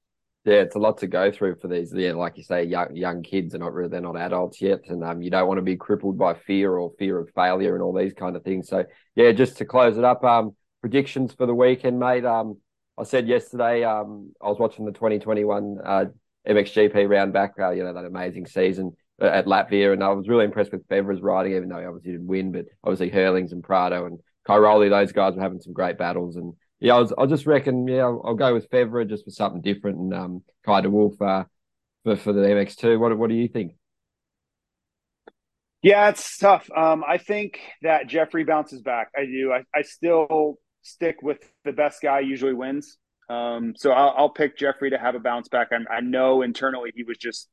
Yeah, 0.46 0.58
it's 0.58 0.76
a 0.76 0.80
lot 0.80 1.00
to 1.00 1.08
go 1.08 1.32
through 1.32 1.56
for 1.56 1.68
these. 1.68 1.92
Yeah, 1.94 2.14
like 2.14 2.38
you 2.38 2.44
say, 2.44 2.64
young 2.64 2.96
young 2.96 3.24
kids 3.24 3.56
are 3.56 3.60
not 3.60 3.74
really 3.74 3.90
they're 3.90 4.02
not 4.02 4.18
adults 4.18 4.62
yet, 4.62 4.82
and 4.88 5.04
um, 5.04 5.22
you 5.22 5.32
don't 5.32 5.48
want 5.48 5.58
to 5.58 5.64
be 5.64 5.76
crippled 5.76 6.18
by 6.18 6.36
fear 6.36 6.78
or 6.78 6.92
fear 7.00 7.20
of 7.20 7.30
failure 7.36 7.74
and 7.74 7.84
all 7.84 7.94
these 7.94 8.14
kind 8.14 8.36
of 8.36 8.44
things. 8.44 8.70
So 8.70 8.86
yeah, 9.16 9.32
just 9.32 9.58
to 9.58 9.66
close 9.66 9.98
it 9.98 10.04
up, 10.04 10.24
um, 10.24 10.56
predictions 10.82 11.34
for 11.34 11.48
the 11.48 11.56
weekend, 11.56 12.00
mate. 12.00 12.26
Um, 12.26 12.58
I 12.98 13.04
said 13.04 13.28
yesterday, 13.28 13.84
um, 13.84 14.34
I 14.42 14.48
was 14.48 14.60
watching 14.60 14.86
the 14.86 14.92
2021 14.92 15.80
uh, 15.84 16.06
MXGP 16.48 17.10
round 17.10 17.34
back, 17.34 17.54
uh, 17.60 17.72
you 17.72 17.84
know, 17.84 17.94
that 17.94 18.06
amazing 18.06 18.46
season 18.46 18.96
at 19.20 19.46
Latvia, 19.46 19.94
and 19.94 20.04
I 20.04 20.10
was 20.10 20.28
really 20.28 20.46
impressed 20.46 20.72
with 20.72 20.88
Febvre's 20.88 21.22
riding, 21.22 21.54
even 21.54 21.70
though 21.70 21.80
he 21.80 21.86
obviously 21.86 22.12
didn't 22.12 22.28
win. 22.28 22.52
But 22.52 22.66
obviously 22.84 23.10
Herlings 23.10 23.52
and 23.52 23.64
Prado 23.64 24.06
and 24.06 24.20
Cairoli, 24.48 24.90
those 24.90 25.12
guys 25.12 25.36
were 25.36 25.42
having 25.42 25.62
some 25.62 25.74
great 25.74 25.98
battles. 25.98 26.36
And 26.36 26.54
yeah, 26.80 26.96
I, 26.96 27.00
was, 27.00 27.14
I 27.18 27.26
just 27.26 27.46
reckon, 27.46 27.88
yeah, 27.88 28.04
I'll, 28.04 28.22
I'll, 28.26 28.36
go 28.36 28.54
with 28.54 28.70
Febvre 28.70 29.08
just 29.08 29.26
for 29.26 29.32
something 29.32 29.62
different, 29.62 29.98
and 29.98 30.14
um, 30.14 30.44
Kay 30.66 30.82
de 30.82 30.90
Wolf 30.90 31.22
uh, 31.22 31.46
for 32.04 32.16
for 32.16 32.34
the 32.34 32.42
MX2. 32.42 33.00
What 33.00 33.18
what 33.18 33.30
do 33.30 33.36
you 33.36 33.48
think? 33.48 33.74
Yeah, 35.82 36.10
it's 36.10 36.38
tough. 36.38 36.68
Um, 36.76 37.04
I 37.08 37.20
think 37.20 37.60
that 37.84 38.08
Jeffrey 38.08 38.44
bounces 38.44 38.82
back. 38.82 39.10
I 39.16 39.26
do. 39.26 39.54
I, 39.54 39.64
I 39.78 39.84
still 39.84 40.58
stick 40.82 41.18
with 41.22 41.38
the 41.64 41.74
best 41.74 42.02
guy 42.02 42.22
usually 42.22 42.54
wins. 42.54 42.98
Um, 43.30 43.74
so 43.78 43.92
I'll, 43.92 44.14
I'll, 44.18 44.30
pick 44.30 44.58
Jeffrey 44.58 44.92
to 44.92 44.98
have 44.98 45.16
a 45.16 45.20
bounce 45.20 45.48
back. 45.48 45.70
I, 45.72 45.96
I 45.96 46.02
know 46.02 46.42
internally 46.44 46.92
he 46.96 47.04
was 47.04 47.18
just 47.18 47.50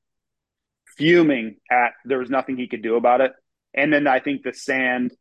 fuming 0.96 1.56
at 1.70 1.92
there 2.04 2.18
was 2.18 2.30
nothing 2.30 2.56
he 2.56 2.68
could 2.68 2.82
do 2.82 2.96
about 2.96 3.20
it. 3.20 3.32
And 3.74 3.92
then 3.92 4.06
I 4.06 4.20
think 4.20 4.42
the 4.42 4.52
sand 4.52 5.12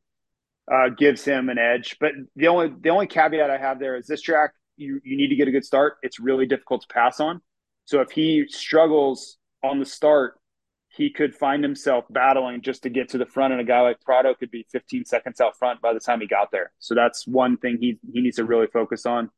uh, 0.71 0.89
gives 0.89 1.23
him 1.23 1.49
an 1.49 1.57
edge. 1.57 1.97
But 1.99 2.12
the 2.36 2.47
only 2.47 2.73
the 2.79 2.89
only 2.89 3.07
caveat 3.07 3.49
I 3.49 3.57
have 3.57 3.79
there 3.79 3.95
is 3.95 4.07
this 4.07 4.21
track 4.21 4.51
you 4.77 4.99
you 5.03 5.17
need 5.17 5.29
to 5.29 5.36
get 5.36 5.47
a 5.47 5.51
good 5.51 5.65
start. 5.65 5.97
It's 6.01 6.19
really 6.19 6.45
difficult 6.45 6.81
to 6.81 6.88
pass 6.88 7.19
on. 7.19 7.41
So 7.86 8.01
if 8.01 8.12
he 8.12 8.45
struggles 8.49 9.38
on 9.63 9.79
the 9.79 9.86
start, 9.86 10.39
he 10.89 11.10
could 11.10 11.34
find 11.34 11.63
himself 11.63 12.05
battling 12.10 12.62
just 12.62 12.84
to 12.84 12.89
get 12.89 13.10
to 13.10 13.17
the 13.17 13.25
front, 13.25 13.53
and 13.53 13.62
a 13.62 13.65
guy 13.65 13.81
like 13.81 14.01
Prado 14.01 14.34
could 14.34 14.51
be 14.51 14.65
15 14.71 15.05
seconds 15.05 15.39
out 15.39 15.57
front 15.57 15.81
by 15.81 15.93
the 15.93 15.99
time 15.99 16.19
he 16.19 16.27
got 16.27 16.51
there. 16.51 16.71
So 16.79 16.95
that's 16.95 17.25
one 17.25 17.57
thing 17.57 17.77
he 17.79 17.99
he 18.12 18.21
needs 18.21 18.38
to 18.38 18.45
really 18.45 18.67
focus 18.67 19.05
on. 19.05 19.29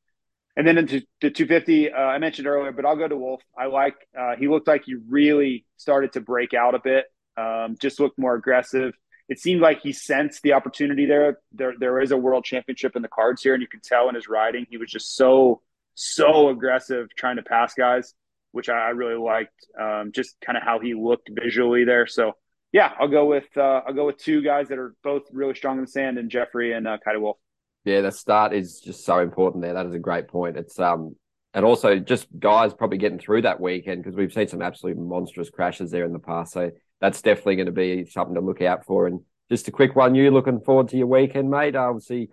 And 0.55 0.67
then 0.67 0.77
into 0.77 1.01
the 1.21 1.31
250, 1.31 1.91
uh, 1.91 1.95
I 1.97 2.19
mentioned 2.19 2.47
earlier, 2.47 2.71
but 2.71 2.85
I'll 2.85 2.95
go 2.95 3.07
to 3.07 3.17
Wolf. 3.17 3.41
I 3.57 3.65
like, 3.65 3.95
uh, 4.17 4.35
he 4.37 4.47
looked 4.47 4.67
like 4.67 4.83
he 4.85 4.95
really 5.09 5.65
started 5.77 6.13
to 6.13 6.21
break 6.21 6.53
out 6.53 6.75
a 6.75 6.79
bit, 6.83 7.05
um, 7.37 7.75
just 7.81 7.99
looked 7.99 8.19
more 8.19 8.35
aggressive. 8.35 8.93
It 9.29 9.39
seemed 9.39 9.61
like 9.61 9.81
he 9.81 9.93
sensed 9.93 10.43
the 10.43 10.53
opportunity 10.53 11.07
there. 11.07 11.39
There, 11.53 11.73
there 11.79 11.99
is 12.01 12.11
a 12.11 12.17
world 12.17 12.43
championship 12.43 12.95
in 12.95 13.01
the 13.01 13.07
cards 13.07 13.41
here, 13.41 13.53
and 13.53 13.61
you 13.61 13.67
can 13.67 13.79
tell 13.81 14.09
in 14.09 14.15
his 14.15 14.27
riding, 14.27 14.67
he 14.69 14.77
was 14.77 14.91
just 14.91 15.15
so, 15.15 15.61
so 15.95 16.49
aggressive 16.49 17.07
trying 17.17 17.37
to 17.37 17.43
pass 17.43 17.73
guys, 17.73 18.13
which 18.51 18.69
I, 18.69 18.73
I 18.73 18.89
really 18.89 19.19
liked. 19.19 19.65
Um, 19.79 20.11
just 20.13 20.35
kind 20.45 20.57
of 20.57 20.63
how 20.63 20.79
he 20.79 20.93
looked 20.93 21.29
visually 21.31 21.83
there. 21.83 22.05
So, 22.05 22.33
yeah, 22.71 22.91
I'll 22.99 23.07
go 23.07 23.25
with 23.25 23.45
uh, 23.55 23.81
I'll 23.87 23.93
go 23.93 24.07
with 24.07 24.17
two 24.17 24.43
guys 24.43 24.69
that 24.69 24.79
are 24.79 24.93
both 25.03 25.23
really 25.31 25.55
strong 25.55 25.77
in 25.77 25.85
the 25.85 25.91
sand, 25.91 26.17
and 26.17 26.29
Jeffrey 26.29 26.73
and 26.73 26.87
uh, 26.87 26.97
Wolf. 27.15 27.37
Yeah, 27.85 28.01
the 28.01 28.11
start 28.11 28.53
is 28.53 28.79
just 28.79 29.05
so 29.05 29.19
important 29.19 29.61
there. 29.63 29.73
That 29.73 29.85
is 29.85 29.93
a 29.93 29.99
great 29.99 30.27
point. 30.27 30.57
It's 30.57 30.79
um 30.79 31.15
and 31.53 31.65
also 31.65 31.99
just 31.99 32.27
guys 32.39 32.73
probably 32.73 32.97
getting 32.97 33.19
through 33.19 33.43
that 33.43 33.59
weekend 33.59 34.03
because 34.03 34.15
we've 34.15 34.33
seen 34.33 34.47
some 34.47 34.61
absolute 34.61 34.97
monstrous 34.97 35.49
crashes 35.49 35.91
there 35.91 36.05
in 36.05 36.13
the 36.13 36.19
past. 36.19 36.53
So 36.53 36.71
that's 36.99 37.21
definitely 37.21 37.57
going 37.57 37.67
to 37.67 37.71
be 37.71 38.05
something 38.05 38.35
to 38.35 38.41
look 38.41 38.61
out 38.61 38.85
for. 38.85 39.05
And 39.05 39.19
just 39.49 39.67
a 39.67 39.71
quick 39.71 39.95
one, 39.95 40.15
you 40.15 40.31
looking 40.31 40.61
forward 40.61 40.87
to 40.89 40.97
your 40.97 41.07
weekend, 41.07 41.51
mate? 41.51 41.75
Obviously, 41.75 42.29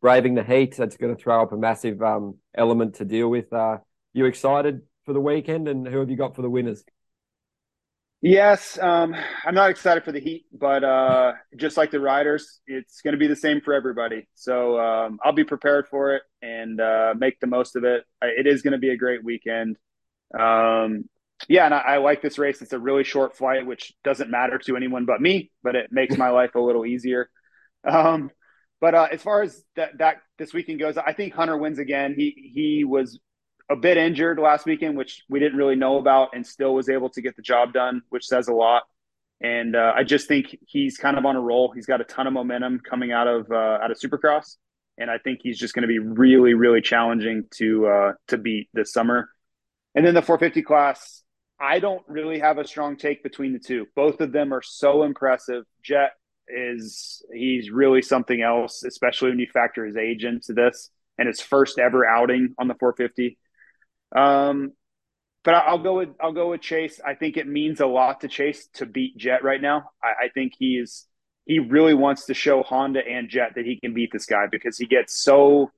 braving 0.00 0.34
the 0.34 0.42
heat, 0.42 0.76
that's 0.76 0.96
going 0.96 1.14
to 1.14 1.20
throw 1.22 1.42
up 1.42 1.52
a 1.52 1.56
massive 1.56 2.00
um, 2.00 2.38
element 2.54 2.94
to 2.94 3.04
deal 3.04 3.28
with. 3.28 3.52
Uh, 3.52 3.78
you 4.14 4.24
excited 4.24 4.82
for 5.04 5.12
the 5.12 5.20
weekend, 5.20 5.68
and 5.68 5.86
who 5.86 5.98
have 5.98 6.08
you 6.08 6.16
got 6.16 6.34
for 6.34 6.42
the 6.42 6.48
winners? 6.48 6.84
Yes, 8.24 8.78
um, 8.78 9.16
I'm 9.44 9.54
not 9.54 9.70
excited 9.70 10.04
for 10.04 10.12
the 10.12 10.20
Heat, 10.20 10.46
but 10.52 10.84
uh, 10.84 11.32
just 11.56 11.76
like 11.76 11.90
the 11.90 11.98
Riders, 11.98 12.60
it's 12.68 13.00
going 13.00 13.14
to 13.14 13.18
be 13.18 13.26
the 13.26 13.34
same 13.34 13.60
for 13.60 13.74
everybody. 13.74 14.28
So 14.34 14.78
um, 14.78 15.18
I'll 15.24 15.32
be 15.32 15.42
prepared 15.42 15.88
for 15.88 16.14
it 16.14 16.22
and 16.40 16.80
uh, 16.80 17.14
make 17.18 17.40
the 17.40 17.48
most 17.48 17.74
of 17.74 17.82
it. 17.82 18.04
It 18.22 18.46
is 18.46 18.62
going 18.62 18.72
to 18.72 18.78
be 18.78 18.90
a 18.90 18.96
great 18.96 19.24
weekend. 19.24 19.76
Um, 20.38 21.08
yeah, 21.48 21.64
and 21.64 21.74
I, 21.74 21.78
I, 21.80 21.96
like 21.96 22.22
this 22.22 22.38
race. 22.38 22.62
It's 22.62 22.72
a 22.72 22.78
really 22.78 23.02
short 23.02 23.36
flight, 23.36 23.66
which 23.66 23.92
doesn't 24.04 24.30
matter 24.30 24.56
to 24.66 24.76
anyone 24.76 25.04
but 25.04 25.20
me, 25.20 25.50
but 25.64 25.74
it 25.74 25.90
makes 25.90 26.16
my 26.16 26.30
life 26.30 26.54
a 26.54 26.60
little 26.60 26.86
easier. 26.86 27.28
Um, 27.84 28.30
but 28.80 28.94
uh, 28.94 29.08
as 29.10 29.20
far 29.20 29.42
as 29.42 29.64
that, 29.74 29.98
that 29.98 30.18
this 30.38 30.54
weekend 30.54 30.78
goes, 30.78 30.96
I 30.96 31.12
think 31.12 31.34
Hunter 31.34 31.56
wins 31.56 31.80
again. 31.80 32.14
He 32.16 32.52
he 32.54 32.84
was 32.84 33.18
a 33.72 33.76
bit 33.76 33.96
injured 33.96 34.38
last 34.38 34.66
weekend, 34.66 34.96
which 34.96 35.22
we 35.30 35.40
didn't 35.40 35.56
really 35.56 35.76
know 35.76 35.96
about, 35.96 36.30
and 36.34 36.46
still 36.46 36.74
was 36.74 36.88
able 36.90 37.08
to 37.10 37.22
get 37.22 37.36
the 37.36 37.42
job 37.42 37.72
done, 37.72 38.02
which 38.10 38.26
says 38.26 38.48
a 38.48 38.52
lot. 38.52 38.82
And 39.40 39.74
uh, 39.74 39.94
I 39.96 40.04
just 40.04 40.28
think 40.28 40.56
he's 40.66 40.98
kind 40.98 41.16
of 41.16 41.24
on 41.24 41.34
a 41.36 41.40
roll. 41.40 41.72
He's 41.72 41.86
got 41.86 42.00
a 42.00 42.04
ton 42.04 42.26
of 42.26 42.32
momentum 42.34 42.80
coming 42.80 43.12
out 43.12 43.26
of 43.26 43.50
uh, 43.50 43.78
out 43.82 43.90
of 43.90 43.98
Supercross, 43.98 44.56
and 44.98 45.10
I 45.10 45.18
think 45.18 45.40
he's 45.42 45.58
just 45.58 45.74
going 45.74 45.82
to 45.82 45.88
be 45.88 45.98
really, 45.98 46.54
really 46.54 46.80
challenging 46.80 47.44
to 47.56 47.86
uh, 47.86 48.12
to 48.28 48.38
beat 48.38 48.68
this 48.74 48.92
summer. 48.92 49.30
And 49.94 50.06
then 50.06 50.14
the 50.14 50.22
450 50.22 50.62
class, 50.62 51.22
I 51.58 51.78
don't 51.78 52.02
really 52.06 52.38
have 52.38 52.58
a 52.58 52.66
strong 52.66 52.96
take 52.96 53.22
between 53.22 53.52
the 53.52 53.58
two. 53.58 53.86
Both 53.96 54.20
of 54.20 54.32
them 54.32 54.52
are 54.52 54.62
so 54.62 55.02
impressive. 55.02 55.64
Jett 55.82 56.12
is 56.48 57.22
he's 57.32 57.70
really 57.70 58.02
something 58.02 58.42
else, 58.42 58.84
especially 58.84 59.30
when 59.30 59.38
you 59.38 59.46
factor 59.52 59.84
his 59.86 59.96
age 59.96 60.24
into 60.24 60.52
this 60.52 60.90
and 61.18 61.26
his 61.26 61.40
first 61.40 61.78
ever 61.78 62.06
outing 62.06 62.54
on 62.58 62.68
the 62.68 62.74
450. 62.74 63.38
Um, 64.14 64.72
but 65.44 65.54
I'll 65.54 65.78
go 65.78 65.96
with 65.96 66.10
I'll 66.20 66.32
go 66.32 66.50
with 66.50 66.60
Chase. 66.60 67.00
I 67.04 67.14
think 67.14 67.36
it 67.36 67.46
means 67.46 67.80
a 67.80 67.86
lot 67.86 68.20
to 68.20 68.28
Chase 68.28 68.68
to 68.74 68.86
beat 68.86 69.16
Jett 69.16 69.42
right 69.42 69.60
now. 69.60 69.90
I, 70.02 70.26
I 70.26 70.28
think 70.28 70.54
he's 70.58 71.06
he 71.46 71.58
really 71.58 71.94
wants 71.94 72.26
to 72.26 72.34
show 72.34 72.62
Honda 72.62 73.00
and 73.06 73.28
Jett 73.28 73.54
that 73.56 73.64
he 73.64 73.78
can 73.80 73.94
beat 73.94 74.10
this 74.12 74.26
guy 74.26 74.46
because 74.50 74.78
he 74.78 74.86
gets 74.86 75.20
so 75.20 75.72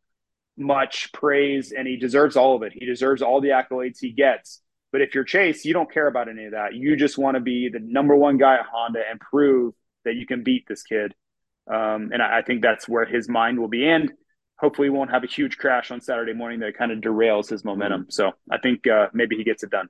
much 0.56 1.12
praise 1.12 1.72
and 1.72 1.88
he 1.88 1.96
deserves 1.96 2.36
all 2.36 2.54
of 2.54 2.62
it. 2.62 2.72
He 2.74 2.84
deserves 2.84 3.22
all 3.22 3.40
the 3.40 3.48
accolades 3.48 3.98
he 4.00 4.12
gets. 4.12 4.60
But 4.92 5.00
if 5.00 5.14
you're 5.14 5.24
Chase, 5.24 5.64
you 5.64 5.72
don't 5.72 5.92
care 5.92 6.06
about 6.06 6.28
any 6.28 6.44
of 6.44 6.52
that. 6.52 6.74
You 6.74 6.96
just 6.96 7.18
want 7.18 7.36
to 7.36 7.40
be 7.40 7.68
the 7.72 7.80
number 7.80 8.14
one 8.14 8.38
guy 8.38 8.54
at 8.54 8.66
Honda 8.70 9.00
and 9.10 9.18
prove 9.18 9.74
that 10.04 10.14
you 10.14 10.26
can 10.26 10.44
beat 10.44 10.66
this 10.68 10.82
kid. 10.82 11.14
Um, 11.66 12.10
and 12.12 12.22
I, 12.22 12.38
I, 12.38 12.42
think 12.42 12.62
that's 12.62 12.86
where 12.86 13.06
his 13.06 13.26
mind 13.28 13.58
will 13.58 13.68
be. 13.68 13.88
And 13.88 14.12
hopefully 14.58 14.88
won't 14.90 15.10
have 15.10 15.24
a 15.24 15.26
huge 15.26 15.58
crash 15.58 15.90
on 15.90 16.00
Saturday 16.00 16.32
morning 16.32 16.60
that 16.60 16.76
kind 16.76 16.92
of 16.92 16.98
derails 16.98 17.50
his 17.50 17.64
momentum. 17.64 18.02
Mm-hmm. 18.02 18.10
So 18.10 18.32
I 18.50 18.58
think 18.58 18.86
uh, 18.86 19.08
maybe 19.12 19.36
he 19.36 19.44
gets 19.44 19.62
it 19.62 19.70
done. 19.70 19.88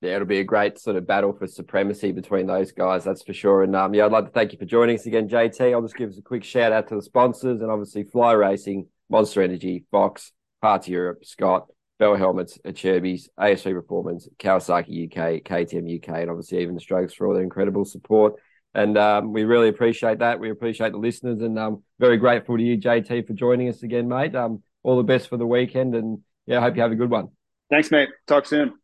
Yeah, 0.00 0.14
it'll 0.14 0.28
be 0.28 0.38
a 0.38 0.44
great 0.44 0.78
sort 0.78 0.94
of 0.94 1.08
battle 1.08 1.32
for 1.32 1.48
supremacy 1.48 2.12
between 2.12 2.46
those 2.46 2.70
guys, 2.70 3.02
that's 3.02 3.22
for 3.22 3.32
sure. 3.32 3.64
And 3.64 3.74
um, 3.74 3.94
yeah, 3.94 4.06
I'd 4.06 4.12
like 4.12 4.26
to 4.26 4.30
thank 4.30 4.52
you 4.52 4.58
for 4.58 4.64
joining 4.64 4.96
us 4.96 5.06
again, 5.06 5.28
JT. 5.28 5.72
I'll 5.72 5.82
just 5.82 5.96
give 5.96 6.10
us 6.10 6.18
a 6.18 6.22
quick 6.22 6.44
shout 6.44 6.70
out 6.70 6.88
to 6.88 6.94
the 6.94 7.02
sponsors 7.02 7.60
and 7.60 7.70
obviously 7.70 8.04
Fly 8.04 8.32
Racing, 8.32 8.86
Monster 9.10 9.42
Energy, 9.42 9.84
Fox, 9.90 10.32
Parts 10.62 10.86
Europe, 10.86 11.24
Scott, 11.24 11.66
Bell 11.98 12.14
Helmets, 12.14 12.58
Acerbis, 12.64 13.28
ASV 13.40 13.72
Performance, 13.72 14.28
Kawasaki 14.38 15.06
UK, 15.06 15.42
KTM 15.42 15.98
UK, 15.98 16.20
and 16.20 16.30
obviously 16.30 16.60
even 16.62 16.74
the 16.74 16.80
Strokes 16.80 17.12
for 17.12 17.26
all 17.26 17.34
their 17.34 17.42
incredible 17.42 17.84
support. 17.84 18.34
And 18.74 18.96
um, 18.98 19.32
we 19.32 19.44
really 19.44 19.68
appreciate 19.68 20.18
that. 20.18 20.38
We 20.38 20.50
appreciate 20.50 20.92
the 20.92 20.98
listeners 20.98 21.40
and 21.40 21.58
um, 21.58 21.82
very 21.98 22.16
grateful 22.16 22.56
to 22.56 22.62
you, 22.62 22.76
JT, 22.76 23.26
for 23.26 23.32
joining 23.32 23.68
us 23.68 23.82
again, 23.82 24.08
mate. 24.08 24.34
Um, 24.34 24.62
all 24.82 24.96
the 24.96 25.02
best 25.02 25.28
for 25.28 25.36
the 25.36 25.46
weekend. 25.46 25.94
And 25.94 26.20
yeah, 26.46 26.60
hope 26.60 26.76
you 26.76 26.82
have 26.82 26.92
a 26.92 26.96
good 26.96 27.10
one. 27.10 27.28
Thanks, 27.70 27.90
mate. 27.90 28.10
Talk 28.26 28.46
soon. 28.46 28.78